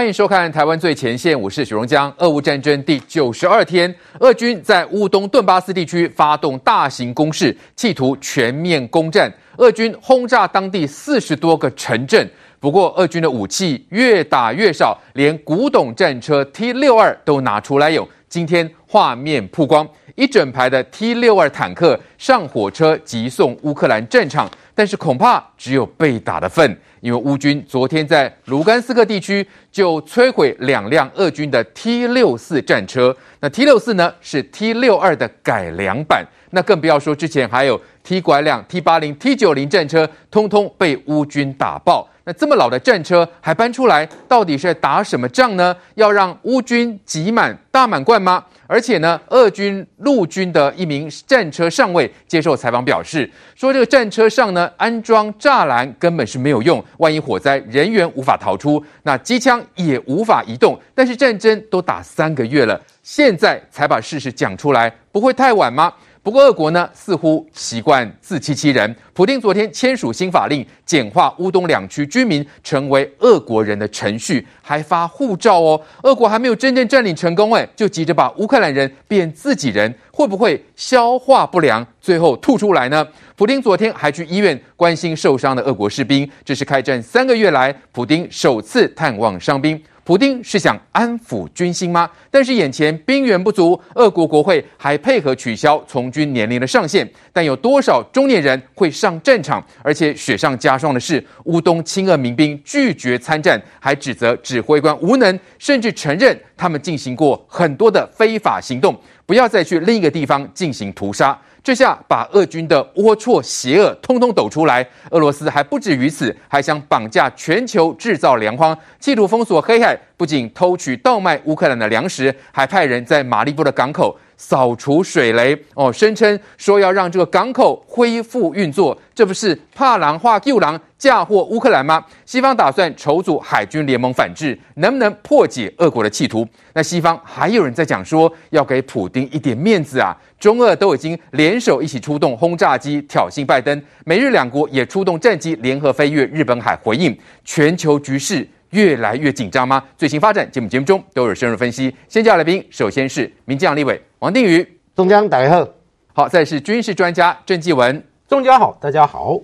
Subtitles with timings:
[0.00, 2.10] 欢迎收看《台湾最前线》，我是许荣江。
[2.16, 9.30] 俄乌战争第九十二天，俄军在乌东顿巴斯地区发动大型攻势，企图全面攻占。
[9.58, 12.26] 俄军轰炸当地四十多个城镇，
[12.58, 18.08] 不过俄军的武器越打越少，连古董战车 T 六二都拿出来用。
[18.26, 26.74] 今天画面曝光，一整排的 T 六二坦克上火车急送乌克兰战场，但是恐怕只有被打的份。
[27.02, 42.08] 因为乌军昨天在卢甘斯克地区就摧毁两辆俄军的 T 六四战车，那 T 六四呢是 T 六二的改良版，那更不要说之前还有 T 拐两、T 八零、T 九零战车，通通被乌军打爆。
[42.30, 45.74] 那这么老的战车还搬出来，到底是打什么仗呢？
[45.96, 48.44] 要让乌军挤满大满贯吗？
[48.68, 60.80] 而且呢，俄军陆军的一名战车上尉接受采访表示，说这个战车上呢安装栅栏根本是没有用，万一火灾，人员无法逃出，那机枪也无法移动。
[60.94, 65.92] 但是战争都打三个月了，现在才把事实讲出来，不会太晚吗？
[66.22, 68.94] 不过，俄国呢似乎习惯自欺欺人。
[69.14, 75.80] 普丁昨天签署新法令，简化乌东两区居民成为俄国人的程序，还发护照哦。
[76.02, 83.06] 俄国还没有真正占领成功，哎，就急着把乌克兰人变自己人，会不会消化不良，最后吐出来呢？
[83.34, 89.82] 普丁昨天还去医院关心受伤的俄国士兵，这是开战三个月来普丁首次探望伤兵。
[90.10, 92.10] 普丁是想安抚军心吗？
[92.32, 97.08] 但是眼前兵源不足，俄国国会还配合取消从军年龄的上限。
[97.32, 99.64] 但有多少中年人会上战场？
[99.84, 111.40] 而且雪上加霜的是，乌东亲俄民兵拒绝参战，还指责指挥官无能，甚至承认他们进行过很多的非法行动，不要再去另一个地方进行屠杀。
[111.62, 114.86] 这下把俄军的龌龊、邪恶通通抖出来。
[115.10, 119.98] 俄罗斯还不止于此，还想绑架全球制造粮荒，企图封锁黑海。
[120.16, 125.54] 不仅偷取、倒卖乌克兰的粮食，还派人在马利波的港口扫除水雷。
[125.74, 130.80] 哦，声称说要让这个港口恢复运作，这不是怕狼化 Q 狼？
[130.96, 132.04] 嫁祸乌克兰吗？
[132.26, 136.46] 西方打算筹组海军联盟反制，能不能破解俄国的企图？
[136.74, 140.14] 那西方还有人在讲说要给普丁一点面子啊！
[140.38, 147.16] 中俄都已经联手一起出动轰炸机挑衅拜登，美日两国也出动战机联合飞越日本海回应。
[147.44, 149.82] 全球局势越来越紧张吗？
[149.96, 151.94] 最新发展节目节目中都有深入分析。
[152.08, 155.68] 先叫来宾，首先是民进党立委王定宇，中江大家好。
[156.12, 159.38] 好，再是军事专家郑继文，中江好，大家好。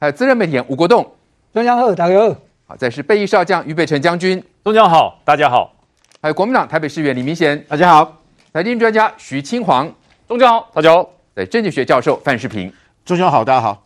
[0.00, 1.08] 还有资深媒体人吴国栋，
[1.52, 2.36] 中江好，大家好。
[2.66, 5.74] 好，再是备役少将于北辰将军，中江好，大家好。
[6.20, 8.20] 还有国民党台北市议员李明贤，大家好。
[8.52, 9.92] 财经专家徐清煌，
[10.26, 11.10] 中江好，大家好。
[11.34, 12.72] 对，政治学教授范世平，
[13.04, 13.83] 中江好，大家好。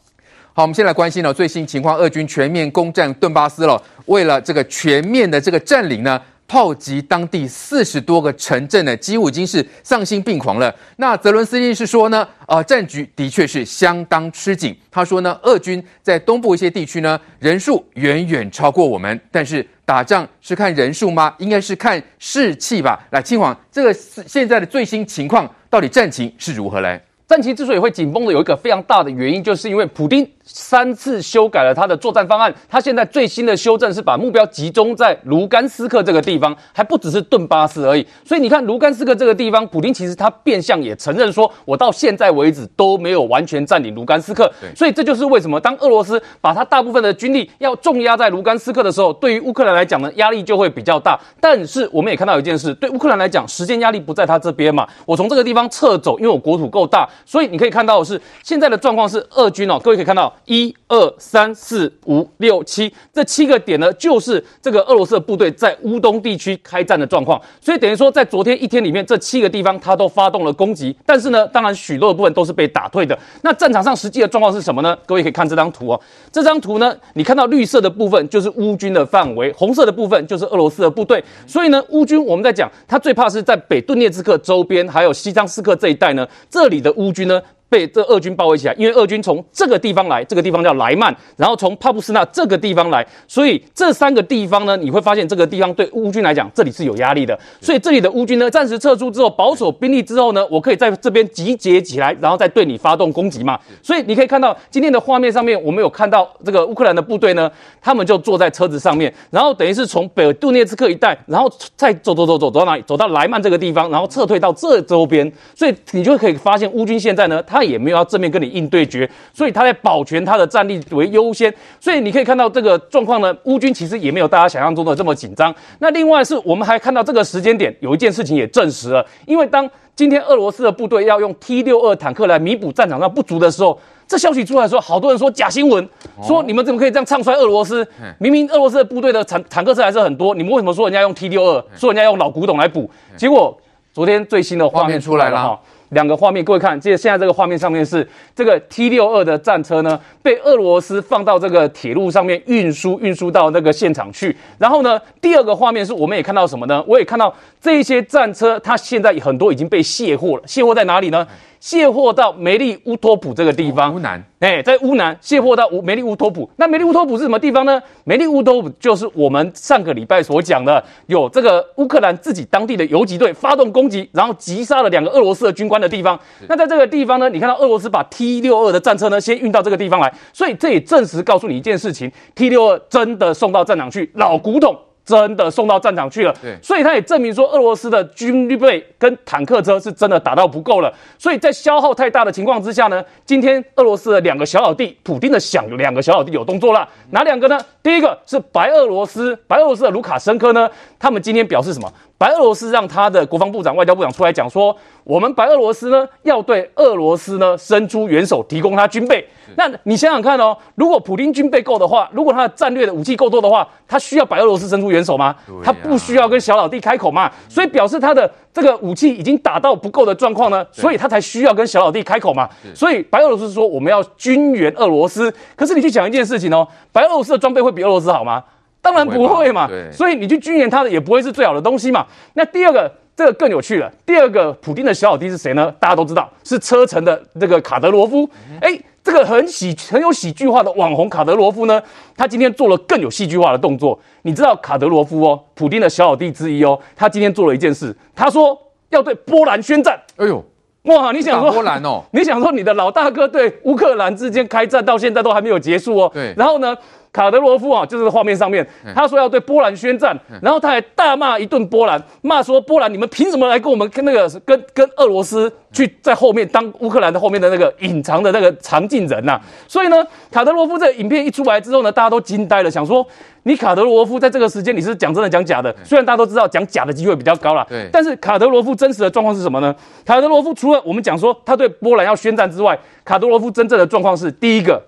[0.58, 3.80] 好，我们先来关心呢最新情况，俄军全面攻占顿巴斯了。
[4.06, 6.20] 为了这个全面的这个占领呢。
[6.48, 10.74] 炮击当地四十多个城镇呢，几乎已经是丧心病狂了。
[10.96, 14.74] 那泽伦斯基是说呢，呃，战局的确是相当吃紧。
[14.90, 19.20] 他说呢，俄军在东部一些地区呢，人数远远超过我们。
[19.30, 21.34] 但是打仗是看人数吗？
[21.36, 22.98] 应该是看士气吧。
[23.10, 26.98] 来，嶔煌，这个现在的最新情况，到底战情是如何来？
[27.26, 32.52] 战情之所以会紧绷的，有一个非常大的原因，就是因为普丁三次修改了他的作战方案。
[32.68, 38.06] 他现在最新的修正是把目标集中在卢甘斯克这个地方，还不只是顿巴斯而已。
[38.24, 44.50] 所以你看，卢甘斯克这个地方，普京其实他变相也承认说，我到现在为止都没有完全占领卢甘斯克。
[44.74, 51.18] 所以这就是为什么当俄罗斯把他大部分的军力要重压在卢甘斯克的时候，对于乌克兰来讲呢，压力就会比较大。
[51.38, 54.88] 但是我们也看到一件事，对乌克兰来讲，时间压力不在他这边嘛。
[55.04, 57.08] 我从这个地方撤走，因为我国土够大。
[57.26, 67.40] 所以你可以看到的是现在的状况是俄军哦，各位可以看到一二三四五六七这七个点呢，就是这个俄罗斯的部队在乌东地区开战的状况。
[67.60, 70.96] 所以等于说，在昨天一天里面，这七个地方它都发动了攻击。
[71.04, 73.18] 但是呢，当然许多的部分都是被打退的。
[73.42, 74.96] 那战场上实际的状况是什么呢？
[75.06, 76.00] 各位可以看这张图哦，
[76.32, 81.22] 这张图呢，你看到绿色的部分就是乌军的范围，红色的部分就是俄罗斯的部队。
[81.46, 87.40] 所以呢，乌军我们在讲，他最怕是在北顿涅茨克周边，还有西昌斯克这一带呢，这里的乌军呢。
[87.68, 97.38] 被这俄军包围起来，因为俄军从这个地方来，这个地方叫莱曼，然后从帕布斯纳这个地方来，所以这三个地方呢，你会发现这个地方对乌军来讲，这里是有压力的。
[97.60, 103.58] 所以这里的乌军呢，暂时撤出之后，保守兵力之后呢，我可以在这边集结起来，然后再对你发动攻击嘛。
[103.82, 107.50] 所以你可以看到今天的画面上面，我们有看到这个乌克兰的部队呢，
[107.82, 112.82] 他们就坐在车子上面，然后等于是从北顿涅茨克一带，然后再走走走走走到哪里？
[112.86, 115.30] 走到莱曼这个地方，然后撤退到这周边。
[115.54, 121.52] 所以你就可以发现乌军现在呢，他他也没有要正面跟你硬对决，所以他在保全他的战力为优先。
[121.80, 125.52] 所以你可以看到这个状况呢，乌军其实也没有大家想象中的这么紧张。
[125.80, 133.78] 那另外是我们还看到这个时间点有一件事情也证实了，因为当今天俄罗斯的部队要用 T 六二坦克来弥补战场上不足的时候。
[134.06, 135.86] 这消息出来的时候，好多人说假新闻，
[136.22, 137.86] 说你们怎么可以这样唱衰俄罗斯？
[138.18, 142.90] 明明俄罗斯的部队的坦坦克车还是很多，你们为什么说人家用 T 六二，说人家用老古董来补？
[143.18, 143.54] 结果
[143.92, 154.36] 昨天最新的画面出来了哈，两个画面，各位看，这现在这个画面上面是这个 T 六二的战车呢，被俄罗斯放到这个铁路上面运输，运输到那个现场去。
[154.58, 156.84] 然后呢，第二个画面是我们也看到什么呢？
[156.86, 161.26] 我也看到这些战车，它现在很多已经被卸货了，卸货在哪里呢？
[161.60, 166.48] 卸货到梅利乌托普这个地方，乌南，哎，在乌南卸货到乌梅利乌托普。
[166.56, 167.80] 那梅利乌托普是什么地方呢？
[168.04, 176.18] 梅利乌托普就是我们上个礼拜所讲的，有这个乌克兰自己当地的游击队发动攻击，然后击杀了两个俄罗斯的军官的地方。
[176.48, 184.76] 那在这个地方呢，你看到俄罗斯把 T 六二的战车呢先运到这个地方来，所以这也证实告诉你一件事情：T 六二真的送到战场去，老古董。
[185.08, 190.92] 真的送到战场去了，对，所以他也证明说，俄罗斯的军备跟坦克车是真的打到不够了。
[191.16, 197.58] 所以在消耗太大的情况之下呢，今天俄罗斯的两个小老弟，普丁的想两个小老弟有动作了，哪两个呢？
[197.82, 200.68] 第一个是白俄罗斯，白俄罗斯的卢卡申科呢，
[200.98, 201.90] 他们今天表示什么？
[202.18, 209.24] 白俄罗斯让他的国防部长、外交部长出来讲说，我们白俄罗斯呢要对俄罗斯呢伸出援手，提供他军备。
[209.54, 215.32] 那你想想看哦，如果普京军备够的话，如果他的战略的武器够多的话，他需要白俄罗斯伸出援手吗？
[215.62, 217.30] 他不需要跟小老弟开口嘛。
[217.48, 222.48] 所以表示他的这个武器已经打到不够的状况呢，所以他才需要跟小老弟开口嘛。
[222.74, 228.42] 所以白俄罗斯说我们要军援俄罗斯，可是你去想一件事情哦，白俄罗斯的装备会比俄罗斯好吗？
[228.80, 232.06] 当然不会嘛，对，所以你去军援他的也不会是最好的东西嘛。
[232.34, 233.92] 那第二个，这个更有趣了。
[234.06, 235.74] 第二个，普丁的小老弟是谁呢？
[235.78, 238.28] 大家都知道，是车臣的这个卡德罗夫。
[238.60, 241.82] 哎，这个很喜很有喜剧化的网红卡德罗夫呢，
[242.16, 243.98] 他今天做了更有戏剧化的动作。
[244.22, 248.56] 你知道卡德罗夫哦，普丁的小老弟之一哦，他今天做了一件事，他说
[248.90, 250.00] 要对波兰宣战。
[250.16, 250.42] 哎呦，
[250.84, 252.04] 哇，你想说波兰哦？
[252.12, 256.10] 你想说你的老大哥对乌克兰之间开战到现在都还没有结束哦？
[256.14, 256.76] 对，然后呢？
[257.12, 269.40] 卡德罗夫啊，就是画面上面，他说要对波兰宣战，然后他还大骂一顿波兰，骂说波兰你们凭什么来跟我们跟那个跟跟俄罗斯去在后面当乌克兰的后面的那个隐藏的那个藏镜人呐？
[269.66, 273.06] 所以呢，卡德罗夫这个影片一出来之后呢，大家都惊呆了，想说
[273.44, 275.74] 你卡德罗夫在这个时间你是讲真的讲假的？
[275.84, 279.74] 虽然大家都知道讲假的机会比较高了，对，但是卡德罗夫真实的状况是什么呢？
[280.04, 284.82] 卡德罗夫除了我们讲说他对波兰要宣战之外，卡德罗夫真正的状况是第一个，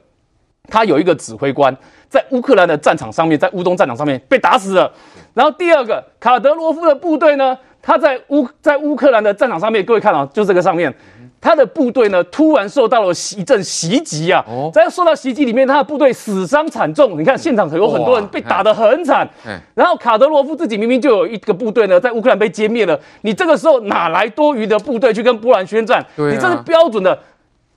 [0.68, 1.76] 他有一个指挥官。
[2.08, 4.92] 在乌克兰的战场上面，在乌东战场上面被打死了。
[5.32, 10.92] 然后第二个，卡德罗夫的部队呢，他在乌在乌克兰的战场上面，各位看啊，就这个上面，
[11.40, 14.44] 他的部队呢突然受到了一阵袭击啊。
[14.74, 17.16] 在受到袭击里面，他的部队死伤惨重。
[17.16, 19.28] 你看现场有很多人被打得很惨。
[19.74, 22.98] 然后卡德罗夫自己明明就有一个部队呢，在乌克兰被歼灭了。
[23.20, 26.04] 你这个时候哪来多余的部队去跟波兰宣战？
[26.16, 27.16] 你这是标准的。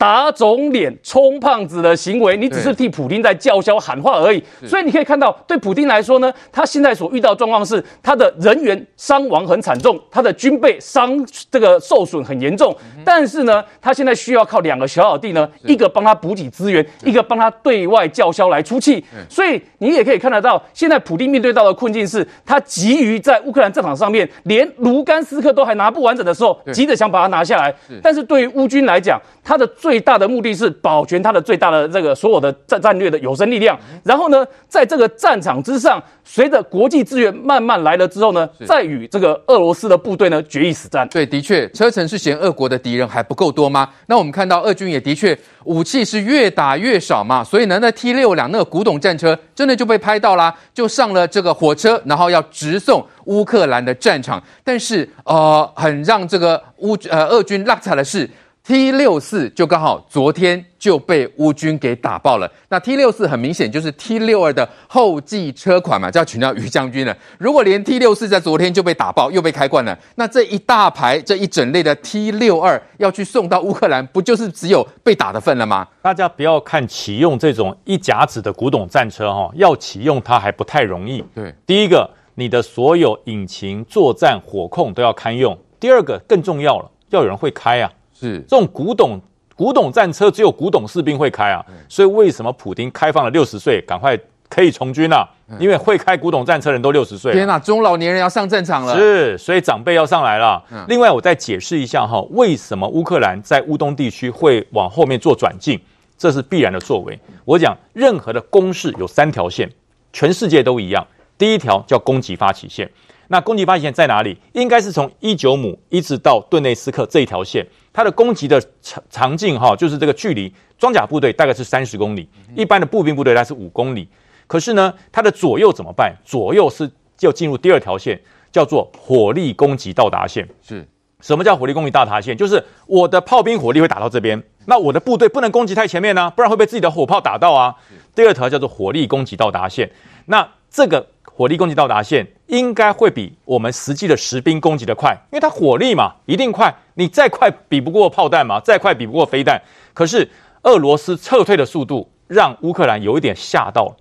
[0.04, 4.44] 打肿脸充胖子的行为，你只是替普丁在叫嚣喊话而已。
[4.68, 12.76] 所以你可以看到，对普丁来说呢，他现在所遇到的状况是，他的人员伤亡很惨重，他的军备伤这个受损很严重。
[13.06, 19.02] 但是呢，他现在需要靠两个小老弟呢，一个帮他补给资源，一个帮他对外叫嚣来出气。
[19.30, 27.74] 所以你也可以看得到，现在普丁面对到的困境是，他急于在乌克兰战场上面，连卢甘斯克都还拿不完整的时候，急着想把它拿下来。
[28.02, 41.08] 但是对于乌军来讲，他的最大的目的是保全他的最大的这个所有的战战略的有生力量，然后呢，在这个战场之上，随着国际资源慢慢来了之后呢，再与这个俄罗斯的部队呢决一死战。
[41.10, 43.90] 对，的确，车臣是嫌俄国的敌人还不够多吗？
[44.08, 54.42] 那我们看到俄军也的确武器是越打越少嘛，所以呢，那 T 六两那个古董战车真的就被拍到啦，就上了这个火车，然后要直送乌克兰的战场。
[54.64, 58.30] 但是呃，很让这个乌呃俄军落差的是。
[58.66, 62.50] T 六四就刚好昨天就被乌军给打爆了。
[62.70, 67.14] 那 T 六四很明显就是 T 六二的后继车款嘛，就要请教于将军了。
[67.38, 75.86] 如果连 T 六四在昨天就被打爆，又被开罐了，那这一大排这一整类的 T 六二要去送到乌克兰，不就是只有被打的份了吗？
[76.02, 81.22] 大家不要看启用这种一甲子的古董战车哈，要启用它还不太容易。
[81.36, 87.92] 对，第一个，你的所有引擎、作战、火控都要堪用；第二个，更重要了，要有人会开啊。
[88.14, 89.20] 是这种古董
[89.56, 94.18] 古董战车，只有古董士兵会开啊，所以为什么普京开放了六十岁，赶快
[94.50, 95.28] 可以从军了，
[95.60, 97.34] 因为会开古董战车的人都六十岁。
[97.34, 98.96] 天哪，中老年人要上战场了。
[98.96, 100.64] 是，所以长辈要上来了。
[100.88, 105.80] 另外，我再解释一下哈，为什么乌克兰在乌东地区会往后面做转进？
[106.16, 107.20] 这是必然的作为。
[107.44, 109.70] 我讲，任何的攻势有三条线，
[110.14, 111.06] 全世界都一样。
[111.38, 112.90] 第一条叫攻击发起线，
[113.34, 114.38] 那攻击发起线在哪里？
[114.52, 124.08] 应该是从伊久姆一直到顿内斯克这一条线，它的攻击的长长径哈，就是这个距离，装甲部队大概是三十公里，一般的步兵部队大概是五公里。
[124.46, 126.16] 可是呢，它的左右怎么办？
[126.24, 126.88] 左右是
[127.18, 128.22] 就进入第二条线，
[128.52, 130.48] 叫做火力攻击到达线。
[130.62, 130.88] 是
[131.20, 132.38] 什么叫火力攻击到达线？
[132.38, 137.74] 就是我的炮兵火力会打到这边，那我的部队不能攻击太前面呢、啊，不然会被自己的火炮打到啊。
[138.14, 139.90] 第二条叫做火力攻击到达线，
[140.28, 141.08] 那这个。
[141.36, 146.74] 火力攻击到达线应该会比我们实际的实兵攻击的快，因为它火力嘛，一定快。
[146.94, 149.60] 你再快比不过炮弹嘛，再快比不过飞弹。
[149.94, 150.30] 可是
[150.62, 153.96] 俄罗斯撤退的速度让乌克兰有一点吓到了，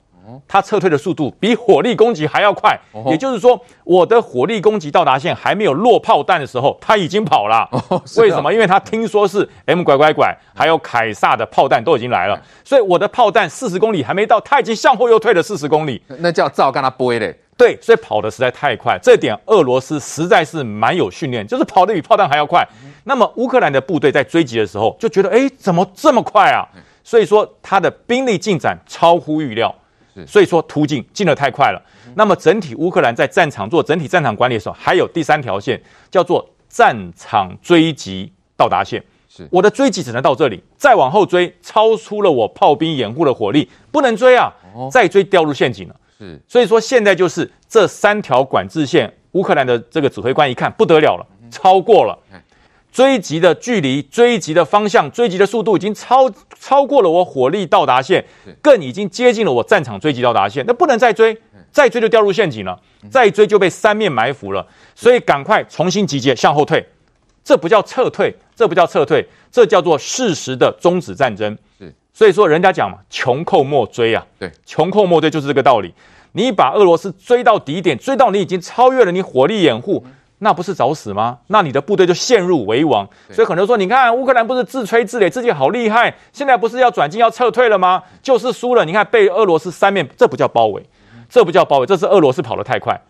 [0.46, 2.78] 他撤退的速度比火力攻击还要快。
[3.06, 7.68] 也就是说，我的火力攻击到达线还没有落炮弹的时候，他已经跑了。
[8.16, 8.52] 为什么？
[8.52, 16.02] 因为他听说是 M 拐拐拐还有凯撒的炮弹都已经来了，所以我的炮弹四十公里还没到，他已经向后又退了四十公里。
[16.18, 17.38] 那叫照跟他背嘞。
[17.54, 22.66] 对，所以跑得实在太快，这点俄罗斯实在是蛮有训练，就是跑得比炮弹还要快。
[23.04, 26.66] 那么乌克兰的部队在追击的时候就觉得，哎，怎么这么快啊？
[27.04, 29.72] 所以说他的兵力进展超乎预料，
[30.26, 31.82] 所以说突进进的太快了。
[32.14, 39.02] 那么整体乌克兰在战场做整体战场管理的时候，还有第三条线叫做战场追击到达线。
[39.28, 39.48] 是。
[39.50, 44.52] 我的追击只能到这里，再往后追超出了我炮兵掩护的火力，不能追啊，
[44.90, 45.96] 再追掉入陷阱了。
[46.18, 52.18] 是，所以说现在就是这三条管制线，乌克兰的这个指挥官一看不得了了，超过了，
[52.92, 56.30] 追击的距离、追击的方向、追击的速度已经超
[56.60, 58.22] 超过了我火力到达线，
[58.60, 61.36] 更已经接近了我战场追击到达线，那不能再追，
[61.70, 62.78] 再追就掉入陷阱了，
[63.10, 66.86] 再追就被三面埋伏了，所以赶快重新集结向后退，
[67.42, 71.56] 这不叫撤退，这不叫撤退，这叫做适时的终止战争。
[71.78, 75.94] 是，所以说人家讲嘛，穷寇莫追啊，对，穷寇莫追就是这个道理。
[76.34, 80.04] 你把俄罗斯追到底点，追到你已经超越了你火力掩护，
[80.44, 81.38] 那不是找死吗？
[81.46, 83.08] 那你的部队就陷入危亡。
[83.30, 88.02] 所以很多人说，你看乌克兰不是自吹自擂，自己好厉害，现在不是要转进要撤退了吗？
[88.20, 88.84] 就是输了。
[88.84, 90.84] 你看被俄罗斯三面，这不叫包围，
[91.28, 93.00] 这不叫包围，这是俄罗斯跑得太快。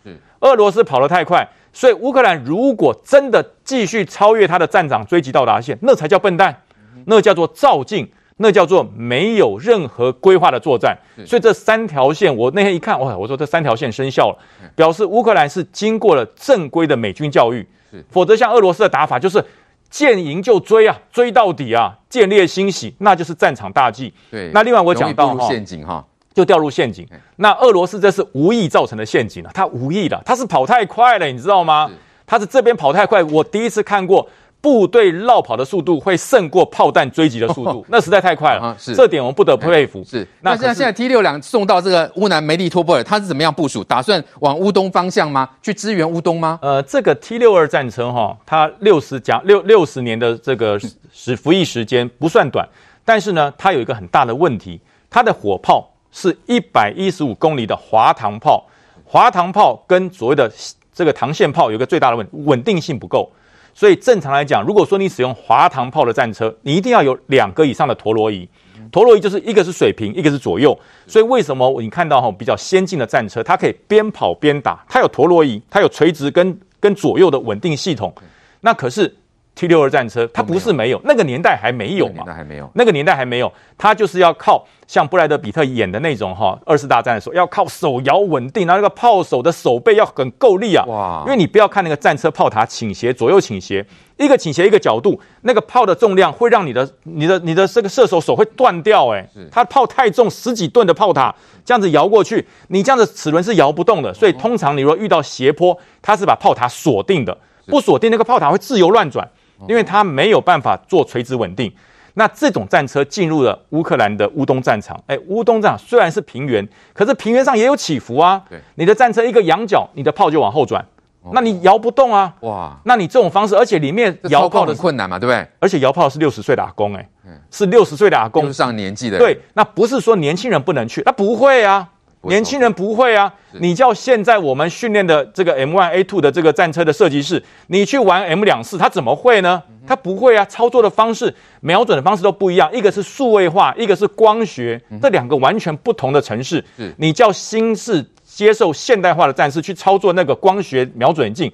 [0.41, 6.61] 俄罗斯跑得太快，所以乌克兰如果真的继续超越他的战场追击到达线，那才叫笨蛋，
[7.05, 8.11] 那叫做照进。
[8.37, 14.37] 那叫做没有任何规划的作战，所以这三条线，我那天一看，哇，我说这三条线生效了，
[14.75, 17.65] 表示乌克兰是经过了正规的美军教育，
[18.09, 19.43] 否则像俄罗斯的打法就是
[19.89, 24.11] 见赢就追啊，追到底啊，见猎欣喜，那就是战场大忌。
[24.31, 27.07] 对，那另外我讲到陷阱哈，就掉入陷阱。
[27.35, 31.89] 那俄罗斯这是无意造成的陷阱啊，他无意的，他是跑太快了，你知道吗？
[32.25, 34.27] 他是这边跑太快，我第一次看过。
[34.63, 38.61] 部队绕跑的速度会胜过炮弹追击的速度，那实在太快了。
[38.61, 40.01] 哦、是这点我们不得不佩服。
[40.05, 43.83] 是那现在现在 T 六两送到这个乌南梅利托波尔，它是怎么样部署？
[43.83, 45.49] 打算往乌东方向吗？
[45.61, 46.57] 去支援乌东吗？
[46.61, 50.79] 呃，这个 T 六二战车哈，它六十讲六六十年的这个
[51.11, 52.65] 时服役时间不算短，
[53.03, 54.79] 但是呢，它有一个很大的问题，
[55.09, 58.65] 它的火炮是一百一十五公里的滑膛炮，
[59.03, 60.49] 滑膛炮跟所谓的
[60.93, 63.29] 这个膛线炮有一个最大的问，稳定性不够。
[63.73, 68.47] 所以正常来讲，如果说你使用滑膛炮的战车，你一定要有两个以上的陀螺仪。
[68.91, 70.77] 陀螺仪就是一个是水平，一个是左右。
[71.07, 78.13] 所以为什么你看到哈比较先进的战车，它可以边跑边打，它有陀螺仪，它有垂直跟跟左右的稳定系统。
[78.61, 79.15] 那可是。
[79.55, 82.23] T 六二战车，它不是没有，那个年代还没有嘛？
[82.25, 90.83] 那还没有，那个年代还没有，它就是要靠像布莱德比特演的那种哈，二次大战的时候要靠手摇稳定，然后那个炮手的手背要很够力啊！
[90.87, 91.23] 哇！
[91.27, 93.85] 因为你不要看那个战车炮塔倾斜，左右倾斜，
[94.17, 99.23] 一个倾斜一个角度，那个炮的重量会让你的、你的、你的这个射手手会断掉哎！
[99.51, 101.33] 它炮太重，十几吨的炮塔
[101.63, 109.29] 这样子摇过去，你这样子齿轮是摇不动的，所以通常你如果遇到斜坡，它是把炮塔锁定的，不锁定那个炮塔会自由乱转。
[109.67, 111.71] 因为它没有办法做垂直稳定，
[112.15, 115.01] 那这种战车进入了乌克兰的乌东战场。
[115.07, 118.41] 哎，乌东战场虽然是平原，可是平原上也有起伏啊。
[118.49, 120.85] 对，你的战车一个仰角，你的炮就往后转，
[121.31, 122.33] 那你摇不动啊。
[122.41, 125.47] 哇，那你这种方式，而且里面摇炮的困难嘛，对不对？
[125.59, 127.09] 而且摇炮是六十岁的阿公，哎，
[127.49, 129.17] 是六十岁的阿公，上年纪的。
[129.17, 131.89] 对，那不是说年轻人不能去，那不会啊。
[132.23, 133.33] 年轻人不会啊。
[133.59, 139.61] 你叫现在我们训练的这个 M1A2 的这个战车的设计师，你去玩 M24，他怎么会呢？
[139.85, 146.63] 他不会啊，操作的方式、瞄准的方式都不一样，一个是数位化，一个是光学，这两个完全不同的城市。
[146.97, 151.51] 你叫新式接受现代化的战士去操作那个光学瞄准镜，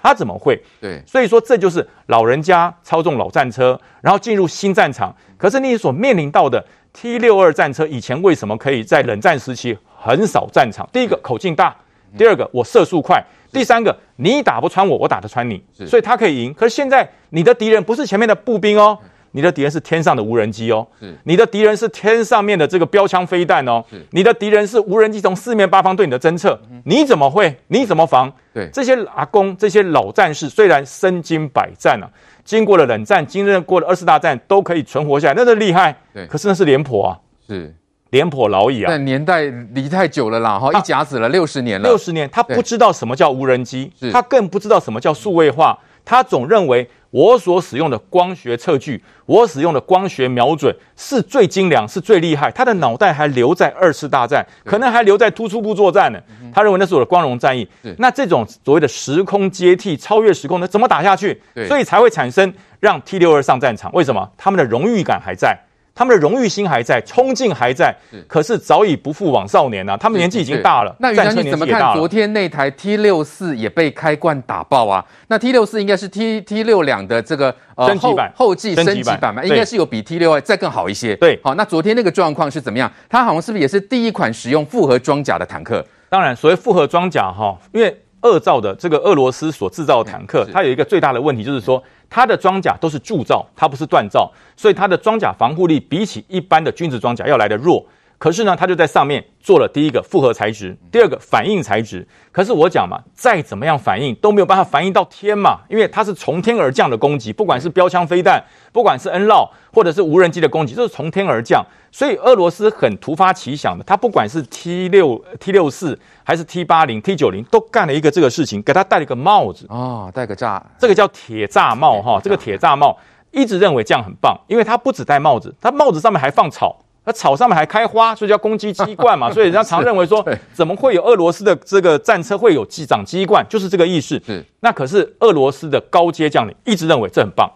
[0.00, 0.62] 他怎么会？
[0.80, 5.12] 对，所以说这就是老人家操纵老战车，然后进入新战场。
[5.36, 10.88] 可是你所面临到的 T 六二战车，以前为什么可以在冷战时期横扫战场？
[10.92, 11.76] 第一个口径大，
[12.16, 13.22] 第二个我射速快。
[13.52, 16.54] 第三个，你打不穿我，我打得穿你，所以他可以赢。
[16.54, 18.96] 可是现在你的敌人不是前面的步兵哦，
[19.32, 20.86] 你的敌人是天上的无人机哦，
[21.24, 27.56] 你的敌人是天上面的这个标枪飞弹哦，你的敌人是无人机从四面八方对你的侦测，你怎么会？
[27.66, 28.32] 你怎么防？
[28.54, 32.06] 对，这些阿公，这些老战士虽然身经百战啊，
[32.44, 35.96] 经过了冷战，经历过了二次大战，都可以存活下来，那是厉害。
[36.14, 37.74] 对，可是那是廉颇啊，是。
[38.10, 38.88] 廉颇老矣啊！
[38.88, 41.88] 但年代离太久了啦，哈，一甲子了六十年了。
[41.88, 45.78] 六十年，他不知道什么叫无人机，他更不知道什么叫数位化。
[46.02, 52.50] 他总认为我所使用的光学测距，我使用的光学瞄准是最精良，是最厉害。
[52.50, 56.18] 他的脑袋还留在二次大战，可能还留在突出部作战呢。
[56.52, 57.68] 他认为那是我的光荣战役。
[57.98, 61.40] 那这种所谓的时空接替、超越时空的，怎么打下去？
[61.68, 63.92] 所以才会产生让 T 六二上战场。
[63.92, 64.28] 为什么？
[64.36, 65.56] 他们的荣誉感还在。
[65.94, 67.94] 他们的荣誉心还在，冲劲还在，
[68.26, 69.98] 可是早已不复往少年了。
[69.98, 70.94] 他们年纪已经大了。
[70.98, 71.94] 那于将你怎么看？
[71.94, 75.04] 昨天那台 T 六四也被开罐打爆啊！
[75.28, 81.14] 那 T 六四应该是 T T 六两的这个呃升级版，后继升级版嘛，应该是有比 T 六二再更好一些。
[81.16, 82.90] 对，好，那昨天那个状况是怎么样？
[83.08, 85.84] 它好像是不是也是第一款使用复合装甲的坦克？
[86.08, 91.82] 当然，所谓复合装甲哈，因为二造的这个俄罗斯所制造的坦克，它有一个最大的问题就是说。
[92.10, 97.86] 它的装甲都是铸造，它不是锻造，所以它的装甲防护力比起一般的军事装甲要来的弱。
[98.20, 102.06] 可是呢，它就在上面做了第一个复合材质，第二个反应材质。
[102.30, 111.64] 可是我讲嘛，再怎么样反应都没有办法反应到天嘛，因为它是从天而降的攻击，不管是标枪飞弹，不管是 NLAW 或者是无人机的攻击，都是从天而降。
[111.90, 122.98] 所以俄罗斯很突发奇想的，它不管是 T 六 T 六四还是 T 八零 T 九零，都干了一个这个事情，给它戴了一个帽子哦，戴个炸，这个叫铁炸帽哈，这个铁炸帽
[123.30, 126.76] 一直认为这样很棒，因为它不止戴帽子，它帽子上面还放草。
[127.10, 129.28] 那草上面还开花，所以叫公鸡鸡冠嘛。
[129.34, 134.20] 所以人家常认为说，怎么会有俄罗斯的这个战车会有鸡长鸡冠，就是这个意思。
[134.24, 134.44] 是。
[134.60, 137.50] 那可是俄罗斯的高阶将领一直认为这很棒。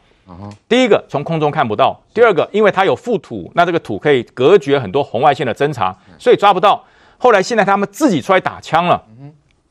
[0.68, 6.83] 第一个从空中看不到，第二个因为它有覆土，那这个土可以隔绝很多红外线的侦察，所以抓不到。
[7.16, 9.00] 后来现在他们自己出来打枪了，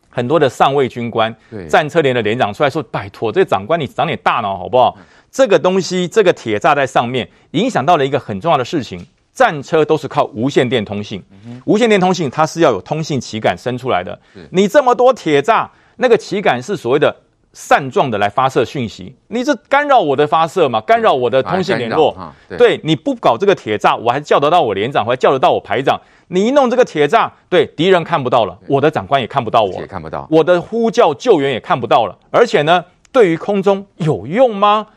[0.09, 1.35] 很多的上尉军官、
[1.67, 4.95] 战车连的连长出来说：“拜托，这长官你长点大脑好不好？
[5.31, 11.21] 这个东西，这个铁栅在上面，影响到了一个很重要的事情。”战车都是靠无线电通信，
[11.65, 14.17] 无线电通信它是要有通信旗杆伸出来的。
[14.51, 15.67] 你这么多铁栅，
[15.97, 17.15] 那个旗杆是所谓的
[17.51, 20.79] 扇状的来发射讯息，你是干扰我的发射嘛？
[20.81, 22.15] 干扰我的通信联络。
[22.57, 25.99] 对，你不搞这个铁栅，我还叫得到我连长，我还叫得到我排长。
[26.27, 32.17] 你一弄这个铁栅，对，敌人看不到了，我的长官也看不到我，也看不到，我的呼叫救援也看不到了。
[32.31, 34.87] 而且呢，对于空中有用吗？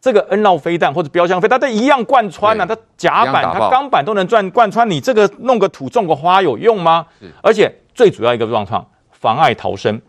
[0.00, 4.88] 这个 NLAW 飞弹或者标枪飞弹，它都一样贯穿啊，它甲板、它钢板都能转贯穿。
[4.88, 7.06] 你这个弄个土种个花有用吗？
[7.42, 10.00] 而且最主要一个状况，妨碍逃生。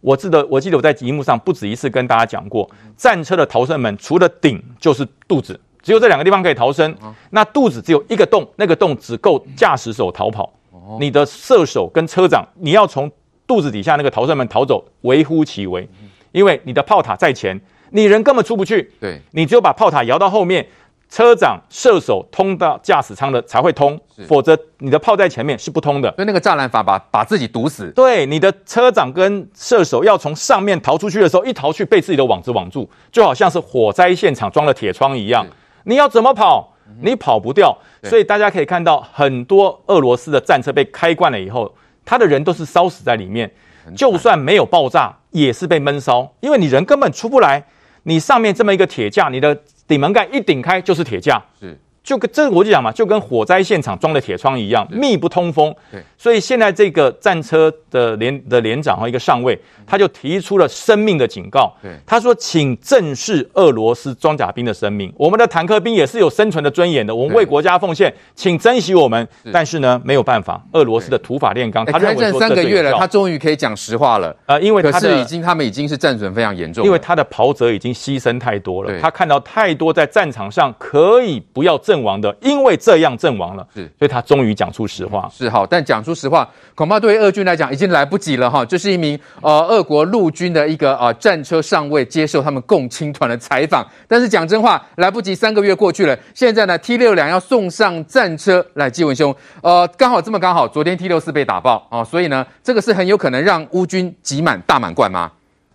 [0.00, 6.94] 我记得，我记得我在荧幕上不止一次跟大家讲过，战车的逃生门除了顶就是肚子，只有这两个地方可以逃生。
[7.30, 10.52] 那肚子只有一个洞，那个洞只够驾驶手逃跑。
[10.98, 13.10] 你的射手跟车长，你要从
[13.46, 15.88] 肚子底下那个逃生门逃走，微乎其微，
[16.32, 17.60] 因为你的炮塔在前。
[17.92, 20.66] 你人根本出不去，对，你只有把炮塔摇到后面，
[21.10, 26.10] 车长、射手通到驾驶舱的才会通，否则你的炮在前面是不通的。
[26.16, 27.92] 所以那个栅栏法把把自己堵死。
[27.94, 35.46] 对，你的车长跟射手要从上面逃出去的时候，一逃去被自己的网子网住，就好像是火灾现场装了铁窗一样。
[35.84, 36.72] 你要怎么跑？
[37.02, 37.76] 你跑不掉。
[38.04, 41.72] 所以大家可以看到，很多俄罗斯的战车被开惯了以后，
[42.06, 43.50] 他的人都是烧死在里面，
[43.94, 47.62] 就算没有爆炸，也是被闷烧，因为你人根本出不来。
[48.04, 51.78] 你上面这么一个铁架，你的顶门盖一顶开就是铁架，是。
[52.02, 55.72] 就跟这个我就讲嘛，就跟火灾现场装的铁窗一样，密不通风。
[55.90, 61.72] 对，所以现在这个战车的连的连长和一个上尉，他就提出了生命的警告。
[61.80, 74.34] 对，他说：“请正视俄罗斯装甲兵的生命，我们的坦克兵也是有生存的尊严的，我们为国家奉献，请珍惜我们。”但是呢，没有办法，俄罗斯的土法炼钢，他认为说三个月了，他终于可以讲实话了。
[74.46, 81.91] 呃，因为他是已经他们已经是战损非常严重，因为他的袍泽已经牺牲太多了，他看到太多在战场上可以不要正。
[81.92, 83.66] 阵亡的，因为这样阵亡了。
[83.74, 85.28] 是，所以他终于讲出实话。
[85.30, 88.64] 是好，但讲出实话，恐怕对于俄军来讲已经来不及了哈。
[88.64, 105.30] 这是一名呃俄国陆军的一个呃战车上尉接受他们共青团的采访，但是讲真话来不及，三个月过去了，现在呢 T 六两要送上战车来，纪文兄，呃，刚好这么刚好，昨天 T 六四被打爆啊，所以呢，这个是很有可能让乌军挤满大满贯吗？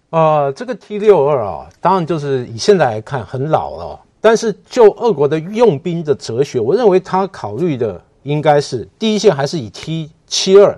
[0.10, 10.78] 呃，这个 T 六二啊，当然就是以现在来看很老了，但是就俄国的用兵的哲学，我认为他考虑的应该是第一线还是以 T 七二，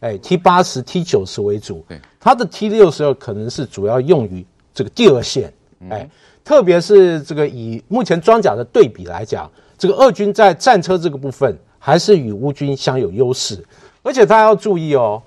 [0.00, 5.54] 哎，T 八十、T 九十为主，对，他的 T 六十二可能是主要用于这个第二线，
[5.88, 6.10] 哎，
[6.44, 13.64] 特别是这个以目前装甲的对比来讲，这个俄军在战车这个部分还是与乌军享有优势，
[14.02, 15.22] 而且大家要注意哦。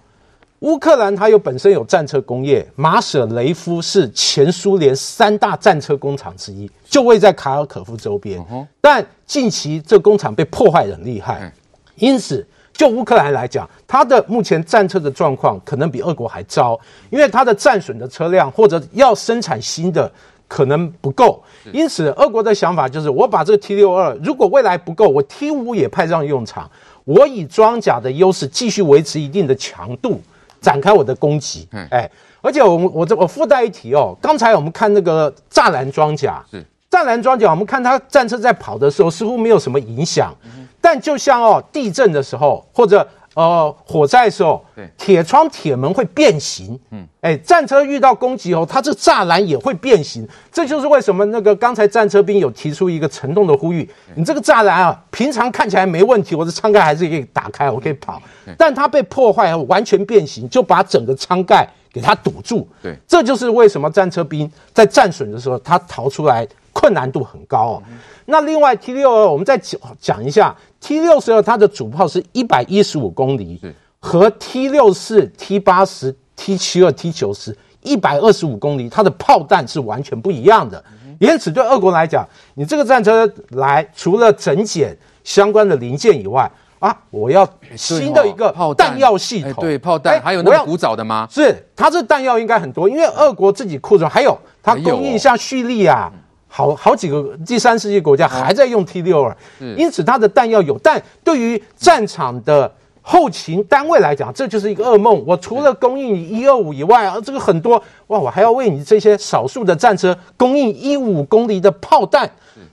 [0.61, 8.39] 乌克兰它有本身有战车工业，马舍雷夫是前苏联三大战车工厂之一，就位在卡尔可夫周边。
[8.79, 11.51] 但近期这工厂被破坏得很厉害，
[11.95, 20.11] 因此就乌克兰来讲，它的目前战车的状况可能比俄国还糟，因为它的战损的车辆或者要生产新的
[20.47, 21.43] 可能不够。
[21.71, 26.69] 因此，俄国的想法就是，我把这个 T 六二，如果未来不够，我 T 五也派上用场，
[27.03, 30.21] 我以装甲的优势继续维持一定的强度。
[30.61, 32.09] 展开我的攻击，哎，
[32.41, 36.65] 而且我我这我附带一提哦，刚才我们看那个栅栏装甲，是。
[36.89, 40.33] 栅栏装甲，我们看它战车在跑的时候似乎没有什么影响，
[40.79, 43.05] 但就像哦地震的时候或者。
[43.33, 44.63] 呃，火灾的时候，
[44.97, 46.77] 铁窗、铁门会变形。
[46.89, 50.27] 嗯，哎，战车遇到攻击后，它这栅栏也会变形。
[50.51, 58.21] 这就是为什么那个刚才战车兵有提出一个沉痛的呼吁：你这个栅栏啊，平常看起来没问题，我的舱盖还是可以打开，我可以跑。
[58.57, 62.67] 但它被破坏后完全变形，就把整个舱盖给它堵住。
[62.83, 67.83] 对，这就是为什么战车兵在战损的时候，他逃出来困难度很高哦。
[68.25, 70.55] 那另外 T 六二，我们再讲讲一下。
[70.79, 73.61] T 六十二它的主炮是一百一十五公里，
[73.99, 80.83] 和 T 六四、T 八十、T 七二、T 九十一百二十五公里，它的炮弹是完全不一样的。
[81.19, 91.27] 因此，对俄国来讲，你这个战车来，除了整检相关的零件以外，啊，我要新的一个弹药系统，对炮弹，还有那个古早的吗？
[91.29, 96.11] 是，它这弹药应该很多，因为俄国自己库存还有，它供应像叙利亚。
[96.53, 99.35] 好好几个第三世界国家还在用 T 六二，
[99.77, 102.69] 因此它的弹药有，但对于战场的
[103.01, 105.23] 后勤单位来讲，这就是一个噩梦。
[105.25, 112.29] 我除了供应你一二五以外啊，这个很多哇，我还要为你这些少数的战车供应一五公里的炮弹。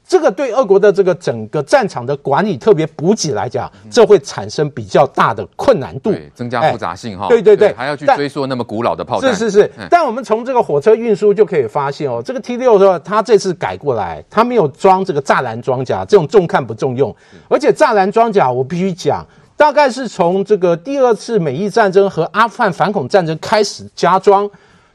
[0.09, 7.29] 这个对俄国的这个整个战场的管理，特别补给来讲，这会产生比较大的困难度，增加复杂性哈、哎。
[7.29, 9.35] 对对对，还要去追溯那么古老的炮弹。
[9.35, 17.14] 是是是，但我们从这个火车运输就可以发现哦，这个 T 六的它这次改过来，它没有装这个栅栏装甲，这种重看不重用。
[17.47, 19.23] 而且栅栏装甲，我必须讲，
[19.59, 24.51] 大概是从这个第二次美伊战争和阿富汗反恐战争开始加装。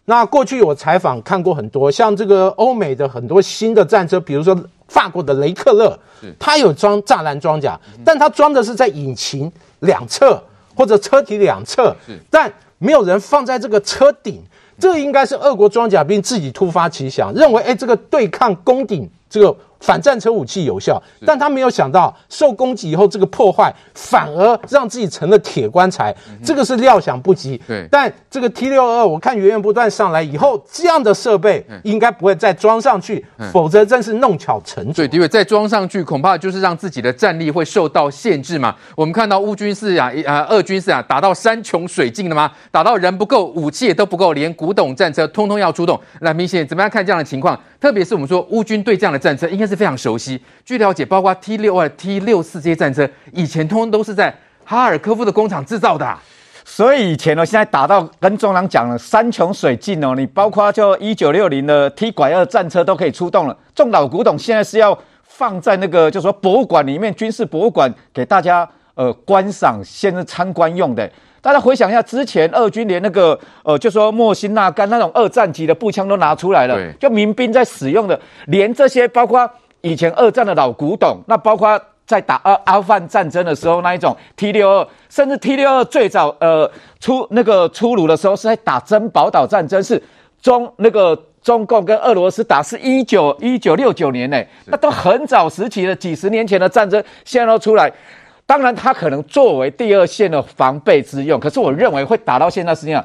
[0.06, 4.60] 那过去我采访看过很多，像这个欧美的很多新的战车，比如说。
[4.94, 5.98] 法国的雷克勒，
[6.38, 10.40] 它有装栅栏装甲，但它装的是在引擎两侧
[10.76, 11.96] 或者车体两侧，
[12.30, 14.44] 但没有人放在这个车顶。
[14.80, 19.56] 这应该是俄国装甲兵自己突发奇想，认为哎，这个对抗攻顶这个。
[19.84, 27.62] 反战车武器有效，但他没有想到受攻击以后，这个破坏反而让自己成了铁棺材，这个是料想不及。
[27.68, 35.06] 对，但这个 T 六二，我看源源不断上来以后，这样的设备应该不会再装上去，否则真是弄巧成拙。
[35.06, 38.74] 对，因为再装上去，恐怕就是让自己的战力会受到限制嘛。
[38.96, 42.50] 我们看到乌军是啊，呃，俄军是啊，打到山穷水尽了吗？
[42.72, 46.00] 打到人不够，武器也都不够，连古董战车通通要出动。
[46.22, 47.60] 那明显怎么样看这样的情况？
[47.82, 50.40] 特别是我们说乌军对这样的战车应该是非常熟悉。
[50.64, 54.34] 据了解，包括 T 六二、T 六四这些战车，以前通通都是在
[54.64, 56.22] 哈尔科夫的工厂制造的啊。
[56.64, 63.58] 所以以前呢，现在打到跟中央讲了山穷水尽哦，你包括就一九六零的 T 拐二战车都可以出动了。
[63.74, 71.10] 这种老古董现在是要放在那个，就是说博物馆里面，军事博物馆给大家呃观赏，现在参观用的。
[71.42, 79.50] 大家回想一下，之前俄军连那个呃，就说莫辛纳甘那种二战级的步枪都拿出来了，就民兵在使用的，连这些包括
[79.84, 86.70] 以前二战的老古董，那包括在打阿阿富汗战争的时候那一种 T 六二，甚至 T 六二最早呃
[87.02, 90.02] 出那个出炉的时候是在打珍宝岛战争，是
[90.42, 97.92] 中那个中共跟俄罗斯打是一九一九六九年呢，那都很早时期的几十年前的战争，现在都出来。
[98.46, 103.04] 当然，它可能作为第二线的防备之用，可是我认为会打到现在，实际上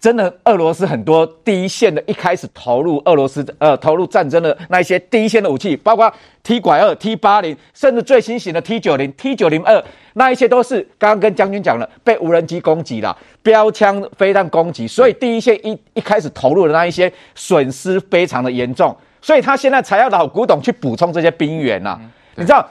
[0.00, 6.12] 真的，俄罗斯很多第一线的，一开始投入俄罗斯呃投入战争的那一些第一线的武器，包括
[6.44, 9.82] T 拐二、T 八零，甚至最新型的 T 九零、T 九零二，
[10.12, 22.00] 那一些都是刚刚跟将军讲了，被无人机攻击了，标枪飞弹攻击，所以第一线一一开始投入的那一些损失非常的严重，所以他现在才要老古董去补充这些兵员呐、啊，
[22.36, 22.64] 你知道？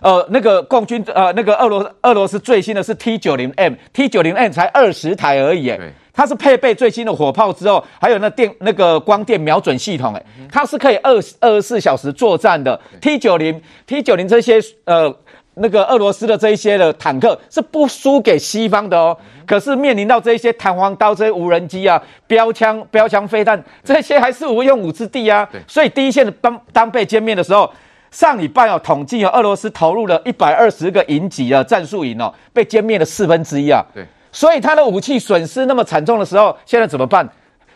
[0.00, 12.78] 呃，那个共军呃，那个俄罗俄罗斯最新的是 T 九零 M，T 九零 M 才二十台而已，对，它是配备最新的火炮之后，还有那电那个光电瞄准系统，哎，它是可以二二十四小时作战的。
[13.00, 15.14] T 九零 T 九零这些呃
[15.54, 25.48] 那个俄罗斯的这一些的坦克是不输给西方的哦，可是面临到这一些弹簧刀、这些无人机啊、标枪、标枪飞弹这些还是无用武之地啊。
[25.66, 27.70] 所以第一线的当当被歼灭的时候。
[28.10, 33.82] 上礼拜哦统计，有俄罗斯投入了一百二十个营级啊战术营哦，被歼灭了四分之一啊。
[33.94, 37.28] 对，所以他的武器损失那么惨重的时候，现在怎么办？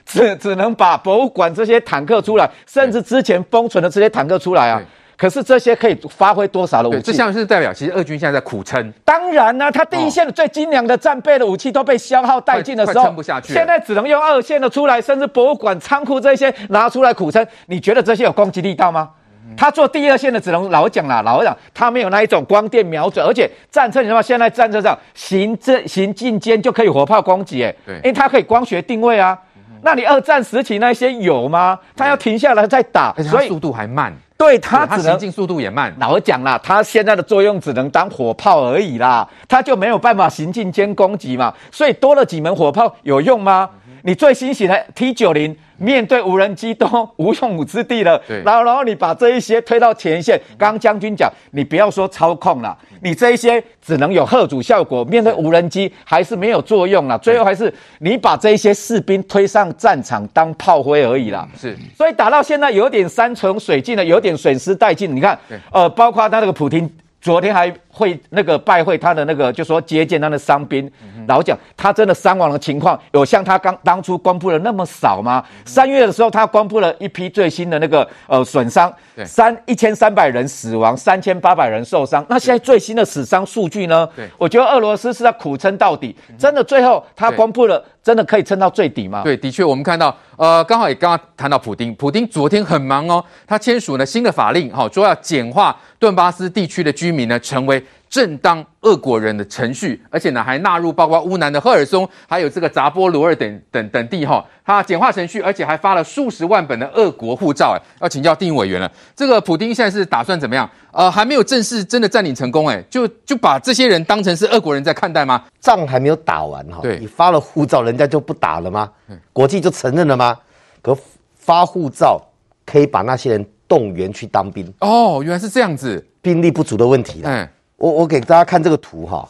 [0.05, 4.83] 只 只能把博物馆这些坦克出来，甚至之前封存的这些坦克出来啊。
[5.17, 7.01] 可是这些可以发挥多少的武器？
[7.05, 8.93] 这像是代表，其实俄军现在在苦撑。
[9.03, 13.53] 当然呢、啊，他第一线的最精良的战备的武器都被消耗殆尽的时候，撑不下去。
[13.55, 17.45] 现在只能用二线的出来，甚至博物馆仓库这些拿出来苦撑。
[17.65, 19.09] 你觉得这些有攻击力道吗？
[19.57, 24.23] 他做第二线的只能老讲啦，老讲他没有那一种光电瞄准，而且战车你知道吗？
[24.23, 29.39] 现在战车上行这行进间就可以火炮攻击，哎，对，因为它可以光学定位啊。
[29.83, 31.79] 那你二战时期那些有吗？
[31.95, 34.13] 他要停下来再打，所以速度还慢。
[34.37, 35.95] 对，他只能行进速度也慢。
[35.99, 41.55] 老讲啦，他现在的作用只能当火炮而已啦，他就没有办法行进间攻击嘛。
[41.71, 43.71] 所以多了几门火炮有用吗？
[44.07, 45.55] 你最新型的 T 九零。
[45.79, 61.47] 面对无人机都无用武之地了，对，然后然后你把这一些推到前线，刚刚将军讲，你不要说操控了，你这一些只能有吓阻效果，面对无人机还是没有作用了，最后还是你把这一些士兵推上战场当炮灰而已啦。
[61.61, 65.15] 是，所以打到现在有点山穷水尽了，有点损失殆尽。
[65.15, 65.39] 你看，
[65.71, 66.91] 呃，包括他那个普京。
[67.19, 70.91] 昨天还会那个拜会他的那个，就说接见他的伤兵，
[71.27, 75.43] 老讲他真的伤亡的情况有像他刚当初公布的那么少吗？
[75.65, 78.93] 三月的时候他公布了一批最新的那个呃损伤，
[79.25, 82.23] 三一千三百人死亡，三千八百人受伤。
[82.29, 84.07] 那现在最新的死伤数据呢？
[84.15, 89.23] 对，我觉得俄罗斯是在苦撑到底，真的最后他公布了，真的可以撑到最底吗？
[89.25, 97.83] 对，的确我们看到，呃，刚好也刚刚谈到普丁，普丁昨天很忙哦，他签署了新的法令，哈，说要简化顿巴斯地区的居民呢，成为
[98.17, 108.91] 正当俄国人的程序，而且呢，还纳入包括乌南的赫尔松，还有这个扎波罗尔等等等地哈，他简化程序，而且还发了数十万本的俄国护照，哎，要请教定委员了。
[109.15, 110.67] 这个普丁现在是打算怎么样？
[110.93, 115.45] 呃，还没有正式真的占领成功，哎，就就把这些人当成是俄国人在看待吗？
[115.61, 118.91] 仗还没有打完哈，对，你发了护照，人家就不打了吗？
[119.35, 120.35] 国际就承认了吗？
[120.81, 120.97] 可
[121.37, 122.19] 发护照
[122.65, 124.73] 可以把那些人动员去当兵？
[124.81, 127.21] 哦，原来是这样子，兵力不足的问题。
[127.23, 127.47] 嗯。
[127.77, 129.29] 我我给大家看这个图哈，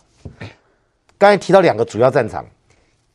[1.19, 2.45] 刚才提到两个主要战场，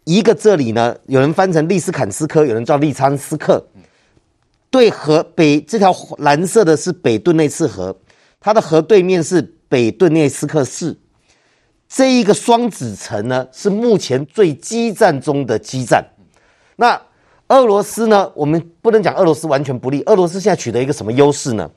[0.03, 3.65] 一个这里呢，有人翻成利斯坎斯科，有人叫利昌斯克，
[4.69, 7.95] 对河北这条蓝色的是北顿内斯河，
[8.39, 10.97] 它的河对面是北顿涅斯克市，
[11.87, 16.05] 这一个双子城呢是目前最激战中的激战。
[16.75, 17.01] 那
[17.47, 21.69] 俄罗斯呢，我们不能讲俄罗斯完全不利，俄罗斯现在取得一个什么优势呢？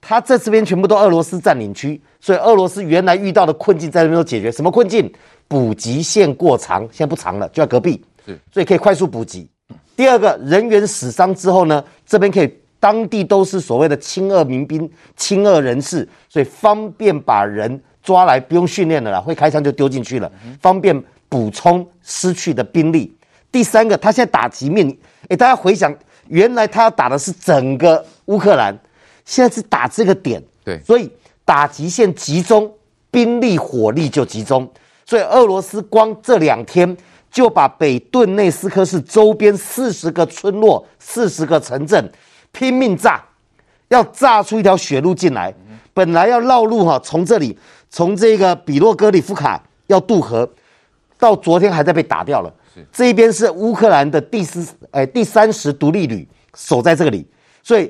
[0.00, 4.50] 他在这边全部都俄罗斯占领区，所以俄罗斯原来遇到的困境在那边都解决。
[4.50, 5.12] 什么困境？
[5.46, 8.00] 补给线过长，现在不长了，就在隔壁，
[8.52, 9.48] 所以可以快速补给。
[9.96, 20.96] 第二个，人员死伤之后呢，这边可以当地都是所谓的亲俄民兵、亲俄人士，所以方便把人抓来，不用训练了啦，会开枪就丢进去了，方便
[21.28, 23.12] 补充失去的兵力。
[23.50, 24.88] 第三个，他现在打击面，
[25.28, 25.92] 诶，大家回想，
[26.28, 28.72] 原来他要打的是整个乌克兰。
[29.30, 31.08] 现在是打这个点，对，所以
[31.44, 32.68] 打极限集中，
[33.12, 34.68] 兵力火力就集中，
[35.06, 36.96] 所以俄罗斯光这两天
[37.30, 42.10] 就把北顿内斯克市周边四十个村落、四十个城镇
[42.50, 43.24] 拼命炸，
[43.86, 45.54] 要炸出一条血路进来。
[45.94, 47.56] 本来要绕路哈，从这里
[47.88, 50.50] 从这个比洛格里夫卡要渡河，
[51.20, 52.52] 到昨天还在被打掉了。
[52.90, 57.24] 这一边是乌克兰的第四哎第三十独立旅守在这里，
[57.62, 57.88] 所以。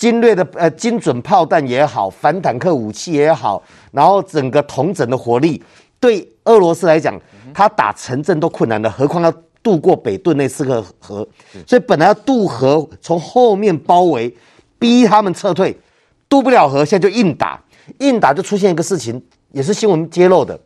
[0.00, 5.62] 精锐的呃精准炮弹也好，反坦克武器也好，然后整个统整的火力，
[6.00, 7.20] 对俄罗斯来讲，
[7.52, 9.30] 他打城镇都困难的，何况要
[9.62, 11.28] 渡过北顿内斯克河，
[11.66, 14.34] 所以本来要渡河，从后面包围，
[14.78, 15.78] 逼他们撤退，
[16.30, 17.62] 渡不了河，现在就硬打，
[17.98, 20.58] 硬打就出现一个事情，也是新闻揭露的，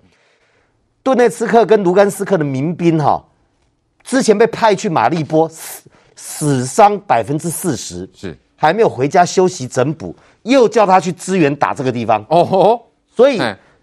[1.02, 3.20] 顿内斯克跟卢甘斯克的民兵哈，
[4.04, 5.82] 之前被派去马利波，死
[6.14, 12.24] 死伤百分之四十，是还没有回家休息整补，又叫他去支援打这个地方。
[12.30, 12.80] 哦吼，
[13.14, 13.38] 所以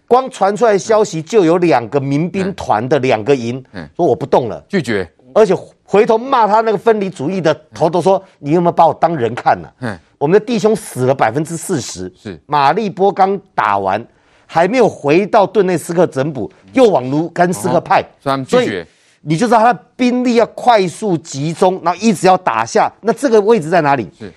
[0.08, 3.64] 光传出来消息就有两个民兵团的两个营，
[3.96, 9.68] 说我不动了，拒绝，而且回头骂他那个分离主义的头头说，你有没有把我当人看呢？
[9.78, 12.36] 嗯，我们的弟兄死了百分之四十，是。
[12.46, 14.04] 马利波刚打完，
[14.46, 18.04] 还没有回到顿内斯克整补，又往卢甘斯克派，
[18.48, 18.84] 所以。
[19.24, 22.92] 你就知道他的兵力要快速集中，然后一直要打下。
[23.02, 24.10] 那这个位置在哪里？
[24.18, 24.32] 是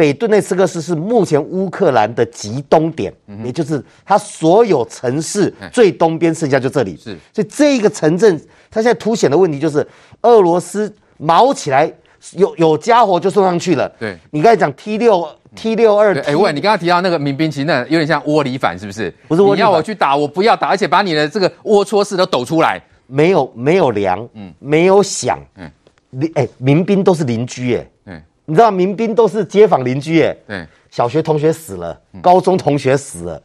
[0.00, 6.96] 北顿内斯克市是目前乌克兰的极东点，嗯、也就是它所有城市最东边，剩下就这里。
[6.96, 8.34] 是，所以这一个城镇，
[8.70, 9.86] 它现在凸显的问题就是
[10.22, 11.92] 俄罗斯毛起来，
[12.32, 13.86] 有有家伙就送上去了。
[13.98, 19.14] 对，你刚才讲 T 六 T 六二，哎，喂你刚刚提到那个民兵，其实那有点像窝里反，是不是？
[19.28, 22.82] 不是窝里反，你要我去打，我不要打，而且把你的这个龌龊事都抖出来。
[23.06, 25.70] 没有没有粮，嗯，没有饷，嗯，
[26.12, 33.40] 邻哎，民兵都是邻居，哎，嗯，你知道民兵都是街坊邻居，耶，对，小学同学死了，高中同学死了，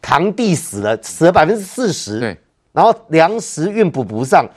[0.00, 2.38] 堂弟死了，死了百分之四十，对，
[2.72, 4.48] 然后粮食运补不上。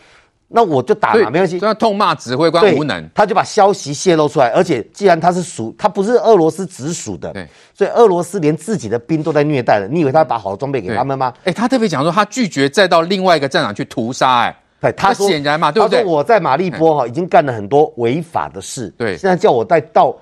[0.50, 1.60] 那我就打嘛，没关系。
[1.60, 4.48] 他痛骂指挥官无能，他就把消息泄露出来。
[4.52, 9.88] 而且，既然他是属，他不是俄罗斯直属的，对，所以俄罗斯连自己的兵都在虐待了。
[9.91, 11.34] 你以为他把好的装备给他们吗？
[11.43, 14.43] 哎，他特别讲说，他拒绝再到另外一个战场去屠杀。
[14.43, 16.00] 哎，对，他显然嘛，对不对？
[16.00, 20.16] 他说我在马利波哈已经干了很多违法的事，对，现在叫我再到，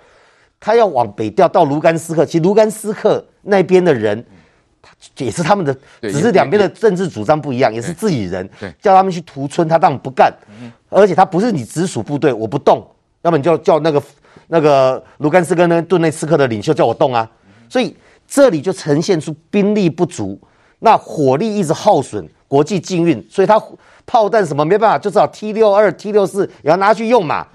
[0.60, 2.26] 他要往北调到卢甘斯克。
[2.26, 4.26] 其实卢甘斯克那边的人。
[5.18, 8.48] 也是他们的，只是两边的政治主张不一样，也是自己人，
[8.80, 10.32] 叫他们去屠村，他当然不干，
[10.89, 12.86] 而且他不是你直属部队，我不动，
[13.24, 14.02] 要么你就叫那个
[14.48, 17.30] 那个卢甘斯克那顿内茨克的领袖叫我动啊，
[17.68, 17.96] 所以
[18.28, 20.39] 这里就呈现出兵力不足，
[20.80, 23.62] 那火力一直耗损，国际禁运，所以他
[24.05, 27.47] 炮弹什么没办法，就只好 T 六二、T 六四也要拿去用嘛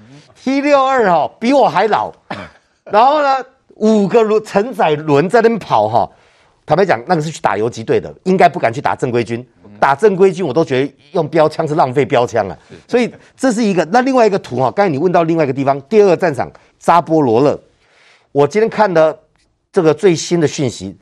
[0.43, 2.13] ，T 六二哈比我还老，
[2.91, 3.45] 然后呢
[3.77, 6.11] 五个轮承载轮在那边跑哈。
[6.67, 9.45] 坦白讲，那个是去打游击队的，应该不敢去打正规军。
[9.81, 12.57] 打正规军，我都觉得用标枪是浪费标枪啊。
[12.87, 13.85] 所以这是一个。
[13.87, 16.49] 那另外一个图哈，刚才你问到另外一个地方，第二个战场
[16.79, 17.59] 扎波罗勒。
[18.31, 19.19] 我今天看的
[19.73, 20.97] 这个最新的讯息，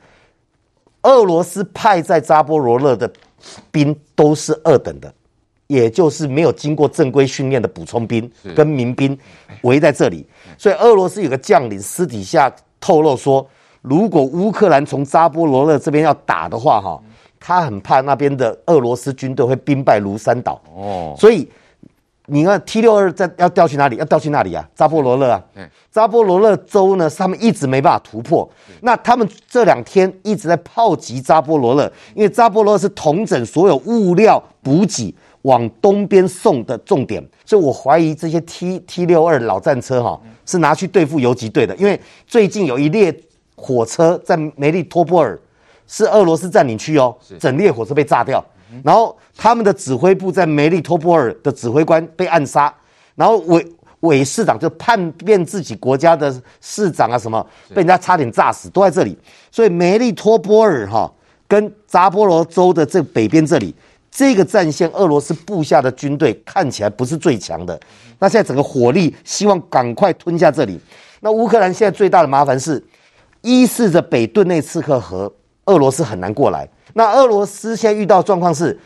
[1.03, 3.11] 俄罗斯派在扎波罗勒的
[3.71, 5.13] 兵都是二等的，
[5.67, 9.17] 也就是没有经过正规训练的补充兵跟民兵
[9.61, 10.25] 围在这里。
[10.57, 13.47] 所以俄罗斯有个将领私底下透露说。
[13.81, 17.01] 如果乌克兰从扎波罗热这边要打的话，哈，
[17.39, 20.61] 他很怕那边的俄罗斯军队会兵败如山倒。
[20.75, 21.49] 哦，所以
[22.29, 23.97] 你看 T 六二在要调去哪里？
[23.97, 24.67] 要调去哪里啊？
[24.75, 25.43] 扎波罗勒啊。
[25.91, 28.49] 扎波罗勒州呢，是他们一直没办法突破。
[28.81, 37.21] 那他们这两天一直在炮击扎波罗勒，因为扎波罗勒是统整所有物料补给往东边送的重点。
[37.45, 43.13] 所以我怀疑这些 T T 六二老战车哈，是拿去对付游击队的，因为最近有一列。
[43.61, 45.37] 火车在梅利托波尔
[45.85, 48.41] 是俄罗斯占领区哦，整列火车被炸掉，
[48.83, 52.73] 然后他们的指挥部在梅利托波尔的指挥官被暗杀，
[53.15, 53.65] 然后委
[54.01, 59.17] 委市长就叛变自己国家的市长啊什么，被人家差点炸死，都在这里。
[59.51, 61.11] 所以梅利托波尔哈
[61.47, 63.73] 跟扎波罗州的这北边这里
[64.09, 67.79] 这个战线，俄罗斯部下的军队看起来不是最强的。
[68.19, 70.79] 那现在整个火力希望赶快吞下这里。
[71.21, 72.83] 那乌克兰现在最大的麻烦是。
[73.41, 75.31] 依恃着北顿内茨克河，
[75.69, 76.67] 俄罗斯很难过来。
[76.93, 78.77] 那俄罗斯现在遇到状况是，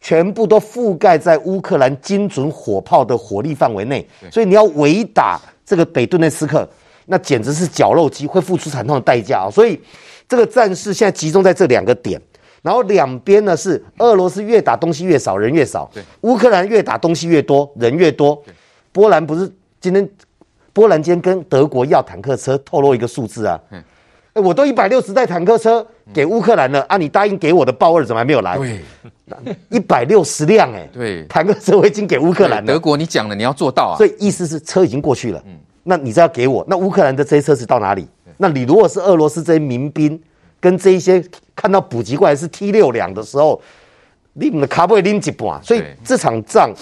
[0.00, 6.68] 全部都覆盖在乌克兰精准火炮的火力范围内，所以你要围打这个北顿内斯克，
[7.06, 9.50] 那简直是绞肉机，会付出惨痛的代价啊！
[9.50, 9.80] 所以
[10.28, 12.20] 这个战事现在集中在这两个点，
[12.62, 15.88] 然后两边呢是俄罗斯越打东西越少，人越少；
[16.22, 18.42] 乌克兰越打东西越多，人越多。
[18.90, 19.50] 波兰不是
[19.80, 20.08] 今天，
[20.72, 23.60] 波兰今天跟德国要坦克车，透露一个数字啊。
[24.34, 26.96] 哎，我都一百六十台坦克车给乌克兰了啊！
[26.96, 28.56] 你答应给我的豹二怎么还没有来？
[28.56, 28.80] 对，
[29.68, 32.72] 一百六十辆哎， 对，坦克车我已经给乌克兰了。
[32.72, 33.96] 德国，你讲了，你要做到啊！
[33.98, 38.08] 所以意思是车已经过去了，嗯，那你再要给我，那乌克兰的这些车子到哪里？
[38.38, 40.18] 那你如果是俄罗斯这些民兵
[40.58, 41.22] 跟这一些
[41.54, 43.60] 看到补给过来是 T 六两的时候，
[44.32, 46.72] 你们的卡布会拎一半，所以这场仗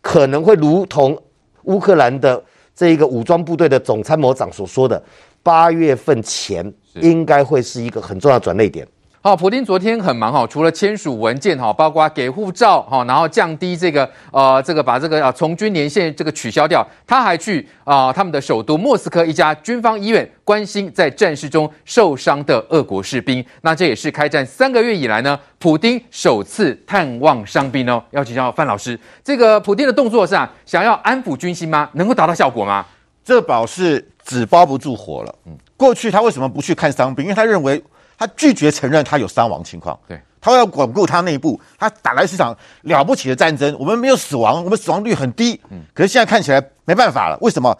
[0.00, 1.20] 可能会如同
[1.64, 2.40] 乌克兰的
[2.72, 5.02] 这一个武装部队的总参谋长所说的。
[5.42, 8.86] 八月份前应该会是一个很重要的转捩点。
[9.20, 23.42] 好，普京昨天很忙哈，除了签署文件哈，包括给护照哈，然后降低这个呃这个把这个啊从军年限这个取消掉，他还去啊他们的首都莫斯科一家军方医院关心在战事中受伤的俄国士兵。
[23.62, 28.04] 那这也是开战三个月以来呢，普丁首次探望伤兵哦。
[28.10, 31.88] 要请教范老师，这个普京的动作是啊，想要安抚军心吗？
[31.94, 32.84] 能够达到效果吗？
[33.24, 35.34] 这宝是纸包不住火了。
[35.46, 37.24] 嗯，过去他为什么不去看伤兵？
[37.24, 37.82] 因为他认为。
[38.16, 47.76] 他拒绝承认他有伤亡情况，对，他要巩固他内部，他打来是场了不起的战争，我们没有死亡，我们死亡率很低，嗯，可是现在看起来没办法了，为什么？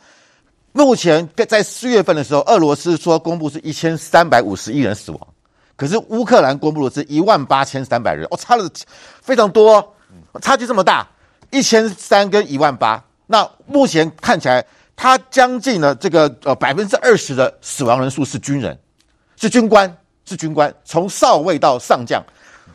[0.72, 5.20] 目前在四月份的时候，俄罗斯说公布是一千三百五十一人死亡，
[5.76, 8.68] 可是乌克兰公布的是一万八千三百人，哦，差了
[9.22, 9.94] 非常多，
[10.42, 11.08] 差距这么大，
[11.52, 14.64] 一千三跟一万八，那目前看起来，
[14.96, 18.78] 他将近呢这个呃百分之二十的死亡人数是军人，
[19.36, 19.96] 是军官。
[20.26, 22.24] 是军官，从少尉到上将，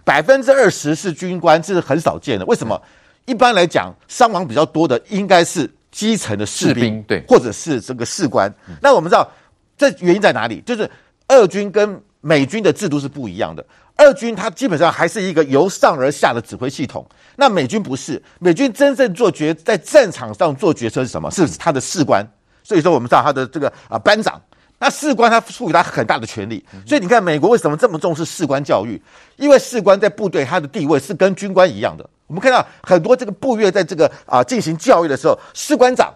[0.03, 2.45] 百分之二十是军官，这是很少见的。
[2.45, 2.79] 为什么？
[3.25, 8.47] 一般来讲，伤亡比较多的应该是基层的士兵，士兵对，或者是这个士官。
[8.67, 9.27] 嗯、那我们知道，
[9.75, 10.61] 这原因在哪里？
[10.61, 10.87] 就是
[11.29, 13.65] 俄军跟美军的制度是不一样的。
[13.99, 18.21] 俄军它基本上还是一个由上而下的指挥系统，那美军不是。
[18.39, 21.29] 美军真正做决在战场上做决策是什么？
[21.29, 22.25] 是他的士官。
[22.63, 24.41] 所以说，我们知道他的这个啊班长。
[24.81, 29.01] 那士官他赋予他很大的权力，所以你看美国为什么这么重视士官教育？
[29.35, 32.09] 因为士官在部队他的地位是跟军官一样的。
[32.27, 36.13] 我们看到很多这个部队在这个啊进行教育的时候，士官长。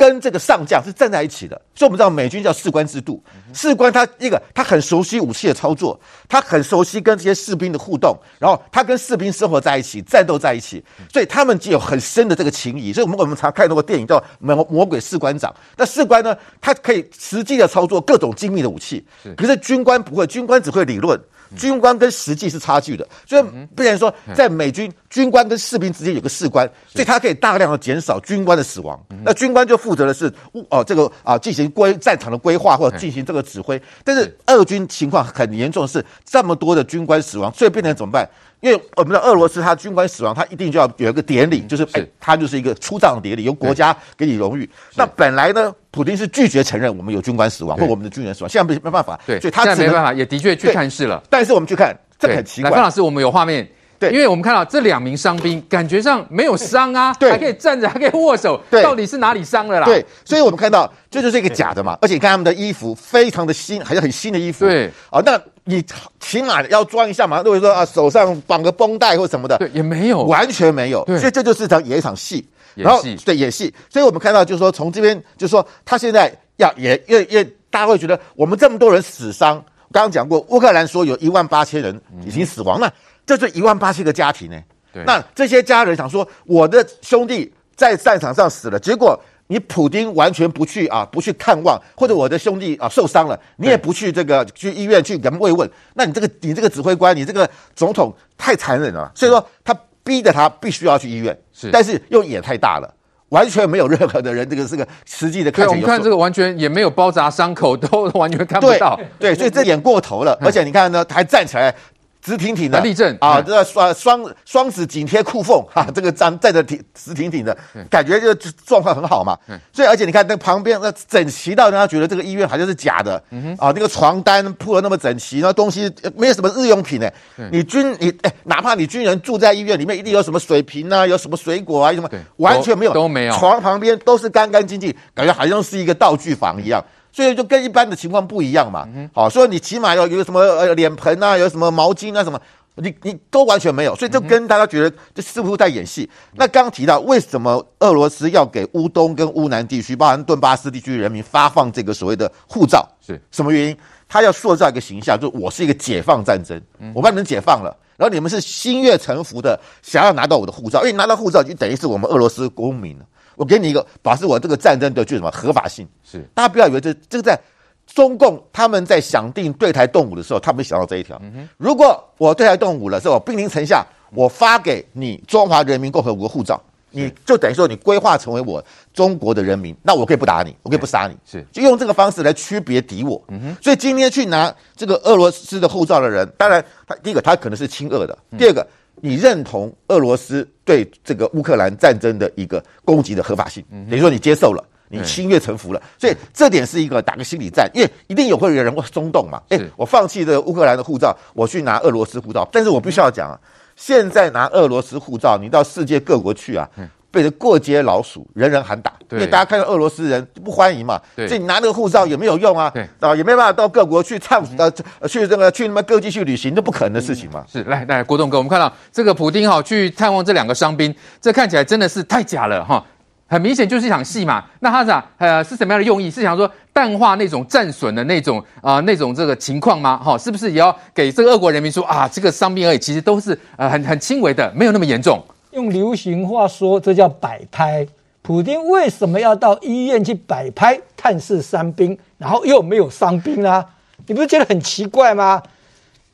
[0.00, 3.22] 跟这个上将是站在一起的，所以我们知道美军叫士官制度。
[3.52, 10.82] 士官他一个他很熟悉武器的操作，他很熟悉跟这些士兵的互动，然后他跟士兵生活在一起，战斗在一起，
[11.12, 12.94] 所以他们就有很深的这个情谊。
[12.94, 19.04] 所以我们我们常看那个电影叫《魔魔鬼士官长》，那士官呢，他可以实际的操作各种精密的武器，
[19.36, 21.20] 可是军官不会，军官只会理论。
[21.56, 23.42] 军官跟实际是差距的，所以
[23.74, 28.98] 不然说，在美军军官跟士兵之间有个士官，所以他可以大量的减少军官的死亡。
[29.24, 30.32] 那军官就负责的是
[30.68, 33.80] 哦这个啊进行规战场的规划或者进行这个指挥。
[34.04, 38.28] 但是俄军情况很严重，是这么多的军官死亡，所以变成怎么办？
[38.60, 44.68] 因为我们的俄罗斯，他军官死亡，他一定就要有一个典礼，就是哎，他就是一个出葬典礼，由国家给你荣誉。
[44.94, 51.22] 那本来呢，普京是拒绝承认我们有军官死亡或我们的军人死亡，现在没没办法，对，所以他现在没办法，也的确去探视了。
[51.30, 52.70] 但是我们去看，这很奇怪。
[52.70, 53.66] 来，范老师，我们有画面，
[54.00, 59.84] 对，因为我们看到这两名伤兵，感觉上没有伤啊，对，还可以站着， 还可以握手，对，到底是哪里伤了啦？
[59.86, 65.40] 对，所以我们看到这就是一个假的嘛，而且你看他们的衣服非常的新，还是很新的衣服，对，啊，那。
[65.64, 65.84] 你
[66.18, 72.44] 起码要装一下嘛，如果说啊手上绑个绷带或什么的，对，也没有，完全没有，所以这就是场演一场戏，
[72.74, 82.90] 然后对演戏，所以我们看到就是说从这边就是说他现在要也越越大家会觉得我们这么多人死伤，刚刚讲过乌克兰说有一万八千人已经死亡，那
[83.26, 84.56] 这是一万八千个家庭呢，
[84.92, 89.20] 对，那这些家人想说我的兄弟在战场上死了，结果。
[89.52, 99.10] 你普丁完全不去啊，不去看望，或者我的兄弟啊受伤了，你也不去这个去医院去给他们慰问，那你这个你这个指挥官，你这个总统太残忍了。
[99.12, 102.94] 所以说他逼着他必须要去医院，是，但是又也太大了，
[103.30, 105.66] 完全没有任何的人，这个是个实际的看。
[105.66, 108.94] 对，我们看这个完全也没有包扎伤口，都完全看不到。
[109.18, 111.74] 对，对，所以这演过头了，而且你看呢，他还站起来。
[112.22, 117.56] 直挺挺的立正啊，这个双双双指紧贴裤缝 哈，这个站站着挺直挺挺的，
[117.88, 118.34] 感觉就
[118.66, 119.38] 状况很好嘛。
[119.72, 123.22] 所以而且你看那旁边那整齐到让他觉得这个医院好像是假的。
[123.58, 127.10] 啊，那个床单铺的那么整齐，那东西没有什么日用品呢。
[127.50, 133.34] 你军你哎，哪怕你军人住在医院里面，一定有什么水瓶啊，有什么水果啊，什么完全没有，都没有。
[133.34, 136.84] 床旁边都是干干净净，感觉好像是一个道具房一样。
[137.12, 142.40] 所以就跟一般的情况不一样嘛，好，所以你起码要有什么呃脸盆啊，有什么毛巾啊什么，
[142.76, 146.08] 你你都完全没有，所以就跟大家觉得这似乎在演戏。
[146.34, 153.20] 那刚刚提到为什么俄罗斯要给乌东跟乌南地区，包含顿巴斯地区人民发放这个所谓的护照，是。
[153.30, 153.76] 什么原因？
[154.08, 156.60] 他要塑造一个形象，就是我是一个解放战争，
[156.94, 163.04] 我把你们解放了，然后你们是心悦诚服的想要拿到我的护照，因为拿到护照就等于是我们俄罗斯公民了。
[163.40, 165.88] 我给你一个，表示我这个战争的具什么合法性？
[166.04, 167.40] 是，大家不要以为这这个在
[167.86, 171.18] 中共他们在想定对台动武的时候，他们想到这一条。
[171.56, 173.82] 如果我对台动武了之后，兵临城下，
[174.14, 178.62] 我发给你中华人民共和国护照，你就等于说你规划成为我
[178.92, 183.18] 中国的人民，那我可以不打你，我可以不杀你，是，就用这个方式来区别敌我。
[183.28, 188.66] 嗯哼所以今天去拿这个俄罗斯的护照的人，当然他第一个他可能是亲俄的，第二个。
[189.02, 195.82] 你认同俄罗斯对这个乌克兰战争的一个攻击的合法性，等于说你接受了，你心悦诚服了。
[195.98, 199.42] 所以这点是一个打个心理战，因为一定有会有人会松动嘛。
[199.48, 203.38] 哎，我放弃了乌克兰的护照，我去拿俄罗斯护照，但是我必须要讲啊，
[203.76, 206.68] 现在拿俄罗斯护照，你到世界各国去啊。
[207.10, 214.70] 被人过街老鼠，人人喊打，因为大家看到俄罗斯人不欢迎嘛，所以你拿那个护照也没有用啊，啊也没办法到各国去唱呃
[215.08, 217.44] 去这个去那么各地去旅行，这不可能的事情嘛。
[217.50, 222.84] 是来来，国栋哥，我们看到这个普丁哈去探望这两个伤兵，这看起来真的是太假了哈，
[223.26, 224.44] 很明显就是一场戏嘛。
[224.60, 226.08] 那他讲呃是什么样的用意？
[226.08, 229.96] 是想说淡化那种战损的那种啊、呃、那种这个情况吗？
[229.98, 235.20] 哈，是不是也要给这个俄国人民说啊，这个伤兵而已，其实都是呃很很轻微的，没有那么严重。
[235.50, 237.86] 用流行话说，这叫摆拍。
[238.22, 243.64] 普丁为什么要到医院去摆拍探视伤兵，然后又没有伤兵呢？
[244.06, 245.42] 你不是觉得很奇怪吗？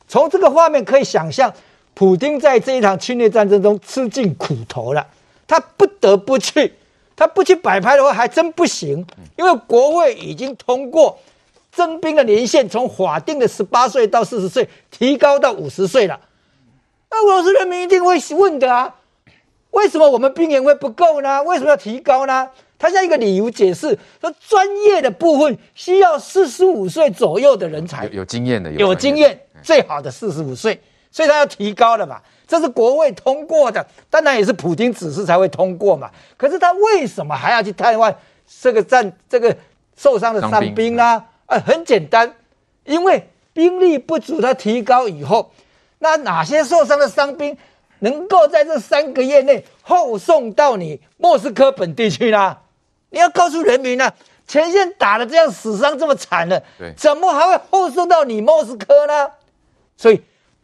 [0.09, 1.53] 从这个画面可以想象，
[1.95, 5.07] 普丁在这一场侵略战争中吃尽苦头了，
[5.47, 6.75] 他不得不去。
[7.17, 9.07] 他不去摆拍的话，还真不行，
[9.37, 11.19] 因为国会已经通过
[11.73, 16.21] 征兵的年限从法定的十八岁到四十岁提高到五十岁了。
[17.11, 18.95] 那俄罗斯人民一定会问的啊。
[19.77, 21.43] 为什么我们兵员会不够呢？
[21.43, 22.49] 为什么要提高呢？
[22.79, 32.21] 他像一个理由解释说，专业的部分需要四十五岁左右的人才，有，有经验的，有，有经验，最好的四十五岁，所以他要提高了嘛。
[32.47, 36.11] 这是国会通过的，当然也是普京指示才会通过嘛。
[36.39, 38.15] 可是他为什么还要去探望
[38.63, 39.55] 这个战这个
[39.95, 41.23] 受伤的伤兵呢？
[41.45, 42.35] 啊，很简单，
[42.85, 45.51] 因为兵力不足，他提高以后，
[45.99, 47.57] 那哪些受伤的伤兵？
[48.01, 52.59] 能够在这三个月内后送到你莫斯科本地去呢？
[53.11, 54.15] 你要告诉人民呢、啊，
[54.47, 59.31] 前线打得这样死伤这么惨了，对，怎么还会后送到你莫斯科呢？
[59.97, 60.21] 所以，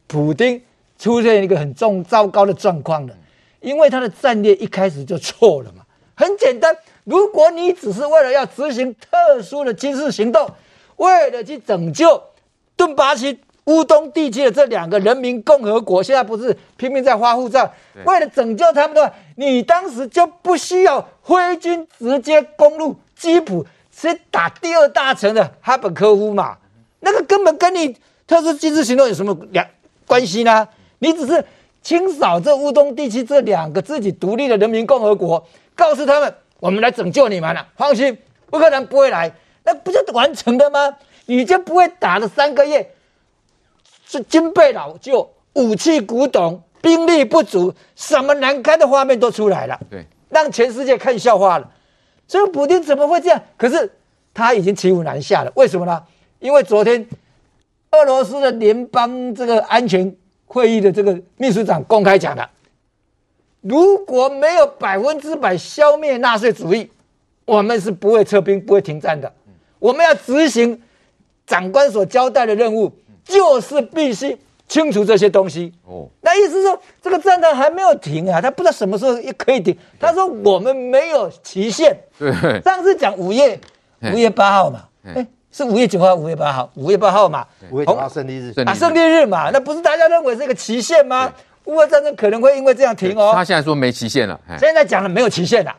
[0.07, 0.63] 普京
[0.99, 3.15] 出现一个很重糟糕的状况了，
[3.61, 5.85] 因为他的战略一开始就错了嘛。
[6.15, 10.51] 很简单，如果你只是为了要执行特殊的军事行动，
[10.97, 12.23] 为了去拯救
[12.77, 13.39] 顿巴斯。
[13.67, 17.73] 乌东地区的这两个人民共和国现在不是拼命在发护照，
[18.05, 26.57] 为了拯救他们的话，你当时就不需要挥军直接攻入基辅，直接打第二大城的哈本科夫嘛？
[27.01, 27.97] 那个根本跟你
[28.27, 29.65] 特殊军事行动有什么两
[30.07, 30.67] 关系呢？
[30.99, 31.45] 你只是
[31.83, 35.47] 清扫这乌东地区这两个自己独立的人民共和国，
[35.77, 38.19] 告诉他们我们来拯救你们了，放心，
[38.51, 39.33] 乌克兰不会来，
[39.63, 40.97] 那不就完成了吗？
[41.27, 42.91] 你就不会打了三个月。
[44.13, 51.73] 是军备老旧，武器古董，兵力不足，什么难堪的画面都出来了，对，让全世界看笑话了。
[52.29, 53.43] 所以普丁怎么会这样？
[53.57, 53.91] 可是
[54.35, 55.53] 他已经骑虎难下了。
[55.57, 56.03] 为什么呢？
[56.41, 57.09] 因为昨天
[57.93, 62.51] 俄罗斯的联邦这个安全会议的这个秘书长公开讲了，
[63.63, 66.91] 如果没有百分之百消灭纳粹主义，
[67.47, 69.33] 我们是不会撤兵、不会停战的。
[69.79, 70.83] 我们要执行
[71.47, 72.93] 长官所交代的任务。
[73.25, 74.37] 就是必须
[74.69, 76.09] 清除这些东西哦。
[76.23, 79.77] 那意思是说，这个战争还没有停啊，他不知道什么时候也可以停。
[80.01, 81.97] 他说我们没有期限。
[82.19, 82.33] 对。
[82.63, 83.59] 上次讲五月
[84.13, 87.47] 五月八号嘛，哎，是五月九号、五月八号、五月八号嘛。
[87.71, 88.53] 五月九号胜利日。
[88.65, 91.33] 啊，胜利日嘛，那不是大家认为是一个期限吗？
[91.67, 93.33] 乌俄战争可能会因为这样停哦。
[93.35, 94.41] 他现在说没期限了。
[94.59, 95.73] 现在讲了没有期限了，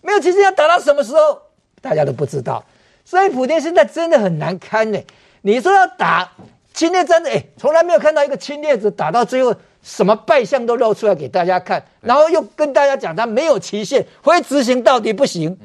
[0.00, 1.40] 没有期限要打到什么时候，
[1.80, 2.64] 大家都不知道。
[3.04, 4.98] 所以普京现在真的很难堪呢。
[5.42, 6.28] 你说要打。
[6.74, 15.56] 侵略战争，哎，从来没有看到一个侵略者打到最后什么败相都露出来给大家看，然后又跟大家讲他没有期限，会执行到底不行，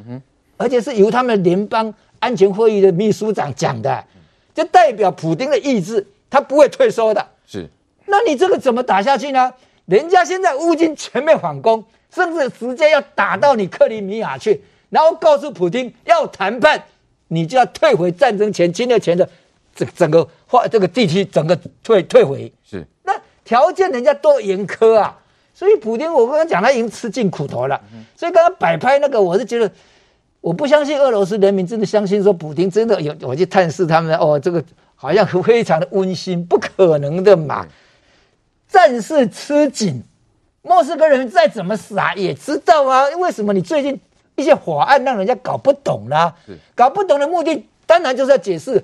[0.57, 4.03] 而且是由他们联邦安全会议的秘书长讲的，
[4.53, 7.25] 就代表普京的意志，他不会退缩的。
[7.45, 7.69] 是，
[8.07, 9.53] 那你这个怎么打下去呢？
[9.85, 16.83] 人家现在乌军全面反攻，甚至直接要打到你克里米亚去，然后告诉普京要谈判，
[17.29, 19.29] 你就要退回战争前侵略前的。
[19.77, 23.13] 这整个画这个地区整个退退回是，那
[23.45, 25.15] 条件人家多严苛啊，
[25.53, 29.71] 所以普京我刚刚讲他已经吃尽苦头了，嗯、所以刚刚摆拍那个我是觉得
[30.41, 34.63] 我不相信俄罗斯人民真的相信说普京真的有我去探视他们哦，这个
[34.95, 37.67] 好像非常的温馨，不可能的嘛，
[38.67, 40.03] 战事吃紧，
[40.63, 43.99] 莫斯科人再怎么傻也知道啊，为什么你最近
[44.35, 46.33] 一些法案让人家搞不懂呢？
[46.73, 48.83] 搞不懂的目的当然就是要解释。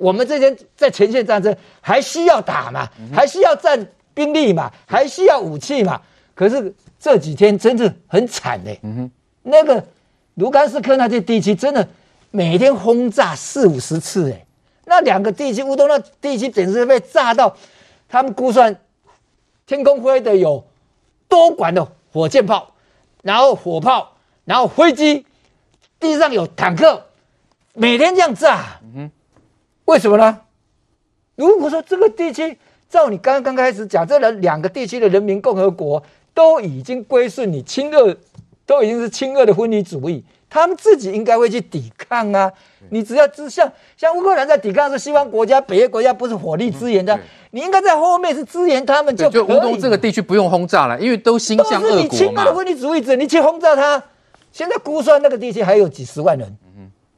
[0.00, 6.00] 我们这些在前线战争还需要打嘛，还需要战兵力嘛，还需要武器嘛。
[6.34, 8.80] 可是这几天真的很惨嘞、欸。
[8.82, 9.10] 嗯哼，
[9.42, 9.84] 那个
[10.34, 11.86] 卢甘斯克那些地区真的
[12.30, 14.46] 每天轰炸四五十次哎、欸，
[14.86, 17.56] 那两个地区乌东那地区简直是被炸到，
[18.08, 18.80] 他们估算
[19.66, 20.64] 天空飞的有
[21.28, 22.74] 多管的火箭炮，
[23.22, 25.26] 然后火炮，然后飞机。
[26.00, 27.08] 地上有坦克，
[27.74, 28.80] 每天这样炸。
[28.82, 29.10] 嗯哼，
[29.90, 30.38] 为什么呢？
[31.34, 32.56] 如果说这个地区，
[32.88, 36.00] 照你刚刚开始讲，这两两个地区的人民共和国
[36.32, 38.16] 都已经归顺你亲俄，
[38.64, 42.52] 都已经是亲俄的分离主义，他们自己应该会去抵抗啊。
[42.90, 47.20] 你只要知像像乌克兰在抵抗，是西方国家、北约国家不是火力支援的，嗯、
[47.50, 49.28] 你应该在后面是支援他们就。
[49.28, 51.90] 就乌东这个地区不用轰炸了，因为都心向俄国嘛。
[51.90, 54.00] 都是你亲俄的分离主义者，你去轰炸他，
[54.52, 56.56] 现在估算那个地区还有几十万人。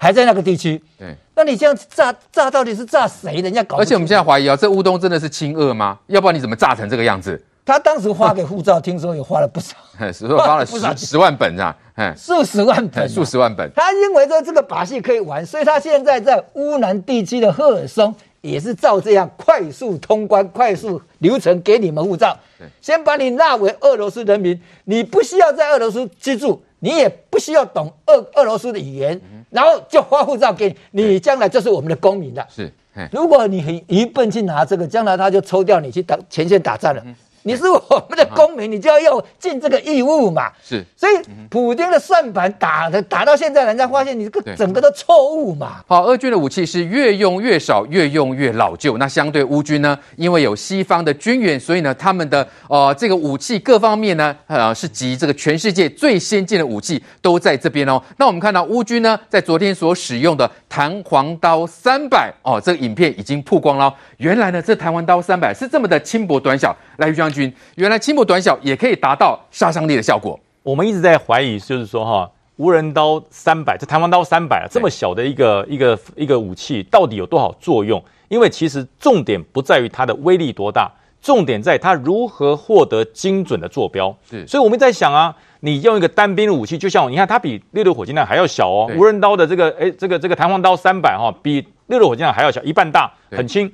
[0.02, 3.36] 还在那个地区，对，那你这样炸炸到底是炸谁？
[3.36, 5.96] 人家搞，而且我们现在怀疑啊，这乌东真的是亲俄吗？
[6.08, 7.40] 要不然你怎么炸成这个样子？
[7.64, 9.76] 他当时发给护照，听说也花了不少，
[10.12, 10.76] 是说花了十
[11.06, 13.70] 十万本啊，哎，数十万本，数十万本。
[13.76, 22.36] 他认为说这个把戏可以玩，所以他现在在乌南地区的赫尔松也是照这样快速通关、快速流程给你们护照，
[22.80, 26.60] 先把你纳为俄罗斯人民，你不需要在俄罗斯居住。
[26.84, 29.20] 你也不需要懂俄俄罗斯的语言，
[29.52, 32.44] 然后就发护照给你，你将来就是我们的公民了。
[32.50, 32.72] 是，
[33.12, 37.04] 如果你很愚笨去拿这个，将来他就抽调你去打前线打仗了。
[37.44, 40.50] 你是我们的公民，你就要要尽这个义务嘛。
[40.62, 41.12] 是，所以
[41.50, 45.82] 普京的算盘打的打到现在，人家发现你这个整个都错误嘛。
[45.86, 48.96] 好，俄军的武器是越用越少，越用越老旧。
[48.98, 58.00] 那相对乌军呢，因为有西方的军援，所以呢，他们的呃这个武器各方面呢，呃是集这个全世界最先进的武器都在这边哦。
[58.18, 63.92] 那我们看到乌军呢，在昨天所使用的弹簧刀三百哦，这个影片已经曝光了。
[64.18, 66.76] 原来呢，这弹簧刀三百是这么的轻薄短小。
[66.98, 70.38] 来，于将军，原来轻薄短小也可以达到杀伤力的效果。
[70.62, 78.00] 我们一直在怀疑，就是说哈，无人刀三百，这弹簧刀三百啊，这么小的一个一个一个武器，到底有多少作用？
[78.28, 80.88] 因为其实重点不在于它的威力多大，
[81.20, 84.16] 重点在它如何获得精准的坐标。
[84.30, 88.88] 是，所以我们在想啊，你用一个单兵的武器，就像你看，它比六六火箭弹还要小哦。
[88.96, 93.68] 无人刀的这个，哎，这个这个弹簧刀三百哈，比六六火箭弹还要小，一半大，很轻。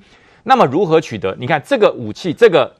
[0.45, 1.37] 那么如何取得？
[1.39, 2.78] 你看这个武器，这个。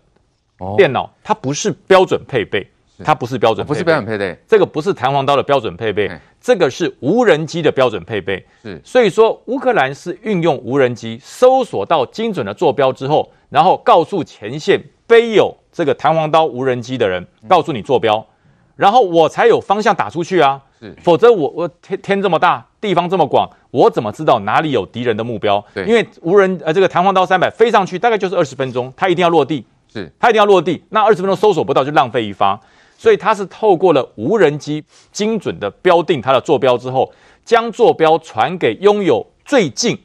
[0.77, 2.67] 电脑它不是标准配备，
[3.05, 8.45] 它不是标准，不是标准配备，这个不是弹簧刀的标准配备，这个是无人机的标准配备。
[8.63, 18.27] 是，所以说乌克兰是运用无人机搜索到精准的坐标之后，然后告诉前线背有这个弹簧刀无人机的人，告诉你坐标，
[18.75, 20.61] 然后我才有方向打出去啊。
[20.81, 25.65] 是，否则我我天天这么大，地方这么广，我怎么知道哪里有敌人的目标？
[25.75, 29.65] 对，因为无人呃这个弹簧刀三百飞上去大概就是二十分钟，它一定要落地。
[29.99, 32.59] 是，它一定要落地，那二十分钟搜索不到就浪费一发，
[32.97, 37.13] 所以它是透过了无人机精准的标定它的坐标之后，
[37.45, 39.99] 将坐标传给拥有最近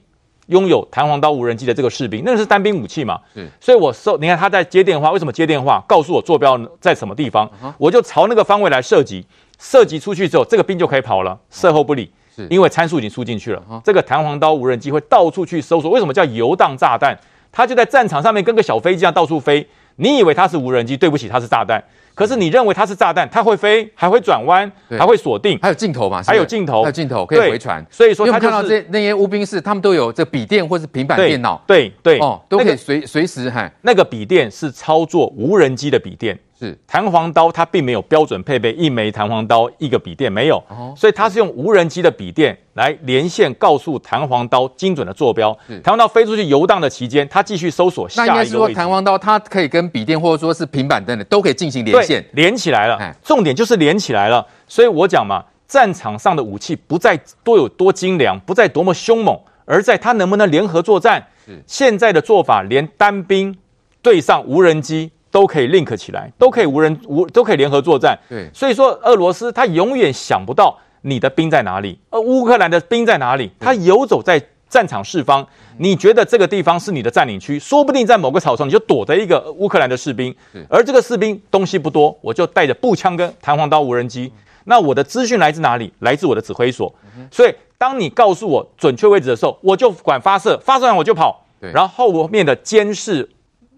[0.48, 3.20] 拥有弹簧刀无人机的这个士兵，那个是单兵武器嘛？
[3.34, 5.84] 是，所以我搜，你看他在接电话，为什么接电话？
[5.88, 9.26] 告诉我坐标在什么地方，我就朝那个方位来射击，
[9.58, 13.64] 射击出去之后，这个兵就可以跑了，射后不理，是因为参数已经输进去了。
[13.86, 17.18] 这个弹簧刀无人机会到处去搜索，为什么叫游荡炸弹？
[17.52, 19.66] 它就在战场上面跟个小飞机一样到处飞。
[19.96, 20.98] 你以为它是无人机？
[20.98, 21.84] 对不起，它是炸弹。
[22.16, 26.22] 可是你认为它是炸弹，它会飞，还会转弯，还会锁定，还有镜头嘛？
[26.26, 27.86] 还有镜头，还有镜头可以回传。
[27.90, 33.70] 所以说，他看到这那些乌兵士，他们都有这笔电或是平板电脑，对对哦，都可以随随时哈。
[33.82, 36.38] 那个笔电是操作无人机的笔电。
[36.56, 40.64] 是弹簧刀，它并没有标准配备一枚弹簧刀一个笔电，没有，
[40.96, 45.52] 所以它是用无人机的笔电来连线，告诉弹簧刀精准的坐标。
[45.84, 48.52] 弹簧刀飞出去游荡的期间，它继续搜索下一个位置。
[48.52, 53.16] 那应该是说，弹簧刀它可以跟笔电或者说是平板等等都可以进行连线，连起来了。
[53.24, 54.46] 重点就是连起来了。
[54.68, 61.26] 所以我讲嘛，战场上的武器不在多有多精良，不在多么凶猛，而在它能不能联合作战。
[61.66, 63.58] 现在的做法，连单兵
[64.02, 65.12] 对上无人机。
[65.34, 68.16] 都可以 link 起来，都可以无人无都可以联合作战。
[68.30, 73.52] 对，所以说俄罗斯他永远想不到你的兵在哪里，而乌克兰的兵在哪里？
[73.60, 74.40] 他游走在
[74.74, 75.48] 战场四方，
[75.78, 80.36] 你觉得这个地方是你的占领区，说不定在某个草丛你就躲着一个乌克兰的士兵，
[80.68, 84.34] 而这个士兵东西不多，我就带着步枪跟弹簧刀无人机。
[84.64, 85.94] 那我的资讯来自哪里？
[86.00, 86.92] 来自我的指挥所。
[87.30, 91.46] 所以当你告诉我准确位置的时候，我就管发射，发射完我就跑。
[91.60, 93.30] 然后后面的监视。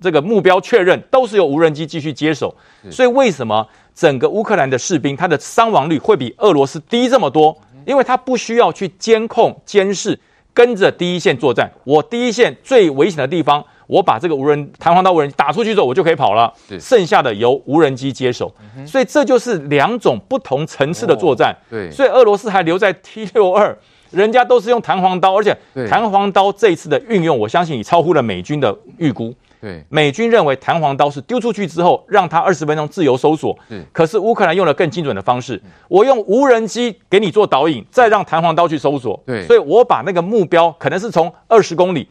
[0.01, 2.53] 这个目标确认都是由无人机继续接手，
[2.91, 3.65] 所以为什么
[3.95, 7.57] 整个乌克兰的士兵他的伤亡率会比俄罗斯低这么多？
[7.87, 10.19] 因为他不需要去监控、监视，
[10.55, 11.69] 跟着第一线作战。
[11.83, 16.51] 我第一线最危险的地方，我把这个无人弹簧刀无人机打出去之后，我就可以跑了。
[16.79, 18.51] 剩下的由无人机接手。
[18.87, 21.53] 所以这就是两种不同层次的作战。
[21.69, 23.77] 对，所以俄罗斯还留在 T 六二，
[24.11, 25.55] 人家都是用弹簧刀，而且
[25.89, 29.35] 弹簧刀这一次的运用，我相信已超乎了美军的预估。
[29.65, 33.57] 对，美军认为弹簧刀是丢出去之后，让它二十分钟自由搜索。
[33.67, 39.19] 是，可是乌克兰用了更精准的方式，我用无人机给你做导引，再让弹簧刀去搜索。
[39.25, 42.07] 对，所以我把那个目标可能是从二十公里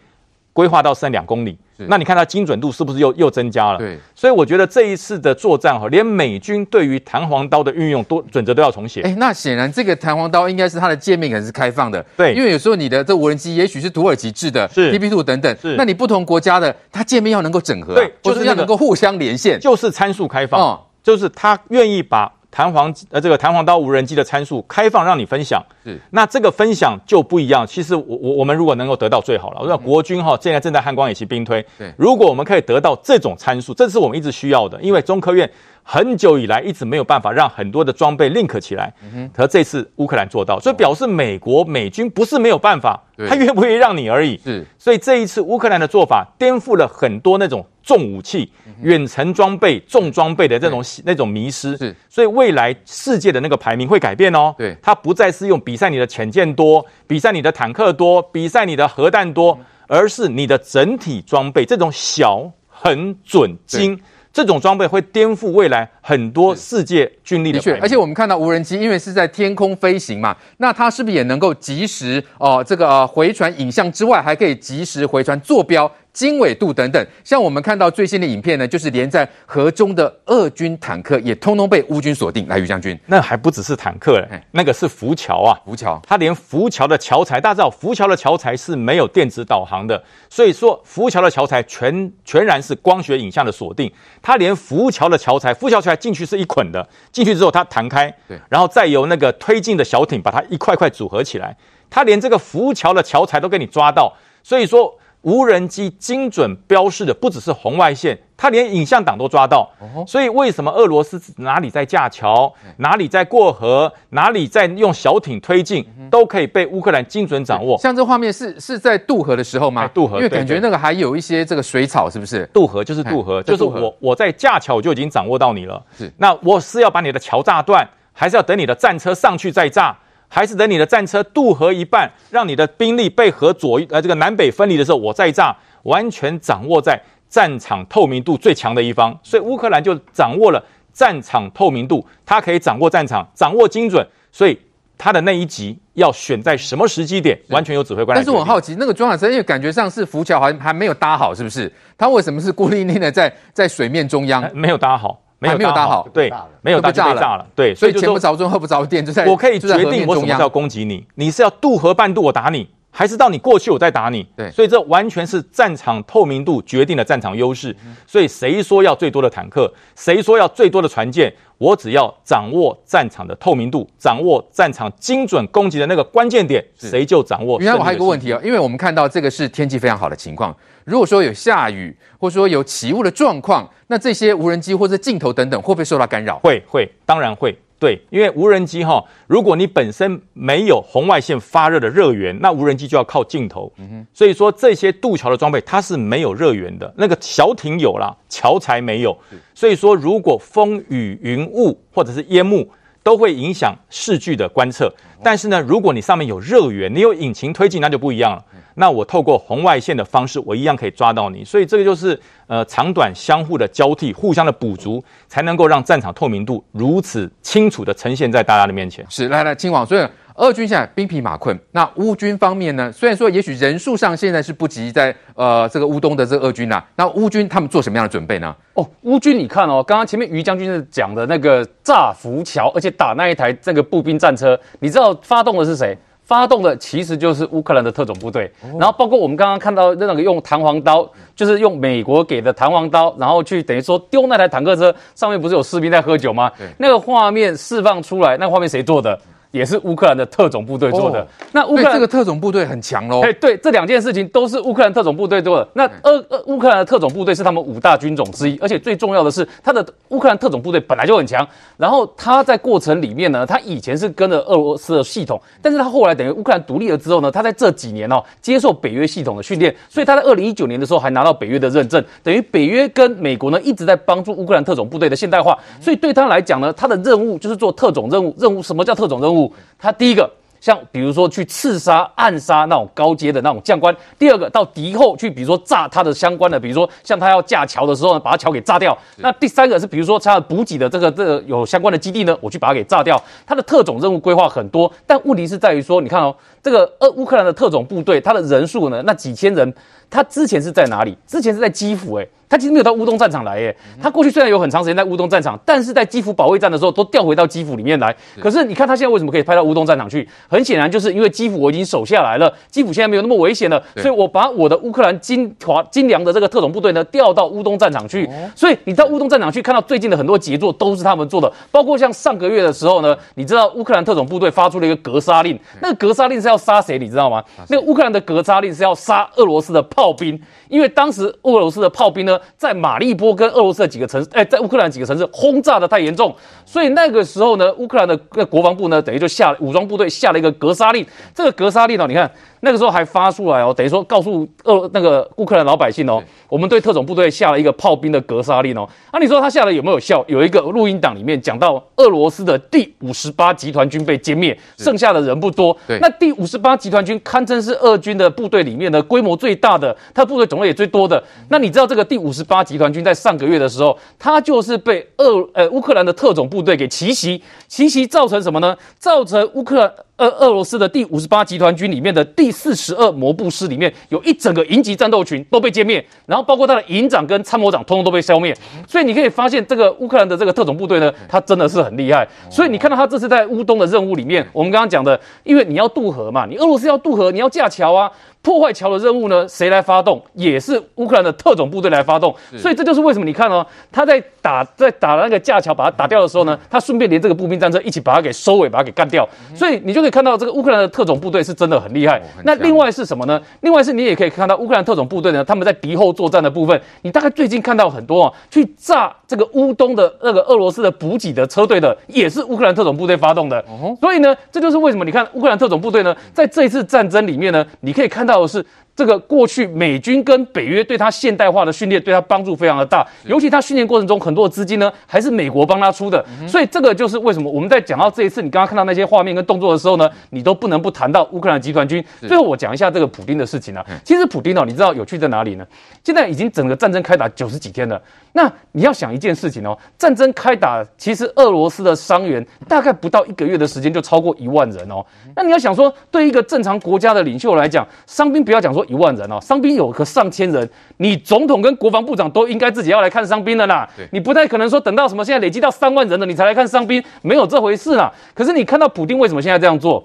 [0.55, 1.59] 规划到剩两公里。
[1.89, 3.79] 那你看它精准度是不是又又增加了？
[3.79, 9.03] 对，所以我觉得这一次的作战哈，连美军对于弹簧刀的运用都准则都要重写。
[9.03, 22.33] 哎，那显然这个弹簧刀应该是它的界面可能是开放的，对，因为有时候你的这无人机也许是土耳其制的，是 TP2 等等，是，那你不同国家的它界面要能够整合，对，就是要能够互相连线，就是参数开放，哦，就是它愿意把。
[22.55, 25.61] 弹簧呃，这个弹簧刀无人机的参数开放，让你分享。
[25.83, 27.67] 是，那这个分享就不一样。
[27.67, 29.61] 其实我我我们如果能够得到最好了。
[29.61, 31.61] 我说国军哈，现在正在汉光演习兵推。
[31.77, 34.81] 对，如果我们可以得到这种参数，这是我们一直需要的。
[34.81, 35.51] 因为中科院
[35.83, 38.95] 很久以来一直没有办法让很多的装备 link 起来。
[39.03, 39.31] 嗯哼。
[39.35, 44.41] 可这次乌克兰做到，所以表示美国美军不是没有办法，他愿不愿意让你而已。
[44.45, 44.65] 是。
[44.79, 47.67] 所以这一次乌克兰的做法颠覆了很多那种。
[47.85, 54.55] 重武器、远程装备、重装备的这种那种迷失，是，所以未来世界的那个排名会改变哦。
[54.57, 64.01] 对，它不再是用比赛你的潜舰多、比赛你的坦克多、比赛你的核弹多，而是你的整体装备这种小、很、准、精。
[64.33, 67.59] 这种装备会颠覆未来很多世界军力的。
[67.61, 77.07] 的确，而且我们看到无人机，因为是在天空飞行嘛，那它是不是也能够及时哦、呃，这个、呃、回传影像之外，还可以及时回传坐标、经纬度等等。
[77.23, 82.49] 像我们看到最新的影片呢，就是连在河中的俄军坦克也通通被乌军锁定。
[82.49, 93.93] 来，于将军，那还不只是坦克嘞，那个是浮桥啊，浮桥，它连浮桥的桥材，大家知道浮桥的桥材是没有电子导航的，所以说浮桥的桥材全全然是光学影像的锁定。
[94.23, 101.57] 它连浮桥的桥材，浮桥桥材进去是一捆的，进去之后它弹开，对，然后再由那个推进的小艇把它一块块组合起来。
[101.91, 104.97] 它连这个浮桥的桥材都给你抓到，所以说。
[105.25, 109.69] 无人机精准标示的不只是红外线，它连影像档都抓到。
[110.07, 117.77] 所以为什么俄罗斯哪里在架桥，哪里在过河，哪里在用小艇推进，都可以被乌克兰精准掌握。
[117.79, 119.89] 像这画面是是在渡河的时候吗？
[119.89, 122.49] 渡河，因为感觉那个还有一些这个水草，是不是？
[122.53, 125.83] 渡河就是渡河，就是我我在架桥我就已经掌握到你了。
[125.97, 129.97] 是，那我是要把你的桥炸断，还是要等你的战车上去再炸？
[130.35, 139.17] 还是等你的战车渡河一半，让你的兵力被河左呃这个南北分离的时候，我再炸，完全掌握在战场透明度最强的一方。
[139.23, 140.61] 所以乌克兰就掌握了
[140.93, 144.05] 战场透明度，它可以掌握战场，掌握精准。
[144.33, 144.59] 所以
[144.99, 148.17] 他的那一集要选在什么时机点，完全由指挥官。
[148.17, 151.73] 但是我很好奇，那个装甲车因为感觉上是浮桥还还没有搭好，是不是？
[151.97, 154.51] 他为什么是孤零零的在在水面中央？
[154.53, 155.21] 没有搭好。
[155.49, 156.33] 还没有搭好，对，
[156.63, 164.25] 没有搭就被炸了，对，所以前不着村后不着店，就在我可以决定我什么时候攻击你，你是要渡河半渡我打你，还是到你过去我再打你？
[164.37, 167.75] 对，所以这完全是战场透明度决定了战场优势。
[168.07, 177.59] 所以谁说要最多的坦克，谁说要最多的船舰，我只要掌握战场的透明度，掌握战场精准攻击的那个关键点，谁就掌握。
[177.59, 180.57] 原来我还有一个问题啊，因为我们看到这个是天气非常好的情况。
[180.85, 186.39] 如果说有下雨，或者说有起雾的状况，那这些无人机或者镜头等等会不会受到干扰？
[186.39, 187.59] 会会，当然会。
[187.79, 193.71] 对，因为无人机哈，如果你本身没有红外线发热的热源，那无人机就要靠镜头。
[193.77, 194.07] 嗯哼。
[194.15, 199.17] 所以说这些渡桥的装备它是没有热源的，那个小艇有啦，桥材没有。
[199.55, 202.67] 所以说如果风雨云雾或者是烟幕，
[203.03, 204.91] 都会影响视距的观测。
[205.23, 208.45] 但是呢，如果你上面有热源，你有引擎推进，那就不一样了。
[208.75, 219.05] 那我透过红外线的方式，我一样可以抓到你，所以这个就是呃长短相互的交替，互相的补足，才能够让战场透明度如此清楚的呈现在大家的面前。
[219.09, 222.91] 是，来来，亲王，所以俄军现在兵疲马困，那乌军方面呢？
[222.91, 228.55] 虽然说也许人数上现在是不及在呃这个乌东的这个俄军呐、啊，那乌军他们做什么样的准备呢？
[228.75, 235.97] 哦，乌军你看哦，刚刚前面于将军是讲的那个炸浮桥，而且打那一台这个步兵战车，你知道发动的是谁？
[236.25, 241.07] 发动的其实就是乌克兰的特种部队，然后包括我们刚刚看到那个用弹簧刀，
[241.37, 246.51] 就是用美国给的弹簧刀，然后去等于说丢那台坦克车，上面不是有士兵在喝酒吗？
[246.79, 249.19] 那个画面释放出来，那个画面谁做的？
[249.55, 251.21] 也是乌克兰的特种部队做的。
[251.21, 253.21] 哦、那乌克兰这个特种部队很强喽。
[253.21, 255.69] 哎，对，这两件事情都是乌克兰特种部队做的。
[255.75, 261.47] 那俄俄乌克兰的特种部队是他们五大军种之一，而且最重要的是，他的乌克兰特种部队本来就很强。
[261.77, 275.57] 然后他在过程里面呢，他以前是跟着俄罗斯的系统，但是他后来等于乌克兰独立了之后呢，他在这几年哦接受北约系统的训练，所以他在二零一九年的时候还拿到北约的认证，等于北约跟美国呢一直在帮助乌克兰特种部队的现代化。
[275.81, 278.35] 所以对他来讲呢，他的任务就是做特种任务。
[278.37, 279.44] 任务什么叫特种任务？
[279.79, 280.31] 他第一个。
[280.61, 288.97] 像比如说去刺杀、暗杀那种高阶的那种将官；第二个到敌后去，比如说炸他的相关的，比如说像他要架桥的时候呢，把他桥给炸掉。
[289.19, 293.23] 那第三个是比如说他的补给的这个这个有相关的基地呢，我去把它给炸掉。
[293.47, 299.71] 他的特种任务规划很多，但问题是在于说，你看哦，这个呃乌克兰的特种部队，他的人数呢，那几千人，
[300.15, 301.19] 他之前是在哪里？
[301.27, 302.27] 之前是在基辅，哎。
[302.47, 308.15] 他其实没有到乌东战场来耶，他过去虽然有很长时间在乌东战场，但是在基辅保卫战的时候都调回到基辅里面来。
[308.39, 310.29] 可是你看他现在为什么可以派到乌东战场去？
[310.47, 318.29] 很显然就是因为基辅我已经守下来了，基辅现在没有那么危险了，所以我把我的乌克兰精华精良的这个特种部队呢调到乌东战场去。
[318.55, 327.01] 所以你到乌东战场去看到最近的很多杰作都是他们做的，包括像上个月的时候呢，你知道乌克兰特种部队发出了一个格杀令，那个格杀令是要杀谁？
[327.01, 327.43] 你知道吗？
[327.69, 330.39] 那个乌克兰的格杀令是要杀俄罗斯的炮炮兵，
[330.69, 336.35] 因为当时俄罗斯的炮兵呢在马利波跟俄罗斯的几个城市，哎，在乌克兰几个城市轰炸的太严重，
[336.67, 338.15] 所以那个时候呢，乌克兰的
[338.47, 341.07] 国防部呢，等于就下武装部队下了一个格杀令。
[341.35, 342.31] 这个格杀令呢，你看。
[342.65, 348.89] 那个时候还发出来哦，等于说告诉俄那个乌克兰老百姓哦，我们对特种部队下了一个炮兵的格杀令哦。
[349.13, 350.25] 那、啊、你说他下的有没有效？
[350.27, 355.77] 有一个录音档里面讲到，俄罗斯的第五十八集团军被歼灭，剩下的人不多。
[355.87, 361.23] 对，那第五十八集团军堪称是俄军的部队里面的规模最大的，他部队种类也最多的。
[361.51, 368.75] 那你知道这个第五十八集团军在上个月的时候，他就是被俄呃乌克兰的特种部队给奇袭，奇袭造成什么呢？
[368.99, 369.93] 造成乌克兰。
[370.19, 378.57] 俄俄罗斯的第五十八集团军里面的第四十二摩步师里面有一整个营级战斗群都被歼灭，然后包括他的营长跟参谋长通通都被消灭。
[378.87, 382.25] 所以你可以发现，这个乌克兰的这个特种部队呢，他真的是很厉害。
[382.49, 388.09] 所以你看到他这次在乌东的任务里面，我们刚刚讲的，因为你要渡河嘛，你俄罗斯要渡河，你要架桥啊。
[388.45, 390.23] 破坏桥的任务呢，谁来发动？
[390.35, 392.33] 也是乌克兰的特种部队来发动。
[392.59, 399.27] 所以这就是为什么你看哦，他在打在打那个架桥，把它打掉的时候呢，他顺便连这个步兵战车一起把它给收尾，把它给干掉。
[399.55, 402.21] 所以你就可以看到这个乌克兰的特种部队是真的很厉害。
[402.45, 403.41] 那另外是什么呢？
[403.63, 413.65] 另外是你也可以看到乌克兰特种部队呢，他们在敌后作战的部分，你大概最近看到很多啊，去炸这个乌东的那个俄罗斯的补给的车队的，也是乌克兰特种部队发动的。
[414.03, 418.34] 所以呢，这就是为什么你看乌克兰特种部队呢，在这一次战争里面呢，你可以看到。
[418.35, 418.65] 到的是
[418.97, 423.07] 这个过去美军跟北约对他现代化的训练，对他帮助非常的大。
[423.25, 426.25] 尤其他训练过程中很多的资金呢，还是美国帮他出的。
[426.47, 432.05] 所以这个就是为什么我们在讲到这一次，你刚刚看到那些画面跟动作的时候呢，你都不能不谈到乌克兰集团军。
[432.21, 433.85] 最后我讲一下这个普丁的事情啊。
[434.05, 435.67] 其实普丁哦，你知道有趣在哪里呢？
[436.05, 438.01] 现在已经整个战争开打九十几天了。
[438.33, 445.05] 那你要想一件事情哦，战争开打，其实俄罗斯的伤员大概不到一个月的时间就超过一万人哦。
[445.35, 450.69] 那你要想说，对一个正常国家的领袖来讲，伤兵不要讲说一万人哦，伤兵有个上千人，
[450.99, 453.89] 你总统跟国防部长都应该自己要来看伤兵的啦。
[454.13, 458.13] 你不太可能说等到什么现在累积到三万人了，你才来看伤兵，没有这回事啦。
[458.35, 460.05] 可是你看到普丁为什么现在这样做？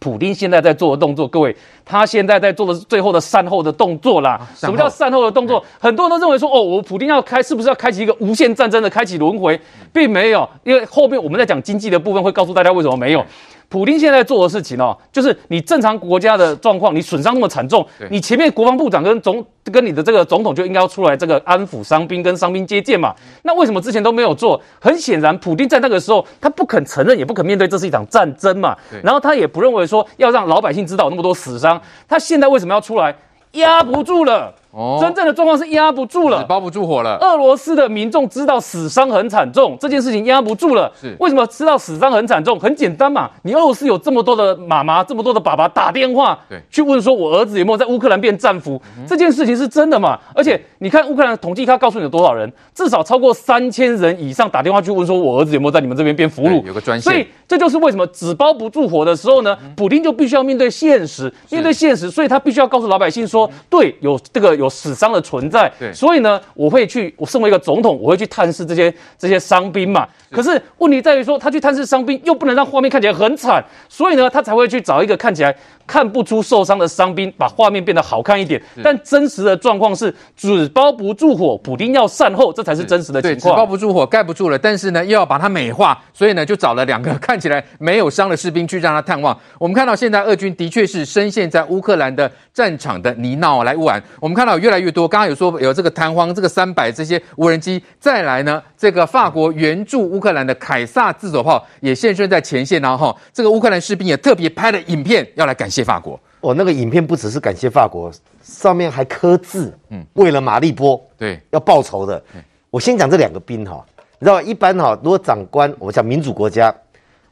[0.00, 4.38] 普丁现在在做的动作，各位，他现在在做的最后的善后的动作啦。
[4.54, 5.64] 什么叫善后的动作？
[5.78, 9.58] 很多人都认为说，哦，我普丁要开，是不是要开启一个无限战争的开启轮回？
[9.92, 13.24] 并没有，因为后面我们在讲经济的部分会告诉大家为什么没有。
[13.68, 23.14] 普京现在做的事情哦，就是你正常国家的状况，你损伤那么惨重，你前面国防部长跟总跟你的这个总统就应该要出来这个安抚伤兵跟伤兵接见嘛。
[23.42, 24.60] 那为什么之前都没有做？
[24.80, 28.76] 很显然，普京在那个时候他不肯承认，也不肯面对这是一场战争嘛。
[29.02, 31.80] 然后他也不认为说要让老百姓知道有那么多死伤。
[32.08, 33.14] 他现在为什么要出来？
[33.52, 34.52] 压不住了。
[34.74, 37.16] 哦，真正的状况是压不住了，包不住火了。
[37.20, 40.90] 俄罗斯的民众知道死伤很惨重，这件事情压不住了。
[41.00, 42.58] 是为什么知道死伤很惨重？
[42.58, 50.18] 很简单嘛，你俄罗斯有这么多的妈妈，这么多的爸爸打电话，对，去问说我儿子有没有在乌克兰变战俘，嗯、这件事情是真的嘛？
[50.34, 56.64] 而且你看乌克兰的统计，他告诉你有多少人，至少超过三千人以上打电话去问说，我儿子有没有在你们这边变俘虏？
[56.64, 57.12] 有个专线。
[57.12, 65.44] 所以这就是为什么纸包不住火的时候呢，普丁就必须要面对现实，面对现实，所以他必须要告诉老百姓说，对，有这个有死伤的存。
[65.50, 70.08] 在，对，所以呢，我会去，我身为一个总统，我会去探视这些这些伤兵嘛。
[70.30, 75.54] 可是问题在于说，他去探视伤兵，又不能让画面看起来很惨，所以呢，他才会去找一个看起来。
[75.86, 78.58] 看不出受伤的伤兵，把画面变得好看一点。
[78.82, 83.54] 但真实的状况是纸包不住火，补丁要善后，这才是真实的情况。
[83.54, 84.58] 纸包不住火，盖不住了。
[84.58, 89.38] 但是呢，又要把它美化，所以呢，就找了两个看起来没有伤的士兵去让他探望。
[89.58, 94.02] 我们看到现在俄军的确是深陷在乌克兰的战场的泥淖来玩。
[94.20, 105.84] 我们看到越来越多，刚刚有说有这个弹簧，这个三百这些无人机，再来呢，这个法国援助乌克兰的凯撒自走炮也现身在前线，然后这个乌克兰士兵也特别拍了影片要来感谢。
[105.84, 108.10] 法国，我那个影片不只是感谢法国，
[108.42, 112.24] 上面还刻字，嗯，为了马利波，对，要报仇的。
[112.70, 113.84] 我先讲这两个兵哈，
[114.18, 116.74] 你知道一般哈，如果长官，我讲民主国家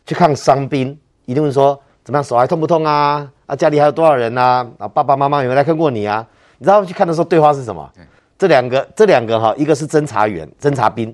[0.05, 0.95] 去看伤兵，
[1.25, 2.23] 一定会说怎么样？
[2.23, 3.27] 手还痛不痛啊？
[3.47, 4.67] 啊，家里还有多少人啊？
[4.77, 6.27] 啊，爸爸妈妈有没有来看过你啊？
[6.63, 7.91] 你知道去看的时候对话是什么？
[8.39, 11.13] 这两个，这两个哈，一个是侦查员、侦察兵，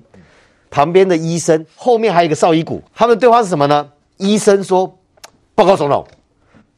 [0.69, 2.79] 旁边的医生，后面还有一个邵伊古。
[2.93, 3.89] 他们的对话是什么呢？
[4.17, 4.95] 医生说
[5.55, 6.05] ：“报告总统，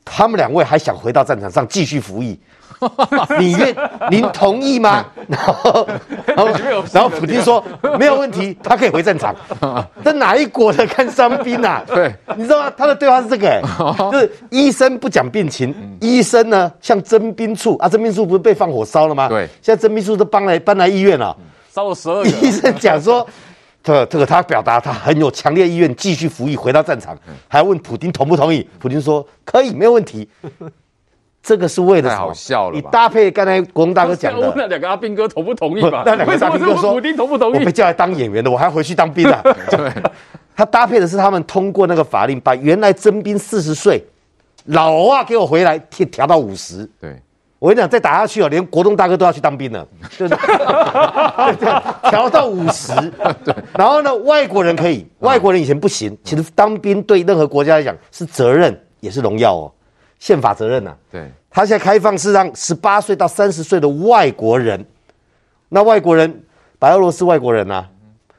[0.05, 2.39] 他们两位还想回到战场上继续服役。”
[3.39, 3.75] 你愿
[4.09, 5.05] 您同意吗？
[5.27, 5.87] 然后，
[6.25, 6.47] 然后，
[6.91, 7.63] 然后普京说
[7.99, 9.35] 没有问题，他可以回战场。
[10.03, 11.83] 这哪一国的看伤兵啊？
[11.87, 12.73] 对，你知道吗？
[12.75, 13.61] 他的对话是这个、欸，
[14.11, 19.27] 就是医生不讲病情，医生呢像征兵处啊，征兵处不是被放火烧了吗？
[19.27, 21.35] 对，现在征兵处都搬来搬来医院了，
[21.71, 22.29] 烧了十二个。
[22.29, 23.25] 医生讲说，
[23.83, 27.17] 这个这个他表达他很有强烈意愿继续服役，回到战场，
[27.47, 28.67] 还要问普京同不同意？
[28.79, 30.27] 普京说可以，没有问题。
[31.43, 32.75] 这个是为了太好笑了。
[32.75, 36.03] 你搭配刚才国栋大哥讲的， 那两个阿兵哥同不同意吧？
[36.05, 37.59] 那两个阿兵哥说，普丁同不同意？
[37.59, 39.41] 我被叫来当演员的，我还要回去当兵啊。
[39.71, 39.91] 对，
[40.55, 44.03] 他搭配的是他们通过那个法令，把原来征兵四十岁
[44.65, 46.87] 老欧啊给我回来调调到五十。
[46.99, 47.19] 对，
[47.57, 49.87] 我跟你讲，再打下去哦，连国栋大哥都要去当兵了。
[50.15, 50.37] 对对，
[52.11, 52.93] 调到五十。
[53.43, 56.15] 对，然后呢，外国人可以，外国人以前不行。
[56.23, 59.71] 其实当兵对任何国家来讲是责任，也是荣耀哦。
[60.21, 64.85] 宪法责任呐、啊，对，他现在开放是让十八岁到三十岁的外国人，
[65.69, 66.43] 那外国人
[66.77, 67.89] 白俄罗斯外国人呐、啊，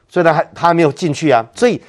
[0.07, 1.79] 所以他还他还没有进去啊，所以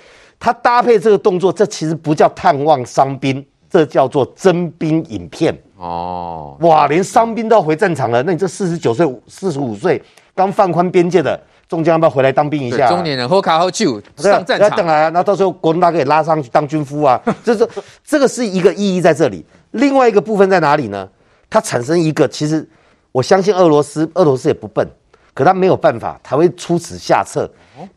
[0.40, 10.02] 他搭配这个动作，这其实不叫探望伤兵，这叫做征兵影片哦，哇，连伤兵都要回战场了，那你这四十九岁、四十五岁
[10.34, 11.40] 刚放宽边界的。
[11.66, 12.88] 中将要不要回来当兵一下、啊？
[12.90, 15.08] 中年人喝卡喝酒上战场，等来啊！
[15.08, 17.18] 那到时候国民大哥也拉上去当军夫啊！
[17.42, 17.66] 就是
[18.04, 19.44] 这个是一个意义在这里。
[19.74, 21.08] 另外一个部分在哪里呢？
[21.50, 22.66] 它产生一个，其实
[23.10, 24.86] 我相信俄罗斯，俄罗斯也不笨，
[25.32, 27.48] 可他没有办法，才会出此下策。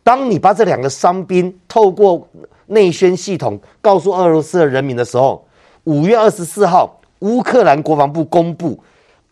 [0.04, 2.28] 当你把这两个伤兵透过
[2.68, 5.46] 内宣系统告诉俄罗斯的人民的时候，
[5.84, 8.80] 五月二十四号，乌克兰国防部公布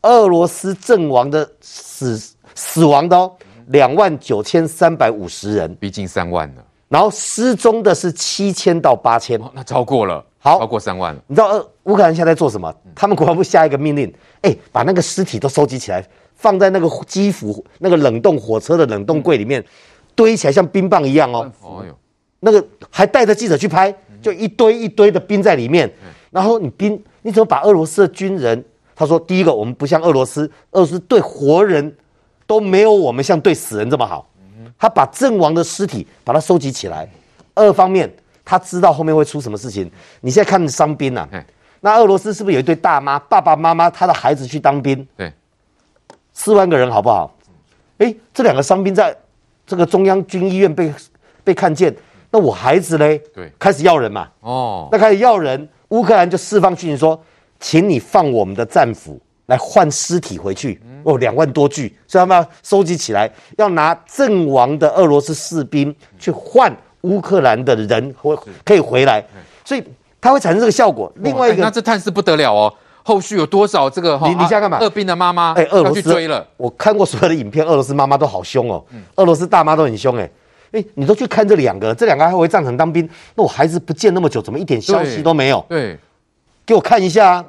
[0.01, 2.19] 俄罗斯阵亡的死
[2.55, 3.31] 死亡的哦。
[3.67, 6.64] 两万九千三百五十人，逼近三万了。
[6.87, 11.21] 然后失踪的是七千到八千，那超过了，好，超过三万了。
[11.27, 12.73] 你知道乌克兰现在在做什么？
[12.93, 19.63] 他们国防部下一个命令，哎，把那个尸体都收集起来，放在那个基辅那个冷冻火车的冷冻柜里面，
[20.13, 21.51] 堆起来像冰棒一样哦。
[21.61, 21.97] 哦哟，
[22.39, 25.91] 那个还带着记者去拍，就一堆一堆的冰在里面。
[26.29, 28.63] 然后你冰，你怎么把俄罗斯的军人？
[28.95, 31.95] 他说，第一个，我们不像俄罗斯，俄罗斯对活人。
[32.47, 34.29] 都没有我们像对死人这么好，
[34.77, 37.07] 他把阵亡的尸体把它收集起来。
[37.53, 38.13] 二方面，
[38.43, 39.89] 他知道后面会出什么事情。
[40.21, 41.27] 你现在看伤兵啊，
[41.81, 45.07] 那俄罗斯是不是有一对大妈，爸爸妈妈他的孩子去当兵？
[45.15, 45.31] 对，
[46.33, 47.33] 四万个人好不好？
[47.99, 49.15] 哎，这两个伤兵在
[49.65, 50.93] 这个中央军医院被
[51.43, 51.95] 被看见，
[52.29, 53.17] 那我孩子嘞？
[53.33, 54.27] 对，开始要人嘛。
[54.41, 57.23] 哦，那开始要人，乌克兰就释放讯息说，
[57.59, 59.17] 请你放我们的战俘。
[59.47, 69.23] 来换尸体回去哦，两万多具，所以他们要收集起来，要拿阵亡的俄罗斯士兵去换乌克兰的人回可以回来，
[69.63, 69.83] 所以
[70.19, 71.11] 它会产生这个效果。
[71.17, 72.73] 另外一个，那这探视不得了哦，
[73.03, 74.19] 后续有多少这个？
[74.23, 74.79] 你你在干嘛？
[74.79, 76.47] 俄兵的妈妈哎，俄罗斯去追了。
[76.57, 78.83] 我看过所有的影片，俄罗斯妈妈都好凶哦，
[79.17, 80.27] 俄罗斯大妈都很凶哎
[80.71, 85.63] 哎，你都去看这两个，这两个还回战场当兵，那我孩子不见那么久，怎么一点消息都没有？
[85.69, 85.95] 对，
[86.65, 87.45] 给我看一下啊。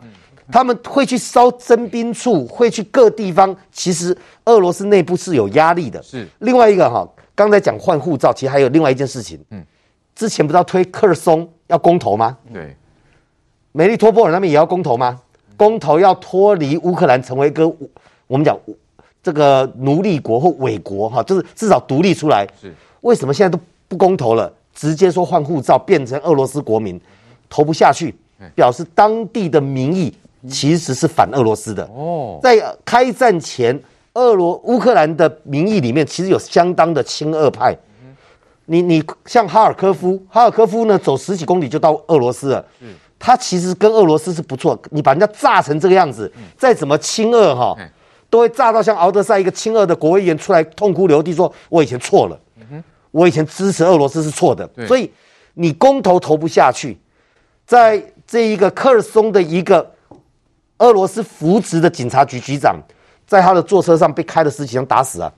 [0.52, 3.54] 他们会去烧征兵处，会去各地方。
[3.72, 6.02] 其实俄罗斯内部是有压力的。
[6.02, 9.38] 是另外一个哈，刚才讲换护照，其实还有另外一件事情。
[9.50, 9.64] 嗯，
[10.14, 12.36] 之前不知道推克尔松要公投吗？
[12.52, 12.76] 对，
[13.72, 15.20] 梅利托波尔那边也要公投吗？
[15.56, 17.66] 公投要脱离乌克兰，成为一个
[18.26, 18.56] 我们讲
[19.22, 22.46] 这个奴隶国或伪国哈，就是至少独立出来。
[22.60, 27.00] 是为什么现在都不公投了，直接说换护照变成俄罗斯国民，
[27.48, 28.14] 投不下去，
[28.54, 30.14] 表示当地的民意。
[30.48, 33.78] 其实是反俄罗斯的哦，在开战前，
[34.14, 37.76] 俄罗乌克兰的民意里面其实有相当的亲俄派。
[38.66, 42.64] 你你像哈尔科夫，哈尔科夫呢走十几公里就到俄罗斯了。
[42.80, 44.76] 嗯，他其实跟俄罗斯是不错。
[44.90, 47.76] 你把人家炸成这个样子，再怎么亲俄哈，
[48.28, 52.38] 都会炸到像敖德赛一个亲俄的国会议员出来痛哭流涕说：“我以前错了，
[53.10, 55.10] 我以前支持俄罗斯是错的。”所以
[55.54, 56.98] 你公投投不下去，
[57.64, 59.92] 在这一个科尔松的一个。
[60.78, 62.76] 俄罗斯扶植的警察局局长，
[63.26, 65.32] 在他的坐车上被开了十几枪打死啊！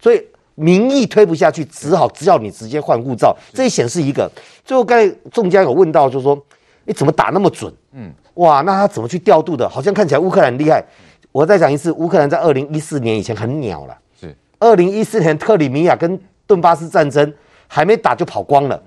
[0.00, 0.22] 所以
[0.54, 3.36] 民意推不下去，只好只要你直接换护照。
[3.52, 4.30] 这也显示一个。
[4.64, 6.40] 最后刚才仲江有问到，就是说
[6.84, 7.72] 你怎么打那么准？
[7.92, 9.68] 嗯，哇，那他怎么去调度的？
[9.68, 10.84] 好像看起来乌克兰很厉害。
[11.32, 13.98] 我再讲一次，乌克兰在二零一四年以前很鸟了。
[14.20, 17.34] 是二零一四年克里米亚跟顿巴斯战争
[17.66, 18.80] 还没打就跑光了。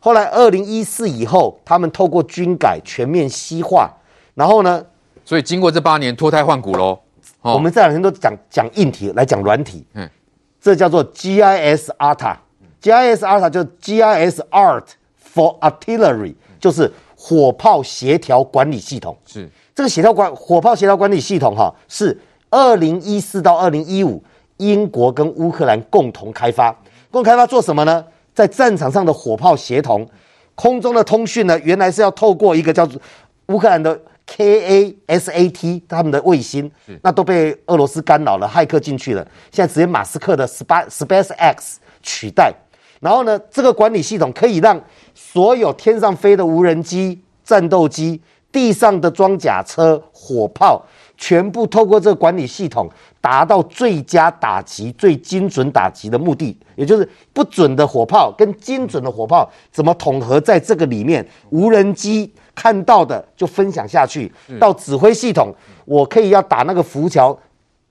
[0.00, 3.92] 后来二零一四以后，他们透过军改全面西化，
[4.34, 4.84] 然后呢，
[5.26, 6.98] 所以经过这八年脱胎换骨喽。
[7.42, 9.84] 哦、我们这两天都讲讲硬体，来讲软体。
[9.94, 10.08] 嗯，
[10.60, 14.84] 这叫做 GIS ARTA，GIS ARTA 就 GIS Art
[15.34, 19.16] for Artillery，就是火炮协调管理系统。
[19.26, 22.16] 是这个协调管火炮协调管理系统哈，是
[22.50, 24.22] 二零一四到二零一五
[24.58, 26.70] 英国跟乌克兰共同开发，
[27.10, 28.04] 共同开发做什么呢？
[28.32, 30.08] 在战场上的火炮协同，
[30.54, 33.00] 空中的通讯呢，原来是要透过一个叫做
[33.48, 34.00] 乌克兰的。
[34.26, 36.70] KASAT 他们的卫星，
[37.02, 39.26] 那都被俄罗斯干扰了，骇客进去了。
[39.52, 42.52] 现在直接马斯克的 Space SpaceX 取代。
[42.98, 44.82] 然后呢，这个管理系统可以让
[45.14, 48.20] 所有天上飞的无人机、战斗机、
[48.50, 50.84] 地上的装甲车、火炮，
[51.16, 56.58] 全部透过这个管理系统，达到最佳打击、最精准打击的目的。
[56.74, 62.32] 也就是不准的火炮跟精准的火炮怎么统合在这个里面，无人机。
[62.56, 65.54] 看到的就分享下去，到指挥系统，
[65.84, 67.38] 我可以要打那个浮桥，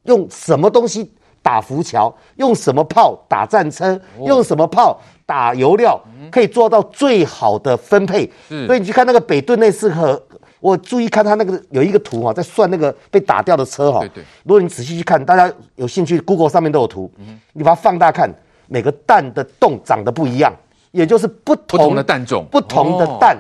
[0.03, 1.09] 用什么东西
[1.43, 5.97] 打浮桥，用什么炮打战车，用什么炮打油料，
[6.32, 8.30] 可以做到最好的分配。
[8.66, 10.20] 所以你去看那个北顿内斯河，
[10.59, 14.03] 我注意看他那个有一个图哈，在算那个被打掉的车哈。
[14.43, 17.39] 如果你仔细去看，大家有兴趣，Google 上面都有图，嗯。
[17.53, 18.28] 你把它放大看，
[18.68, 20.51] 每个弹的洞长得不一样。
[20.95, 23.37] 也就是不同，的弹种，不同的弹，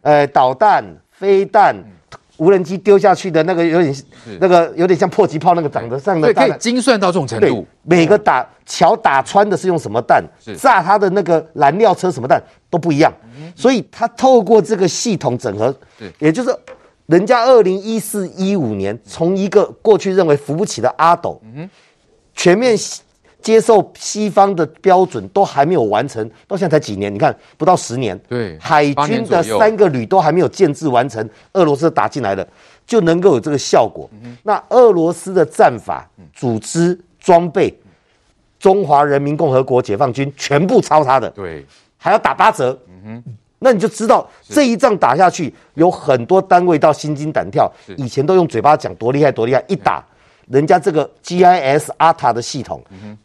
[0.00, 1.76] 呃，导弹、飞弹、
[2.38, 3.94] 无人机丢下去的那个有点，
[4.40, 7.66] 那个有点像迫击炮那个长得上的，可以精算到这种程度。
[7.82, 10.24] 每个打桥打穿的是用什么弹，
[10.56, 13.12] 炸它的那个燃料车什么弹都不一样，
[13.54, 15.74] 所以它透过这个系统整合，
[16.18, 16.48] 也就是
[17.04, 21.38] 人家二零一四一五年从一个过去认为扶不起的阿斗，
[22.34, 22.74] 全面。
[23.46, 27.14] 接受西方的标准都还没有完成，到现在才几年？
[27.14, 28.18] 你看不到十年。
[28.28, 32.44] 对，海军的三个旅都还没有建制完成，俄罗斯打进来了
[32.84, 34.10] 就能够有这个效果。
[34.24, 37.72] 嗯、那俄罗斯的战法、组织、装备，
[38.58, 41.30] 中华人民共和国解放军全部抄他的。
[41.30, 41.64] 对，
[41.96, 42.76] 还要打八折。
[42.88, 47.72] 嗯哼，那你就知道这一仗打下去，有很多单位到心惊胆跳。
[47.96, 50.04] 以前都用嘴巴讲多厉害多厉害，一打。
[50.48, 52.80] 人家这个 GIS ARTA 的系统，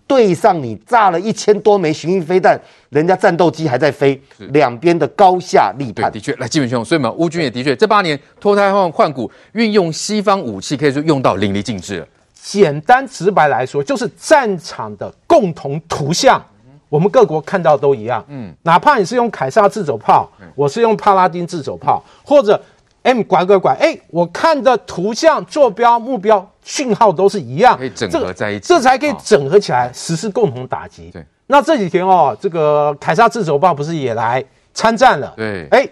[0.07, 2.59] 对上你炸了一千多枚巡弋飞弹，
[2.89, 4.19] 人家战斗机还在飞，
[4.49, 6.11] 两边的高下立判。
[6.11, 12.07] 的确，来，基本兄，所以嘛，乌军也的确这八年脱胎换换骨，运用西方武器，可以说用到淋漓尽致了。
[12.33, 16.43] 简单直白来说，就是战场的共同图像，
[16.89, 18.25] 我们各国看到都一样。
[18.29, 22.59] 嗯，哪怕你是用凯撒自走炮，我是用帕拉丁自走炮，或者。
[23.03, 31.09] M 拐拐拐，哎，我看的图像、坐标、目标、讯号都是一样，可以整合在一起，这，这才可以整合起来实施共同打击。
[31.11, 34.43] 对，那这几天哦，这个凯撒自走炮不是也来
[34.73, 35.33] 参战了？
[35.35, 35.87] 对，哎，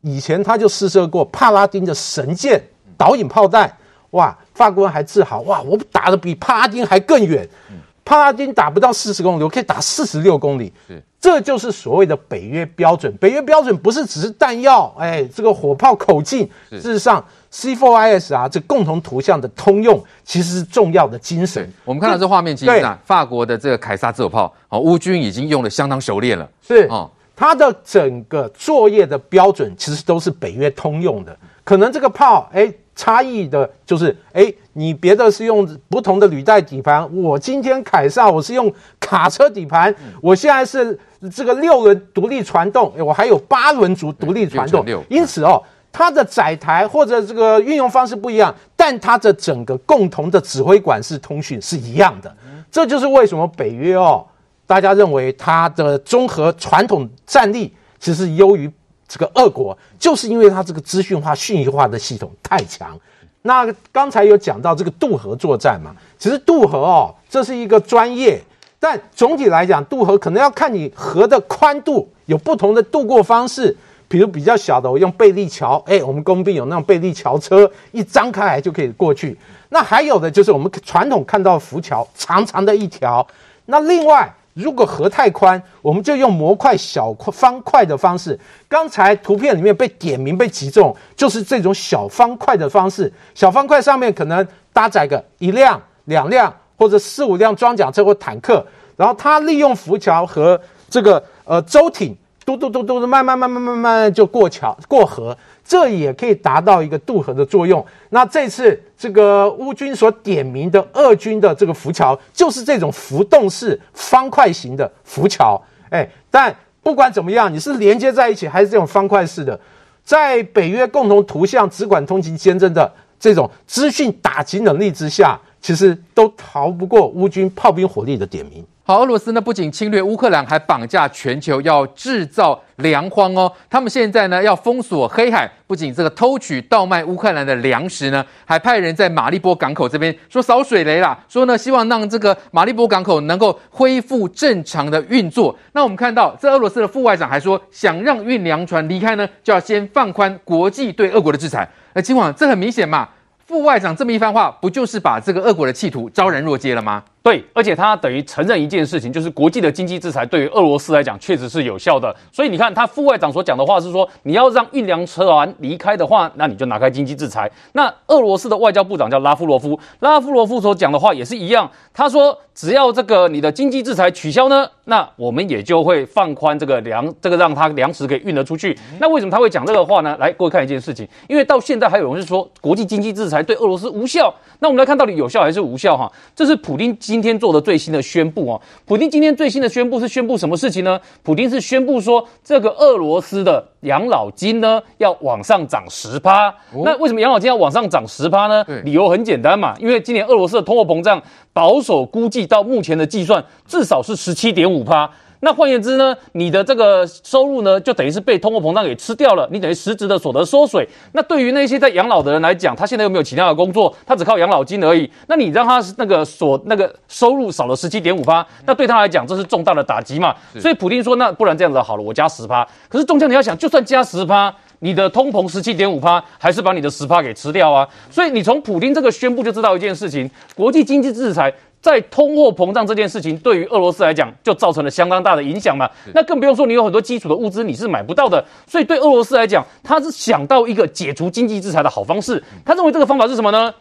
[0.00, 2.62] 以前他就试射过帕拉丁的神箭
[2.96, 3.76] 导引炮弹，
[4.10, 7.48] 哇，法国人还自豪，哇，我打的比帕拉丁还更远。
[7.70, 10.72] 嗯帕拉丁打不到四十公里，我可以打四十六公里。
[10.88, 13.14] 是，这就是所谓的北约标准。
[13.18, 16.48] 北约标准不是只是弹药，哎，这个火炮口径。
[16.70, 21.70] 事实上，C4IS 啊，这共同图像的通用，其实是重要的精神。
[21.84, 26.48] 我们看到这画面，其实啊，法国的这个凯撒自走炮，哦，乌军已经用的相当熟练了。
[26.66, 31.36] 是，哦，它的整个作业的标准其实都是北约通用的。
[31.64, 32.72] 可能这个炮，哎。
[32.96, 40.98] 差异的就是，哎，你别的是用不同的履带底盘，我今天凯撒我是用卡车底盘，我现在是
[41.32, 52.34] 这个六轮独立传动，我还有八轮组独立传动，因此哦，它的载台或者这个运用方式不一样，但它的整个共同的指挥管式通讯是一样的，
[52.70, 54.24] 这就是为什么北约哦，
[54.66, 58.70] 大家认为它的综合传统战力其实优于。
[59.12, 62.96] 这个俄国就是因为它这个资讯化、讯息化的系统太强。
[63.42, 68.40] 那刚才有讲到这个渡河作战嘛，其实渡河哦，这是一个专业，
[68.78, 73.76] 但总体来讲，渡河可能要看你河的宽度，有不同的渡过方式。
[74.10, 79.38] 比如比较小的，我用贝利桥，哎，我们工兵有那种贝利桥车，一张开来就可以过去。
[79.68, 83.24] 那还有的就是我们传统看到的浮桥，长长的一条。
[83.66, 84.34] 那另外。
[84.54, 88.38] 如果河太宽，我们就用模块小块方块的方式。
[88.68, 93.10] 刚才图片里面被点名被击中，就是这种小方块的方式。
[93.32, 102.14] 小方块上面可能搭载个一辆、两辆或者四五辆装甲车或坦克，然后它利用浮桥和这个呃舟艇，
[102.44, 105.36] 嘟嘟嘟嘟的慢慢慢慢慢慢就过桥过河。
[105.62, 107.84] 这也可以达到一个渡河的作用。
[108.08, 115.60] 那这次这个乌军所点名的俄军的这个浮桥，就是这种浮动式方块型的浮桥。
[115.90, 116.52] 哎，但
[116.82, 119.60] 不管怎么样，你是连接在一起还是这种方块式的，
[120.02, 128.64] 在北约共同图像只管通勤签证的这种资讯打击能力之下，其实都逃不过乌军炮兵火力的点名。
[128.90, 133.52] 好，俄罗斯呢不仅侵略乌克兰，还绑架全球，要制造粮荒哦。
[133.70, 145.56] 他们现在呢要封锁黑海，不仅这个偷取盗卖乌克兰的粮食呢，还派人在马利波港口这边说扫水雷啦，说呢希望让这个马利波港口能够恢复正常的运作。
[145.70, 151.70] 那我们看到，这俄罗斯的副外长还说，想让运粮船离开呢，就要先放宽国际对俄国的制裁。
[151.94, 153.08] 那今晚这很明显嘛，
[153.46, 157.04] 副外长这么一番话，不就是把这个俄国的企图昭然若揭了吗？
[157.22, 162.14] 对，而且他等于承认一件事情，就是国际的经济制裁对于俄罗斯来讲确实是有效的。
[162.32, 167.50] 所以你看，他副外长所讲的话是说，你要让运粮车啊离开的话，那你就拿开经济制裁。
[167.74, 178.74] 那俄罗斯的外交部长叫拉夫罗夫，拉夫罗夫所讲的话也是一样，他说只要这个你的经济制裁取消呢，那我们也就会放宽这个粮，这个让他粮食可以运得出去。
[178.98, 180.16] 那为什么他会讲这个话呢？
[180.18, 184.34] 来，各位看一件事情，因为到现在还有人是说国际经济制裁对俄罗斯无效。
[184.60, 185.94] 那我们来看到底有效还是无效？
[185.94, 186.96] 哈，这是普丁。
[187.10, 191.00] 今天做的最新的宣布哦，普京今天最新的宣布是宣布什么事情呢？
[191.24, 196.54] 普京是宣布说，这个俄罗斯的养老金呢要往上涨十趴。
[196.84, 198.64] 那为什么养老金要往上涨十趴呢？
[198.84, 201.20] 理由很简单嘛，因为今年俄罗斯的通货膨胀
[201.52, 205.10] 保守估计到目前的计算至少是十七点五趴。
[205.40, 210.86] 那换言之呢，你的这个收入呢，就等于是被通货膨胀给吃掉了，你等于实质的所得缩水。
[211.12, 215.10] 那对于那些在养老的人来讲，他现在又没有其他的工作，他只靠养老金而已。
[215.28, 220.34] 那你让他那个所那个收入少了十七点五趴，那对他来讲这是重大的打击嘛。
[220.58, 222.66] 所以普丁说，那不然这样子好了，我加十趴。
[222.88, 227.88] 可是中将你要想，就算加十趴，你的通膨十七点五趴，还是把你的十趴给吃掉啊。
[228.10, 231.50] 所以你从普丁这个宣布就知道一件事情，国际经济制裁。
[231.80, 235.88] 在通货膨胀这件事情，对于俄罗斯来讲，就造成了相当大的影响嘛。
[236.14, 238.44] 那更不用说，你有很多基础的物资你是买不到的。
[238.66, 242.42] 所以对俄罗斯来讲，他是想到一个解除经济制裁的好方式。
[242.64, 243.74] 他认为这个方法是什么呢？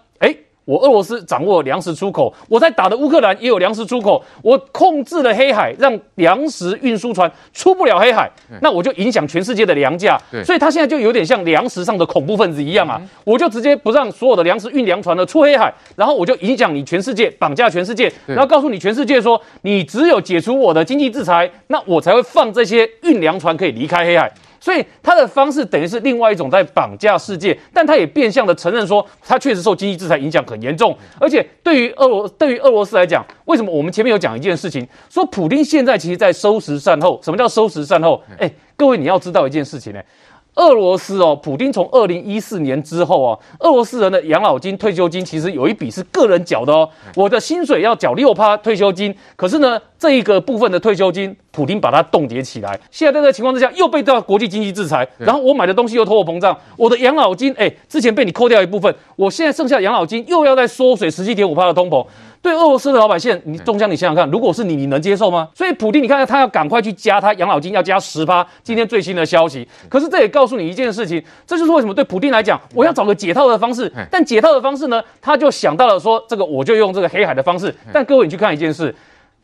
[0.70, 0.74] 诶。
[0.74, 8.30] 我俄罗斯掌握粮食出口，我在打的乌克兰也有粮食出口，我控制了黑海，让粮食运输船出不了黑海，
[8.62, 10.20] 那我就影响全世界的粮价。
[10.46, 13.02] 所以他现在就有点像粮食上的恐怖分子一样啊！
[13.24, 24.32] 我就直接不让所有的粮食运粮船呢出黑海，然后我就影响你全世界，绑架全世界，然后告诉你全世界说，你只有解除我的经济制裁，那我才会放这些运粮船可以离开黑海。
[24.60, 30.96] 所以他的方式等于是另外一种在绑架世界，但他也变相的承认说，他确实受经济制裁影响很严重。
[31.20, 37.20] 而且对于俄罗对于俄罗斯来讲，为什么我们前面有讲一件事情，说普丁现在其实在收拾善后。
[37.24, 38.22] 什么叫收拾善后？
[38.38, 40.02] 哎，各位你要知道一件事情呢。
[40.60, 46.88] 俄罗斯哦，普京从二零一四年之后啊，俄罗斯人的养老金、退休金其实有一笔是个人缴的哦。
[47.16, 52.78] 我的薪水要缴六趴退休金，可是呢，这一个部分的退休金，普京把它冻结起来。
[52.92, 62.06] 现在在这个情况之下，又被到国际经济制裁，然后我买的东西又通货膨胀，我的养老金哎，之前被你扣掉一部分，我现在剩下养老金又要再缩水十七点五趴的通膨。
[62.42, 65.50] 对俄罗斯的老百姓，你中将，你想想看，如果是你，你能接受吗？
[65.54, 68.46] 所以普丁，你看他要赶快去加他养老金，要加十趴。
[68.64, 73.92] 今天最新的消息，可是这也告诉你一件事情，这就是为什么对普丁来讲，我要找个解套的方式。
[74.10, 77.76] 但解套的方式呢，他就想到了说，这个我就用这个黑海的方式。
[77.92, 78.96] 但各位，你去看一件事，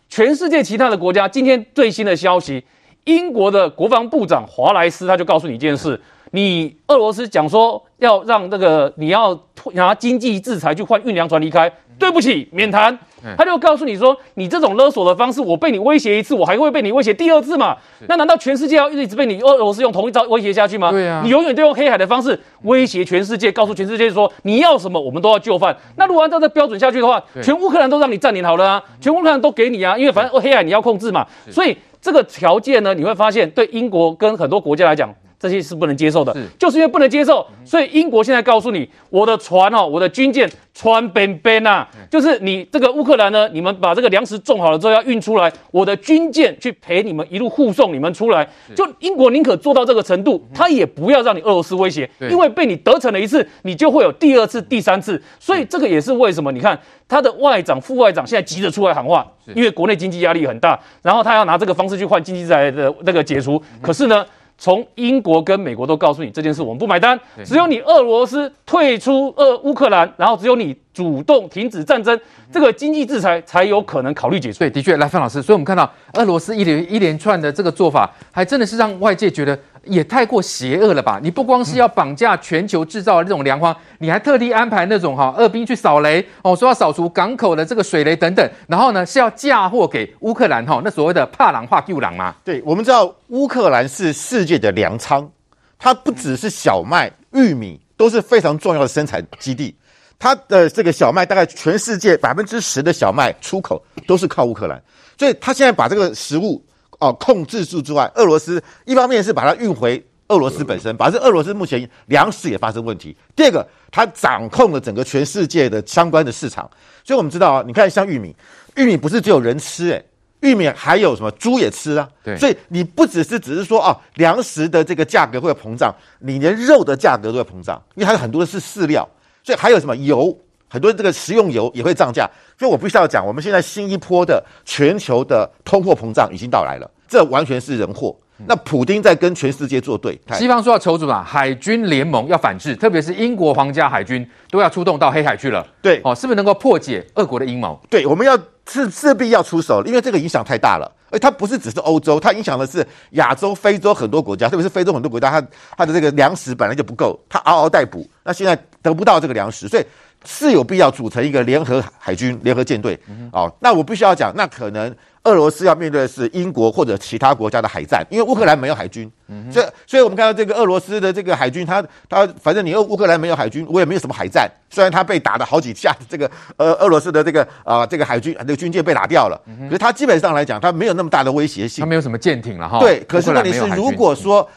[0.07, 2.63] 全世界其他的国家，今天最新的消息，
[3.03, 5.99] 英国的国防部长华莱斯他就告诉你一件事。
[6.35, 9.39] 你俄罗斯讲说要让这个你要
[9.71, 12.97] 拿经济制裁去换运粮船离开，对不起，免谈。
[13.37, 17.75] 他就告诉你说，你这种勒索的方式，我被你威胁一次，我还会被你威胁第二次嘛？
[18.07, 20.91] 那难道全世界要一直被你俄罗斯用同一招威胁下去吗？
[20.91, 25.75] 对啊，你永远都用黑海的方式威胁全世界，告诉全世界说你要什么，我们都要就范。
[25.95, 31.25] 那如果按照这标准下去的话，全乌克兰都让你占领好了啊，全乌克兰都给你啊，因为反正黑海你要控制嘛。
[31.49, 35.09] 所以这个条件呢，你会发现对英国跟很多国家来讲。
[35.47, 48.47] 这些是不能接受的，是就是因为不能接受，所以英国现在告诉你，我的船哦，我的军舰船边边呐，就是你这个乌克兰呢，你们把这个粮食种好了之后要运出来，我的军舰去陪你们一路护送你们出来。
[48.75, 55.21] 就英国宁可做到这个程度，他也不要让你俄罗斯威胁，因为被你得逞了一次，你就会有第二次、第三次。
[55.39, 56.77] 所以这个也是为什么你看
[57.07, 64.25] 他的外长、副外长现在急着出来喊话，因为国内经济压力很大，然后他要拿这个方式去换经济制裁的那个解除，可是呢？
[64.57, 67.19] 从英国跟美国都告诉你这件事，我们不买单。
[67.43, 72.17] 只有你俄罗斯退出俄乌克兰，然后只有你主动停止战争，
[72.51, 74.59] 这个经济制裁才有可能考虑解除。
[74.59, 79.57] 对，的确，来范老师，所以我们看到俄罗斯一连一连串的这个做法，还真的是让外界觉得。
[79.85, 81.19] 也太过邪恶了吧？
[81.21, 92.35] 你不光是要绑架全球制造的这种粮荒，你还特地安排那种哈二兵去扫雷哦，说要扫除港口的这个水雷等等，然后呢是要嫁祸给乌克兰哈，那所谓的怕狼化救狼吗？
[92.43, 95.29] 对，我们知道乌克兰是世界的粮仓，
[95.77, 99.75] 它不只是小麦、玉米都是非常重要的生产基地，
[100.17, 104.81] 它的这个小麦大概全世界百分之十的小麦出口都是靠乌克兰，
[105.17, 106.63] 所以它现在把这个食物。
[106.99, 113.15] 哦，控制住之外，俄罗斯一方面是把它运回俄罗斯本身，反正俄罗斯目前粮食也发生问题。
[113.35, 116.69] 第二个，它掌控了整个全世界的相关的市场，
[117.03, 118.35] 所以我们知道啊，你看像玉米，
[118.75, 120.05] 玉米不是只有人吃，诶，
[120.41, 122.09] 玉米还有什么猪也吃啊。
[122.23, 129.07] 对，所以你不只是只是说啊，粮食的这个价格会膨胀，你连肉的价格都会膨胀，因为它有很多的是饲料，
[129.43, 130.35] 所以还有什么油。
[130.75, 132.29] 很多这个食用油也会涨价，
[132.59, 138.13] 所以我必须要讲，我们现在新一波的全球的通货膨胀已经到来了，这完全是人祸。
[138.45, 145.65] 那普丁在跟全世界作对，西方说要筹组啊，海军联盟要反制，特别是英国皇家海军都要出动到黑海去了。
[145.81, 147.79] 对，哦，是不是能够破解俄国的阴谋？
[147.89, 148.37] 对，我们要
[148.67, 155.47] 是势必要出手，因为这个影响太大了，而它不是只是欧洲，它影响的是亚洲、非洲很多国家，特别是非洲很多国家，它
[155.77, 159.85] 它的这个粮食本来就不够，它嗷嗷待哺，那现在得不到这个粮食，所以。
[160.25, 162.99] 是有必要组成一个联合海军、联合舰队，
[163.31, 164.93] 哦，那我必须要讲，那可能
[165.23, 169.09] 俄罗斯要面对的是英国或者其他国家的海战，因为乌克兰没有海军，
[169.51, 182.79] 所以，所以我们看到这个俄罗斯的这个海军，他他反正你俄乌克兰没有海军，我也没有什么海战，虽然他被打了好几下，这个呃俄罗斯的这个啊、呃、这个海军这个军舰被打掉了，可是他基本上来讲，他没有那么大的威胁性，他没有什么舰艇了哈。
[182.79, 184.47] 对，可是问题是，如果说。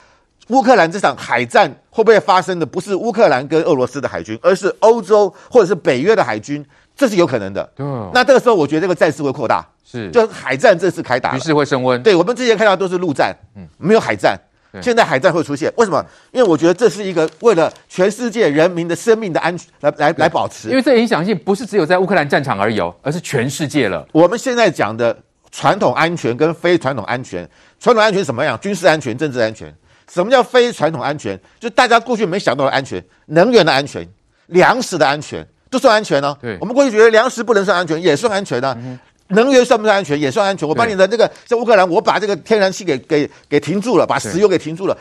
[0.48, 6.64] 乌克兰这场海战会不会发生的不是乌克兰跟俄罗斯的海军，而是欧洲或者是北约的海军，
[6.96, 7.72] 这是有可能的。
[7.78, 12.02] 嗯，那这个时候我觉得这个战事会扩大，是，就海战正式开打，局势会升温。
[12.02, 14.38] 对，我们之前看到都是陆战，嗯，没有海战，
[14.80, 16.02] 现在海战会出现，为什么？
[16.32, 24.06] 因为我觉得这是一个为了全世界人民的生命的安全来来来保持，因为这影响性不是只有在乌克兰战场而有，而是全世界了。
[24.12, 25.14] 我们现在讲的
[25.50, 27.46] 传统安全跟非传统安全，
[27.78, 28.58] 传统安全什么样？
[28.60, 29.74] 军事安全、政治安全。
[30.10, 31.38] 什么叫非传统安全？
[31.60, 34.06] 就大家过去没想到的安全，能源的安全、
[34.46, 36.38] 粮食的安全都算安全呢、啊。
[36.40, 38.76] 对，我们过去觉得粮食不能算安全，也算安全呢、啊。
[38.78, 38.98] 嗯、
[39.28, 40.18] 能源算不算安全？
[40.18, 40.66] 也算安全。
[40.66, 44.96] 我把你的那个在乌克兰，我把这个天然气给给给停住了，把石油给停住了。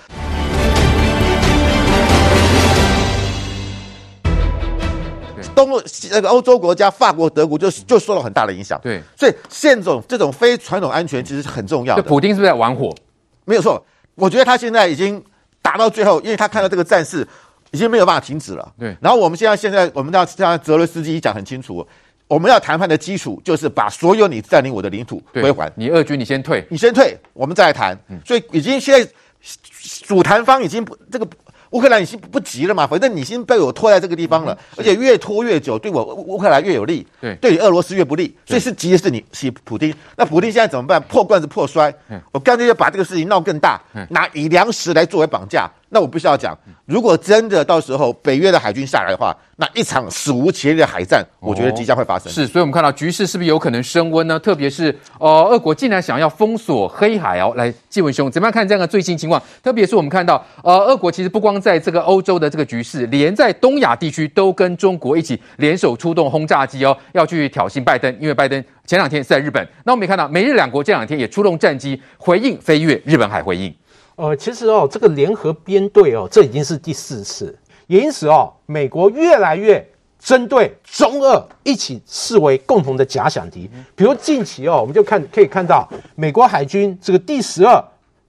[5.55, 5.81] 东欧
[6.11, 8.79] 那个欧洲国家，法国、德国就就受到很大的影响。
[8.84, 12.03] 对，所以现种这种非传统安全其实是很重要的。
[12.03, 12.93] 普丁是不是在玩火？
[13.45, 13.84] 没有错。
[14.18, 15.23] 我觉得他现在已经
[15.61, 17.26] 打到最后，因为他看到这个战事
[17.72, 18.73] 已经没有办法停止了。
[18.77, 18.94] 对。
[18.99, 21.88] 然后我们现在现在我们要像泽伦斯基讲很清楚，
[22.27, 25.72] 我们要谈判的基础就是把所有你占领我的领土归还。
[25.76, 27.98] 你俄军你先退，你先退，我们再来谈。
[28.10, 28.19] 嗯。
[28.26, 29.10] 所以已经现在
[30.03, 31.27] 主谈方已经不这个。
[31.72, 39.94] 乌克兰已经不急了嘛，反正你已经被我拖在这个地方了，而且越拖越久，对我乌克兰越有利，对，对你俄罗斯越不利，所以是急的是你，是普京。
[40.15, 41.02] 那普京现在怎么办？
[41.03, 41.94] 破罐子破摔，
[42.31, 45.69] 我干脆就把这个事情闹更大，拿以粮食来作为绑架。
[45.89, 52.31] 那我必须要讲，如果真的到时候北约的海军下来的话，那一场史无前例的海战，我觉得即将会发生。
[52.31, 54.38] 是，所以我们看到局势是不是有可能升温呢？
[54.38, 57.53] 特别是呃，俄国竟然想要封锁黑海哦。
[57.55, 59.41] 来，继文兄怎么样看这样的最新情况？
[59.64, 68.14] 特别是我们看到呃，俄国其实不光在这个欧洲的这个局势，连在东亚地区都跟中国一起联手出动轰炸机哦，要去挑衅拜登。
[68.19, 73.73] 因为拜登前两天是在日本，那我们也看到美日两国这两天也出动战机回应飞越日本海回应。
[74.18, 79.88] 呃，其实哦，这个联合编队哦，这已经是第四次，也因此哦，美国越来越
[80.18, 83.69] 针对中俄一起视为共同的假想敌。
[83.95, 87.80] 比如近期哦，我们就看可以看到美国海军这个第十二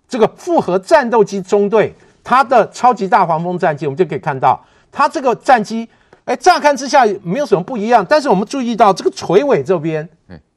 [0.06, 4.62] 这个复合战斗机中队，它的超级大黄蜂战机，我们就可以看到
[4.92, 5.88] 它这个战机，
[6.26, 10.06] 哎，乍看之下没有什么不一样，但是我们注意到这个垂尾这边，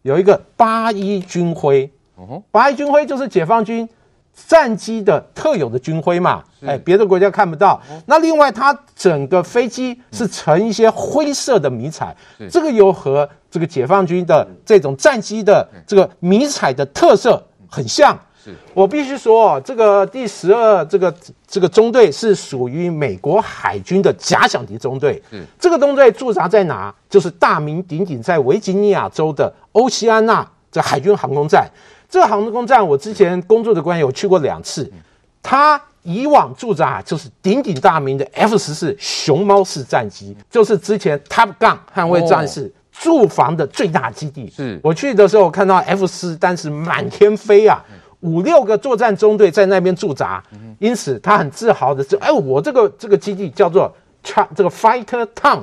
[0.02, 1.90] 有一个八一军徽，
[2.52, 3.88] 八一军徽就是解放军。
[4.34, 7.82] 战机的特有的军徽嘛，哎，别的国家看不到。
[8.06, 12.16] 那另外，它整个飞机是呈一些灰色的迷彩，
[12.50, 18.18] 这个又和这个解放军的这种战机的这个迷彩的特色很像。
[18.74, 21.14] 我必须说，这个第十二这个
[21.46, 25.22] 这个中队是属于美国海军的假想敌中队。
[25.60, 26.94] 这个中队驻扎在哪？
[27.08, 31.70] 就是大名鼎鼎在维吉尼亚州的欧西安纳这海军航空站。
[32.12, 34.92] 这个航空站，我之前工作的关系，我去过两次。
[35.42, 44.52] 它以往驻扎就是鼎鼎大名的 F 十四熊猫式战机，就是之前 Top Gun 捍卫战士驻防的最大基地。
[44.52, 47.82] 是我去的时候看到 F 四，但是满天飞啊，
[48.20, 50.44] 五六个作战中队在那边驻扎。
[50.80, 53.92] 因此他很自豪的是，哎，我这个这个基地叫做
[54.24, 55.62] Ch 这个 Fighter Town，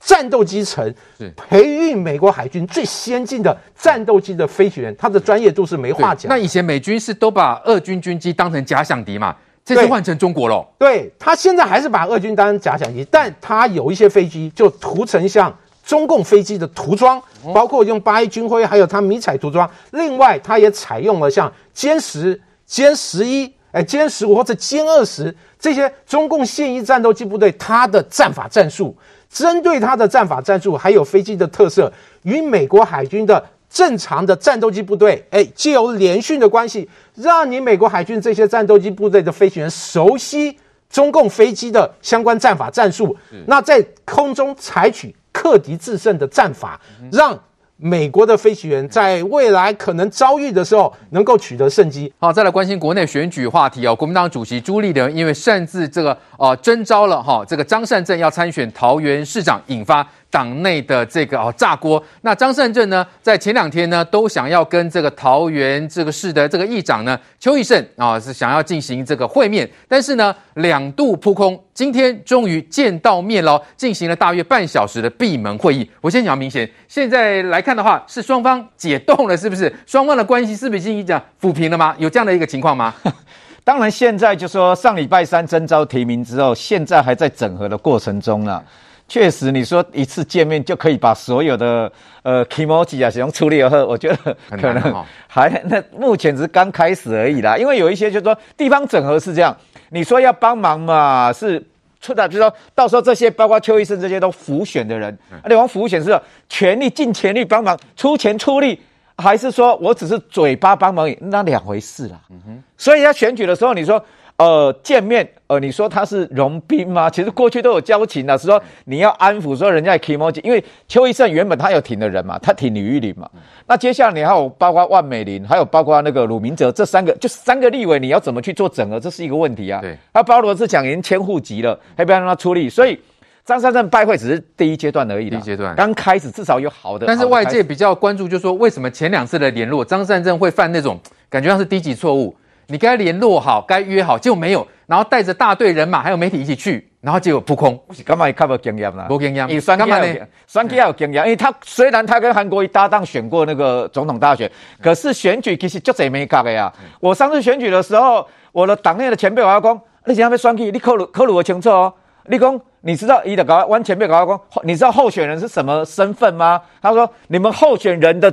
[0.00, 0.92] 战斗机城，
[1.36, 6.28] 培育美国海军最先进的战斗机的飞行员，他的专业度是没话讲。
[6.28, 9.36] 那以前美军是都把俄军军机当成假想敌嘛？
[9.62, 10.66] 这次换成中国了。
[10.78, 15.54] 对，他现在还是把俄军当成假想敌，但他有一些飞机就涂成像
[15.84, 17.22] 中共飞机的涂装，
[17.52, 19.70] 包括用八一军徽，还有他迷彩涂装。
[19.90, 28.96] 另外，他也采用了像歼十、歼十一、哎歼十五或者歼二十这些中共现役战斗机部队，它的战法战术，
[29.30, 31.90] 针对它的战法战术，还有飞机的特色，
[32.24, 33.42] 与美国海军的。
[33.72, 40.58] 正常的战斗机部队，哎，借由联训的关系，让你美国海军这些战斗机部队的飞行员熟悉
[40.90, 43.16] 中共飞机的相关战法战术，
[43.46, 46.80] 那在空中采取克敌制胜的战法，
[47.12, 47.38] 让。
[47.82, 52.12] 美国的飞行员在未来可能遭遇的时候，能够取得胜机。
[52.18, 53.96] 好，再来关心国内选举话题哦。
[53.96, 62.02] 国民党主席朱立伦因为擅自这个呃征召了哈这个张善政要参选桃园市长，引发党内的这个哦炸锅。
[62.22, 71.60] 那张善政呢，在前两天呢，都想要跟这个桃园这个市的这个议长呢邱奕胜啊是想要进行这个会面，但是呢两度扑空。
[71.74, 75.90] 今天终于见到面了，进行了大约半小时的闭门会议。
[76.02, 79.74] 我先讲明显，现在来看的话，是双方解冻了，是不是？
[79.86, 81.94] 双方的关系是不是已经讲抚平了吗？
[81.98, 82.94] 有这样的一个情况吗？
[83.64, 88.62] 当然，现在就说上礼拜三征召提名之后，现在还在整合的过程中呢。
[89.10, 91.90] 确实，你说一次见面就可以把所有的
[92.22, 97.58] 呃 kimoji 啊，使用处理而后，我觉得可能还那目前只是刚开始而已啦。
[97.58, 99.54] 因为有一些就是说地方整合是这样，
[99.88, 101.60] 你说要帮忙嘛是。
[102.00, 106.18] 出的就是说到时候这些包括邱医生这些都浮选的人，而且我们辅选是
[106.48, 108.80] 全力尽全力帮忙出钱出力，
[109.18, 112.18] 还是说我只是嘴巴帮忙，那两回事啦。
[112.30, 114.02] 嗯哼，所以要选举的时候，你说。
[114.40, 117.10] 呃，见面，呃，你说他是融冰吗？
[117.10, 123.28] 其实过去都有交情的，是说你要安抚说人家的 kimoji，因为邱奕胜原本他有挺的人嘛，他挺李玉玲嘛。
[123.66, 128.98] 那接下来你还有包括万美玲，还有包括那个鲁明哲，这三个就三个立委，你要怎么去做整合？
[128.98, 129.78] 这是一个问题啊。
[129.82, 132.98] 对，他包罗志讲已经迁户籍了，还不要让他出力，所以
[133.44, 135.28] 张善政拜会只是第一阶段而已。
[135.28, 140.98] 第一阶段刚开始至少有好的，但是外界比较关注，就是说为什么前两次的联络，张善政会犯那种
[141.28, 142.34] 感觉像是低级错误？
[142.70, 147.78] 你该联络好，该约好，就没有，然后带着大队人马还有媒体一起去，然后结果扑空。
[148.04, 148.30] 干嘛？
[148.30, 149.48] 他没经验啦，没经验。
[149.48, 150.26] 你选干嘛呢？
[150.46, 156.72] 选举要有经验，因为他虽然他跟韩国瑜搭档选过那个总统大选，可是选举其实就这没搞的呀。
[157.00, 161.92] 我上次选举的时候，我的党内的前辈我要讲，你想要选举，你考虑考虑我清楚哦。
[162.26, 166.60] 立功，你知道伊的搞，我前辈搞公，你知道候选人是什么身份吗？
[166.80, 168.32] 他说，你们候选人的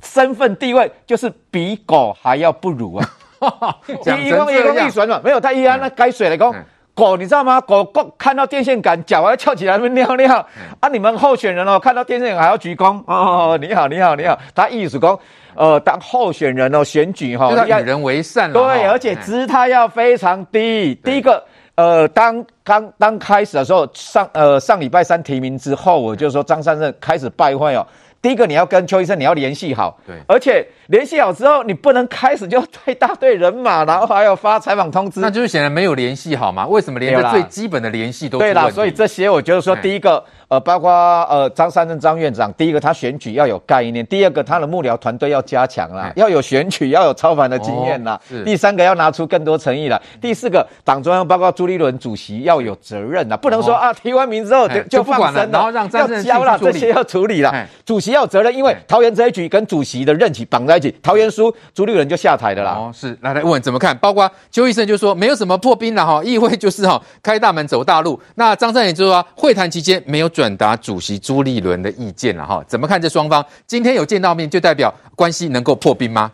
[0.00, 3.10] 身份地位就是比狗还要不如啊。
[4.18, 6.54] 一一公一公一选嘛，没有他一安那改水来讲，
[6.94, 7.60] 狗你知道吗？
[7.60, 10.46] 狗狗看到电线杆，脚要翘起来那边尿尿
[10.80, 10.88] 啊！
[10.88, 14.38] 你们候选人哦，看到电线杆还要鞠躬哦，你好你好你好。
[14.54, 15.18] 他意思讲，
[15.54, 20.94] 呃，当候选人哦，选举哈，要与人为善，对，而且姿态要非常低。
[21.04, 21.44] 第一个，
[21.74, 27.86] 呃，当刚刚开始的时候，上呃上礼拜三提名之后，我就说张善政开始败坏哦。
[28.22, 30.66] 第一个，你要跟邱医生你要联系好，对，而且。
[30.88, 36.66] 联系好之后，你不能开始就带大队人马，然后还要发采访通知，那就是显然没有联系好吗？
[36.66, 38.70] 为什么连个最基本的联系都对啦？
[38.70, 60.75] 所以这些我觉得说，第一个，呃，包括呃张善政张院长，第一个他选举要有概念，第二个他的幕僚团队要加强啦，要有选举要有超凡的经验啦，第三个要拿出更多诚意啦，第四个党中央包括朱立伦主席要有责任啦，不能说啊提完名之后就就放生了，然后让要交了这些要处理了，主席要有责任，因为桃园这一局跟主席的任期绑在。
[61.02, 62.72] 桃园输，朱立伦就下台的啦。
[62.72, 63.96] 哦，是，来来问怎么看？
[63.98, 68.20] 包括邱医生就说没有什么破冰了哈，议会就是哈开大门走大路。
[68.34, 72.64] 那张善也就说会谈期间没有转达主席朱立伦的意见了哈。
[72.66, 76.30] 怎么看这双方今天有见到面，就代表关系能够破冰吗？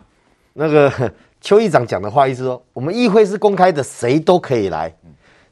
[0.53, 0.91] 那个
[1.41, 4.93] 邱议长讲的话意思说，我们议会是公开的，谁都可以来，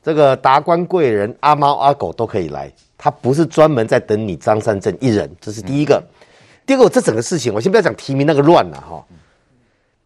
[0.03, 5.95] 这个达官贵人、阿猫阿狗都可以来，他不是专门在等你张善政一人，这是第一个。
[5.95, 6.20] 嗯
[6.71, 9.05] 结果这整个事情，我先不要讲提名那个乱了哈。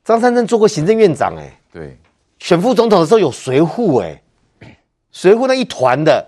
[0.03, 1.95] 张三正做过行政院长，哎，对，
[2.39, 4.79] 选副总统的时候有随扈，哎，
[5.11, 6.27] 随扈那一团的，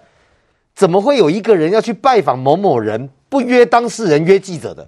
[0.75, 4.87] 怎么会有一个人要去拜访某某人，不约当事人约记者的？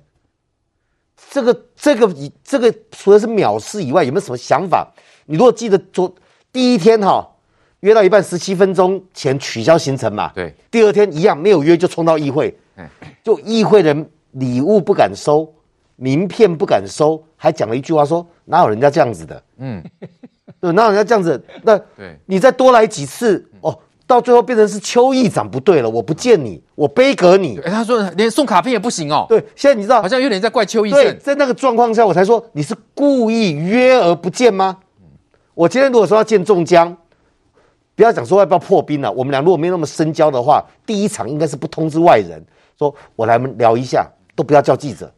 [1.32, 2.14] 这个这个
[2.44, 4.88] 这个除了是藐视以外，有没有什么想法？
[5.26, 6.14] 你如果记得昨
[6.52, 7.28] 第一天哈，
[7.80, 12.56] 约到一半十七分钟前取消行程嘛，对，第二天一样没有约就冲到议会，
[13.24, 14.08] 就议会人。
[14.32, 15.54] 礼物不敢收，
[15.96, 19.84] 名片不敢收，还讲了一句话说：“哪有人家这样子的？”嗯，
[20.60, 27.60] 对，哪有人家这样子，那对，你再多来几次哦，到最后变成是邱议长不对了，我不见你，我杯葛你。
[27.60, 29.26] 哎，他说连送卡片也不行哦。
[29.30, 31.20] 对，现在你知道，好像有点在怪邱议长。
[31.20, 34.78] 在那个状况下，我才说你是故意约而不见吗？
[35.54, 36.96] 我今天如果说要见中江，
[37.96, 42.42] 不要讲说要不要破冰了，我们俩如果没有那么深交的话，第一场应该是不通知外人，
[42.78, 44.10] 说我来聊一下，
[44.40, 45.14] 都不要叫记者。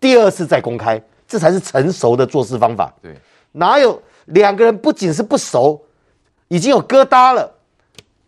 [0.00, 2.90] 第二次再公开，这才是成熟的做事方法。
[3.02, 3.14] 对，
[3.52, 5.78] 哪有两个人不仅是不熟，
[6.48, 7.52] 已经有疙瘩了，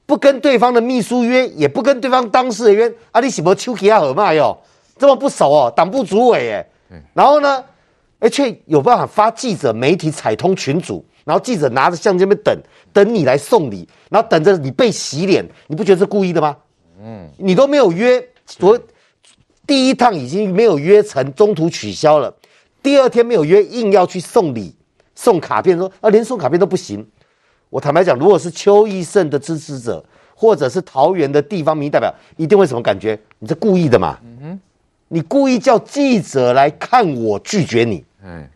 [0.05, 4.55] 不跟对方的秘书约，也不跟对方当事人约，啊，你什么丘吉亚尔嘛哟，
[4.99, 6.67] 这么不熟哦，党部主委哎，
[7.15, 7.65] 然后呢，
[8.19, 11.03] 哎，却有办法发记者媒体采通群组。
[11.25, 12.59] 然后记者拿着相机在那边等，
[12.93, 16.55] 等你来送礼，然后等着你被洗脸，你不觉得是故意的吗？
[17.01, 18.79] 嗯，你都没有约，昨
[19.69, 22.35] 第一趟已经没有约成，中途取消了，
[22.83, 24.75] 第二天没有约，硬要去送礼、
[25.15, 27.07] 送卡片，说啊连送卡片都不行。
[27.69, 30.03] 我坦白讲，如果是邱奕胜的支持者，
[30.35, 33.17] 或者是桃园的地方民意代表，一定会什么感觉？
[33.39, 34.19] 你是故意的嘛？
[35.09, 38.03] 你故意叫记者来看我拒绝你。
[38.25, 38.49] 嗯。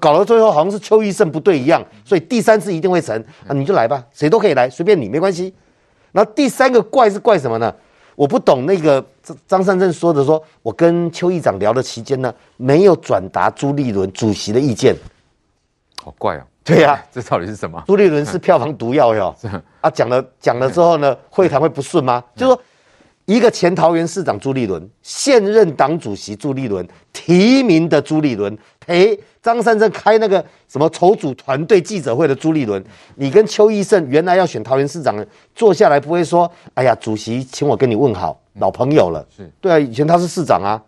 [0.00, 3.16] 搞到最后好像是邱奕胜不对一样，所以第三次一定会成
[3.46, 3.52] 啊！
[3.52, 5.52] 你就来吧，谁都可以来，随便你，没关系。
[6.12, 7.74] 然后第三个怪是怪什么呢？
[8.16, 14.94] 我不懂那个张张善政说的说，说我跟邱议长聊的期间呢，没有转达朱立伦主席的意见，
[16.02, 16.42] 好怪哦！
[16.62, 17.82] 对呀、啊， 这到底是什么？
[17.86, 19.34] 朱立伦是票房毒药哟！
[19.80, 22.22] 啊，讲了讲了之后呢， 会谈会不顺吗？
[22.36, 22.60] 就是说。
[23.26, 28.54] 一个前桃园市长朱立伦，现任党主席朱立伦提名的朱立伦
[28.86, 32.82] 陪张善政开那个什么筹组团队记者会的朱立伦，
[33.16, 35.14] 你跟邱奕胜原来要选桃园市长，
[35.54, 40.80] 坐下来不会说，哎呀，主席请我跟你问好，老朋友了，是对啊，以前他是市长啊，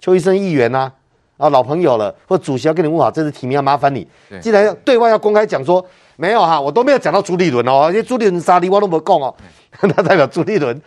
[0.00, 0.92] 邱奕胜议员啊，
[1.36, 4.06] 啊老朋友了，或主席要跟你问好，这次提名要麻烦你，
[4.40, 5.84] 既然对外要公开讲说
[6.16, 9.34] 没有哈，我都没有讲到朱立伦哦，因为朱立伦沙利我都没讲哦，
[9.82, 10.80] 那代表朱立伦。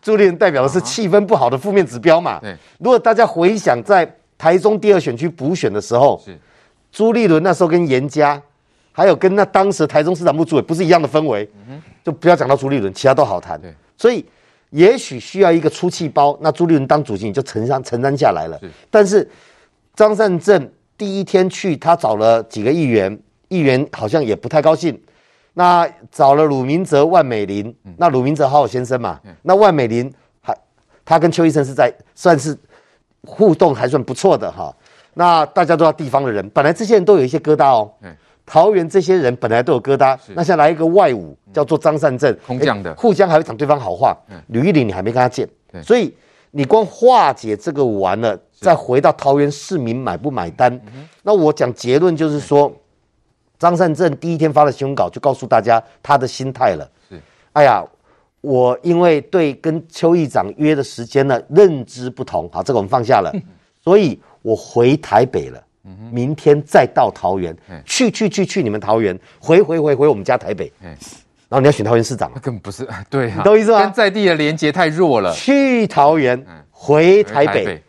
[0.00, 2.38] 朱立伦代表的是气氛不好的负面指标嘛？
[2.38, 2.56] 对。
[2.78, 4.08] 如果大家回想在
[4.38, 6.38] 台中第二选区补选的时候，是
[6.90, 8.40] 朱立伦那时候跟严家，
[8.92, 11.46] 还有跟那当时台中市长部主委不是一样的氛围，
[12.04, 13.60] 就不要讲到朱立伦，其他都好谈。
[13.60, 13.74] 对。
[13.96, 14.24] 所以
[14.70, 18.58] 也许需要一个出气包，那朱立伦当主席你就承担承担下来了。
[18.90, 19.28] 但是
[19.94, 24.98] 张善政第一天去，他找了几个议员，议员好像也不太高兴。
[25.54, 30.56] 那找了鲁明哲、万美玲，那鲁明哲好好先生嘛，那万美玲还
[31.04, 32.56] 他跟邱医生是在算是
[33.24, 34.74] 互动还算不错的哈。
[35.14, 37.90] 那大家都要地方的人，本来这些人都有一些疙瘩哦。
[38.46, 44.16] 桃园这些人本来都有疙瘩，那现在来一个外武叫做张善政，空降的，互相还会讲对方好话。
[44.48, 45.48] 吕玉玲你还没跟他见，
[45.82, 46.14] 所以
[46.52, 50.80] 你光化解这个完了，再回到桃园市民买不买单？
[51.22, 52.72] 那我讲结论就是说。
[53.58, 56.88] 张善政第一天发了新闻稿，就告诉大家他的心态了。
[57.10, 57.20] 是，
[57.54, 57.84] 哎呀，
[58.40, 63.32] 我因为对跟邱议长约的时间呢认知不同，好，这个我们放下了，
[63.82, 65.62] 所以我回台北了。
[66.12, 70.70] 明天再到桃园，去去去去你们桃园，回回回回我们家台北。
[71.48, 73.80] 然后你要选桃园市长，那根本不是 对，懂意思吗？
[73.80, 75.32] 跟在地的连结太弱了。
[75.32, 77.82] 去桃园，回台北，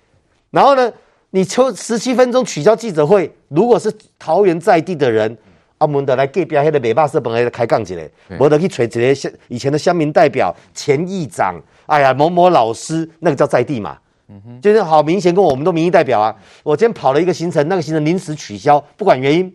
[0.49, 0.91] 然后呢，
[1.31, 5.37] 你抽十七分钟取消记者会，如果是桃园在地的人。
[5.79, 13.97] 阿门的来隔壁那个美霸社本来开杠起来，我得去找一个以前的乡民代表、前议长，哎呀某某老师，那个叫在地嘛，
[14.27, 16.35] 嗯哼，就是好明显跟我们都民意代表啊。
[16.63, 19.51] 我今天跑了一个行程，那个行程临时取消，不管原因，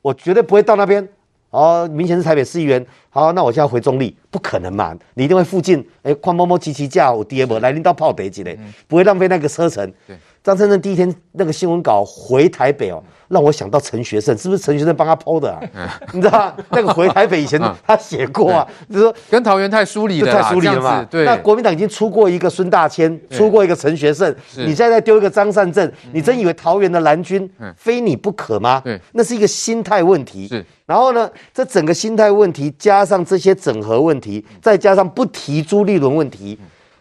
[0.00, 1.06] 我绝对不会到那边。
[1.50, 9.88] 哦，明显是台北市议员，好，那我现在回中立，不可能嘛，你一定会附近，哎，看某某骑骑驾，我爹不来领导泡北之类，不会浪费那个车程。
[10.04, 13.02] 对，张善政第一天那个新闻稿回台北哦。
[13.28, 15.58] 让我想到陈学圣，是不是陈学圣帮他 PO 的啊？
[16.12, 16.54] 你知道吗？
[16.70, 21.02] 那个回台北以前他写过啊，就是说跟桃园太疏离了，太疏离了嘛。
[21.10, 28.82] 对，那国民党已经出过一个孙大千，出过一个陈学圣，你现在再丢一个张善政，你真以为桃园的蓝军非你不可吗？
[28.84, 30.46] 对，那是一个心态问题。
[30.46, 36.58] 是，然后呢，这整个心态问题加上这些整合问题，再加上不提朱立伦问题，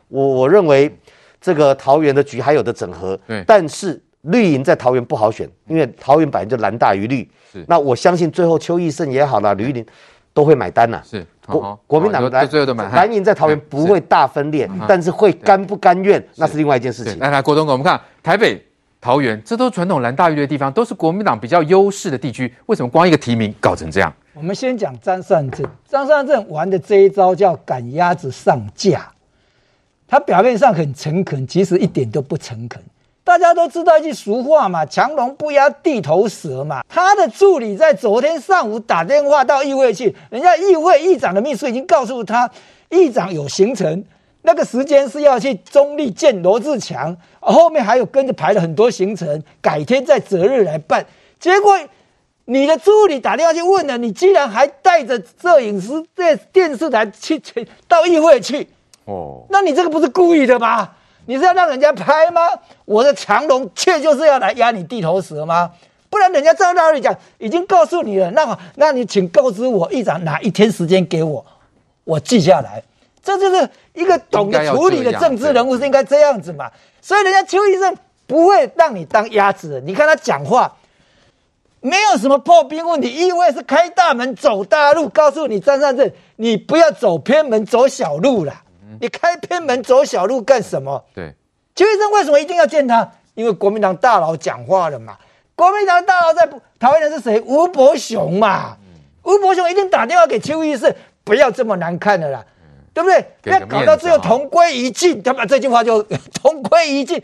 [0.08, 0.98] 我我认为
[1.44, 3.16] 这个桃园的局还有的整合。
[3.28, 4.02] 对，但是。
[4.28, 7.30] 绿营在桃园不好选，因为桃园本来就蓝大于绿。
[7.52, 9.86] 是，那我相信最后邱义胜也好啦，吕玉玲
[10.34, 11.02] 都会买单呐。
[11.04, 12.90] 是，国国民党来，最后买。
[12.92, 17.20] 蓝营在桃园不会大分裂，但是会甘不甘愿，那是另外一件事情。
[17.20, 18.66] 来来，国东哥，我们看台北、
[19.02, 22.50] 桃园，这都是传统蓝大于绿的地方，都是国民党比较优势的地区。
[22.68, 24.14] 为什么光一个提名搞成这样？
[24.34, 29.12] 我们先讲张善政，张善政玩的这一招叫赶鸭子上架，
[30.08, 32.82] 他表面上很诚恳，其实一点都不诚恳。
[33.24, 36.84] 大家都知道一句俗话嘛，“强龙不压地头蛇”嘛。
[36.90, 42.52] 他的助理在昨天上午打电话到议会去，人家议会议长的秘书已经告诉他，
[42.90, 44.04] 议长有行程，
[44.42, 51.06] 那个时间是要去中立见罗志强，后面还有跟着排了很多行程，改天再择日来办。
[51.40, 51.80] 结果
[52.44, 58.68] 你的助理打电话去问了，你居然还带着摄影师在电视台去去到议会去，
[59.06, 60.90] 哦，那你这个不是故意的吗？
[61.26, 62.42] 你是要让人家拍吗？
[62.86, 65.72] 我的强龙却就是要来压你地头蛇吗？
[66.10, 71.46] 不然人家照道理讲已经告诉你了，那么那你请告知我议长哪一天时间给我，
[72.04, 72.84] 我记下来。
[73.24, 76.70] 这就是一个懂得处理的政治人物是应该这样子嘛。
[77.02, 77.96] 所以人家邱医生
[78.28, 79.82] 不会让你当鸭子。
[79.86, 80.76] 你看他讲话
[81.80, 88.54] 没有什么破冰问题，因为是开大门走大路，告诉你张善政，你不要走偏门走小路了。
[89.00, 91.04] 你开偏门走小路干什么？
[91.14, 91.34] 对，
[91.76, 93.12] 邱医生为什么一定要见他？
[93.36, 95.18] 因为国民党大佬讲话了嘛。
[95.56, 96.48] 国民党大佬在
[96.80, 97.42] 桃园的是谁？
[97.42, 98.78] 吴伯雄嘛。
[99.24, 100.94] 吴伯雄一定打电话给邱医生，
[101.24, 102.44] 不要这么难看的啦，
[102.94, 103.26] 对不对？
[103.42, 105.22] 不要搞到最后同归于尽。
[105.24, 106.04] 他把这句话就
[106.42, 107.22] 同归于尽。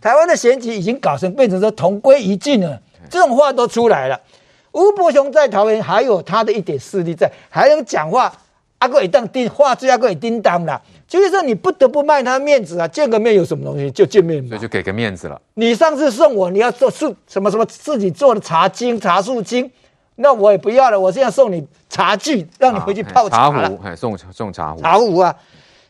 [0.00, 2.80] 台湾的选举已经搞成变成说同归于尽了，
[3.10, 4.20] 这种话都出来了。
[4.72, 8.32] 吴伯雄在桃园还有他的一点势力在，还能讲话。
[8.78, 10.80] 阿哥一当叮话，最阿哥也叮当了。
[11.12, 12.88] 就是说，你不得不卖他面子啊！
[12.88, 13.90] 见个面有什么东西？
[13.90, 15.38] 就见面嘛，所以就给个面子了。
[15.52, 19.70] 你上次送我，你要做素什么什么自己做的茶精、茶树精，
[20.14, 20.98] 那我也不要了。
[20.98, 25.36] 我现在送你茶具，让你回去泡茶，茶壶，送送茶壶，茶壶啊！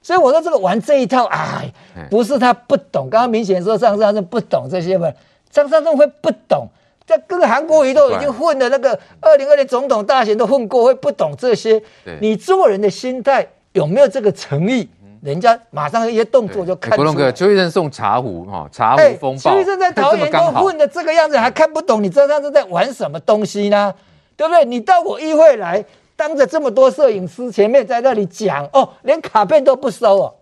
[0.03, 1.73] 所以我说这个玩这一套，哎，
[2.11, 3.09] 不是他不懂。
[3.09, 5.09] 刚刚明显说张善政不懂这些嘛，
[5.49, 6.67] 张善政会不懂？
[7.07, 11.81] 这跟韩国瑜都已经混了，那个二零二零总统大选都混过，会不懂这些？
[12.21, 14.89] 你做人的心态有没有这个诚意？
[15.23, 16.97] 人家马上一些动作就看出来。
[16.97, 19.53] 国龙哥，邱医生送茶壶哈，茶壶风暴。
[19.53, 22.03] 邱医生在桃园都混的这个样子，还看不懂？
[22.03, 23.95] 你知道他是在玩什么东西呢？
[24.37, 24.65] 对不对？
[24.65, 25.85] 你到我议会来，
[26.17, 30.35] 当着这么多摄影师前面在那里讲哦，连卡片都不收哦。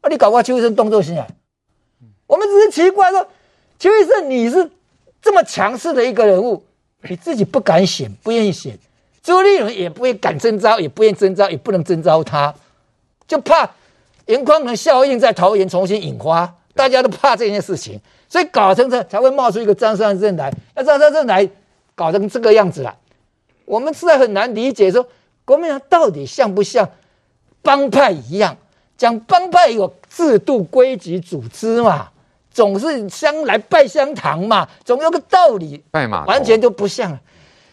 [0.00, 1.28] 啊，你搞不好邱医生动作起来。
[2.26, 3.24] 我们只是奇怪说，
[3.78, 4.68] 邱医生你是
[5.20, 6.64] 这么强势的一个人物，
[7.02, 8.76] 你自己不敢选，不愿意选，
[9.22, 12.52] 朱立伦也不会敢征召，也不愿意征召，也不能征召他，
[13.28, 13.70] 就怕。
[14.26, 20.52] 颜宽恒效应在桃园重新引发，大家都怕这件事情，所以搞成这才会冒出一个张善政来。
[20.74, 21.48] 那张善政来
[21.94, 22.96] 搞成这个样子了，
[23.64, 25.10] 我们实在很难理解说，说
[25.44, 26.88] 国民党到底像不像
[27.62, 28.56] 帮派一样？
[28.96, 32.08] 讲帮派有制度、规矩、组织嘛，
[32.52, 35.82] 总是相来拜相堂嘛，总有个道理。
[35.90, 37.18] 拜嘛完全都不像。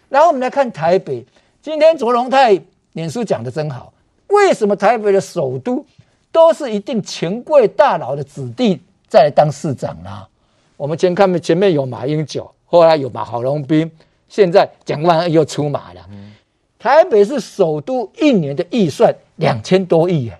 [0.07, 1.23] 然后我们来看台北，
[1.61, 2.59] 今天卓荣泰
[2.93, 3.93] 脸书讲的真好，
[4.29, 5.85] 为什么台北的首都？
[6.31, 10.27] 都是一定权贵大佬的子弟再来当市长啦。
[10.77, 13.91] 我们前看前面有马英九，后来有马郝龙斌，
[14.27, 16.07] 现在蒋万安又出马了。
[16.77, 20.39] 台北市首都一年的预算两千多亿哎，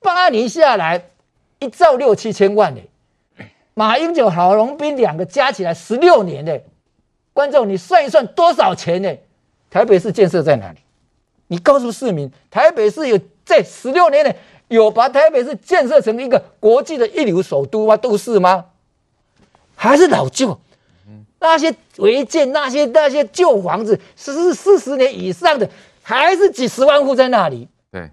[0.00, 1.10] 八年下来
[1.60, 2.74] 一兆六七千万
[3.36, 6.58] 哎，马英九、郝龙斌两个加起来十六年呢。
[7.32, 9.14] 观众你算一算多少钱呢？
[9.70, 10.78] 台北市建设在哪里？
[11.46, 14.34] 你告诉市民，台北市有在十六年内。
[14.68, 17.96] 有把台北市建设成一个国际的一流首都吗？
[17.96, 18.66] 都市吗？
[19.74, 20.58] 还是老旧？
[21.40, 25.70] 那些违建、那些那些旧房子，是四十年以上的，
[26.02, 27.68] 还是几十万户在那里？
[27.92, 28.10] 对，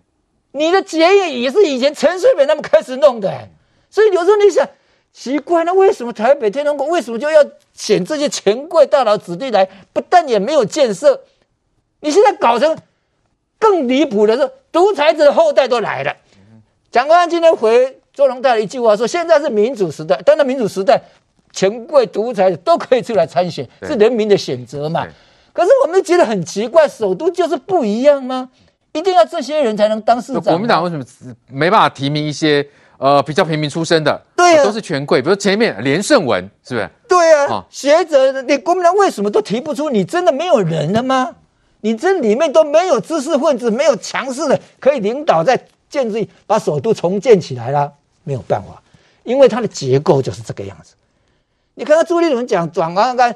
[0.51, 3.49] 你的捷运也是以前陈水扁他们开始弄的，
[3.89, 4.69] 所以有时候你想，
[5.11, 9.67] 奇怪，那为什么台北天龙国为什么就要选这些权贵大佬子弟来？
[9.91, 11.23] 不但也没有建设，
[12.01, 12.77] 你现在搞成
[13.57, 16.15] 更离谱的是，独裁者的后代都来了。
[16.95, 20.97] 蒋万安今天回周龙泰的一句话说：“现在是民主时代，当然民主时代，
[21.51, 25.05] 权贵独裁都可以出来参选，是人民的选择嘛。
[25.51, 28.49] 可是我们觉得很奇怪，首都就是不一样吗？
[28.93, 30.41] 一定要这些人才能当市长？
[30.41, 31.03] 国民党为什么
[31.51, 32.65] 没办法提名一些
[32.97, 34.21] 呃比较平民出身的？
[34.33, 36.89] 对啊，都是权贵，比如前面连胜文，是不是？
[37.09, 39.89] 对啊，哦、学者你国民党为什么都提不出？
[39.89, 41.35] 你真的没有人了吗？
[41.81, 45.59] 你这里面都没有知识分子，没有强势的可以领导在。”
[45.95, 47.89] 建制把首都重建起来了，
[48.25, 48.83] 没有办法，
[49.23, 50.93] 因为它的结构就是这个样子。
[51.75, 53.33] 你看看朱立伦讲转弯杆，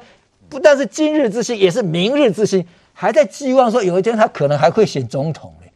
[0.50, 5.66] 不但是今日之星，也是明日之星，还在寄望说有一天他可能还会选总统呢。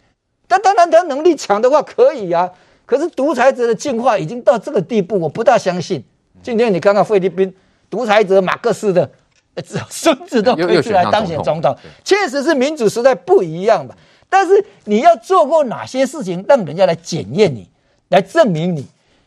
[0.47, 2.51] 但当然他能力强的话可以啊，
[2.85, 6.05] 可是独裁者的进化已经到这个地步，我不大相信。
[6.43, 7.51] 今天你看看菲律宾
[7.89, 9.11] 独裁者马克思的
[9.89, 11.74] 孙子都可以出来当选总统，
[12.05, 13.97] 确实是民主时代不一样吧。
[14.35, 17.70] 但是你要做过哪些事情，让人家来检验你，
[18.09, 18.85] 来证明你？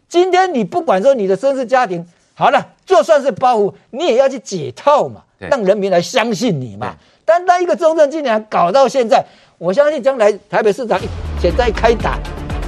[0.09, 6.93] 今天你不管说你的身世家庭好了，就算是包袱，你也要去解套嘛，让人民来相信你嘛。
[7.23, 9.25] 单单一个中正纪念搞到现在，
[9.57, 10.99] 我相信将来台北市长
[11.41, 12.19] 现在一开打，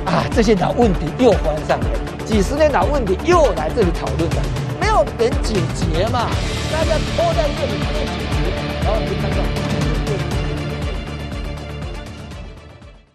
[0.05, 1.87] 啊，这些老问题又翻上来，
[2.23, 4.41] 几十年老问题又来这里讨论了，
[4.79, 6.29] 没有人解决嘛，
[6.71, 9.58] 大家拖在这里不能解决，然后你就看到。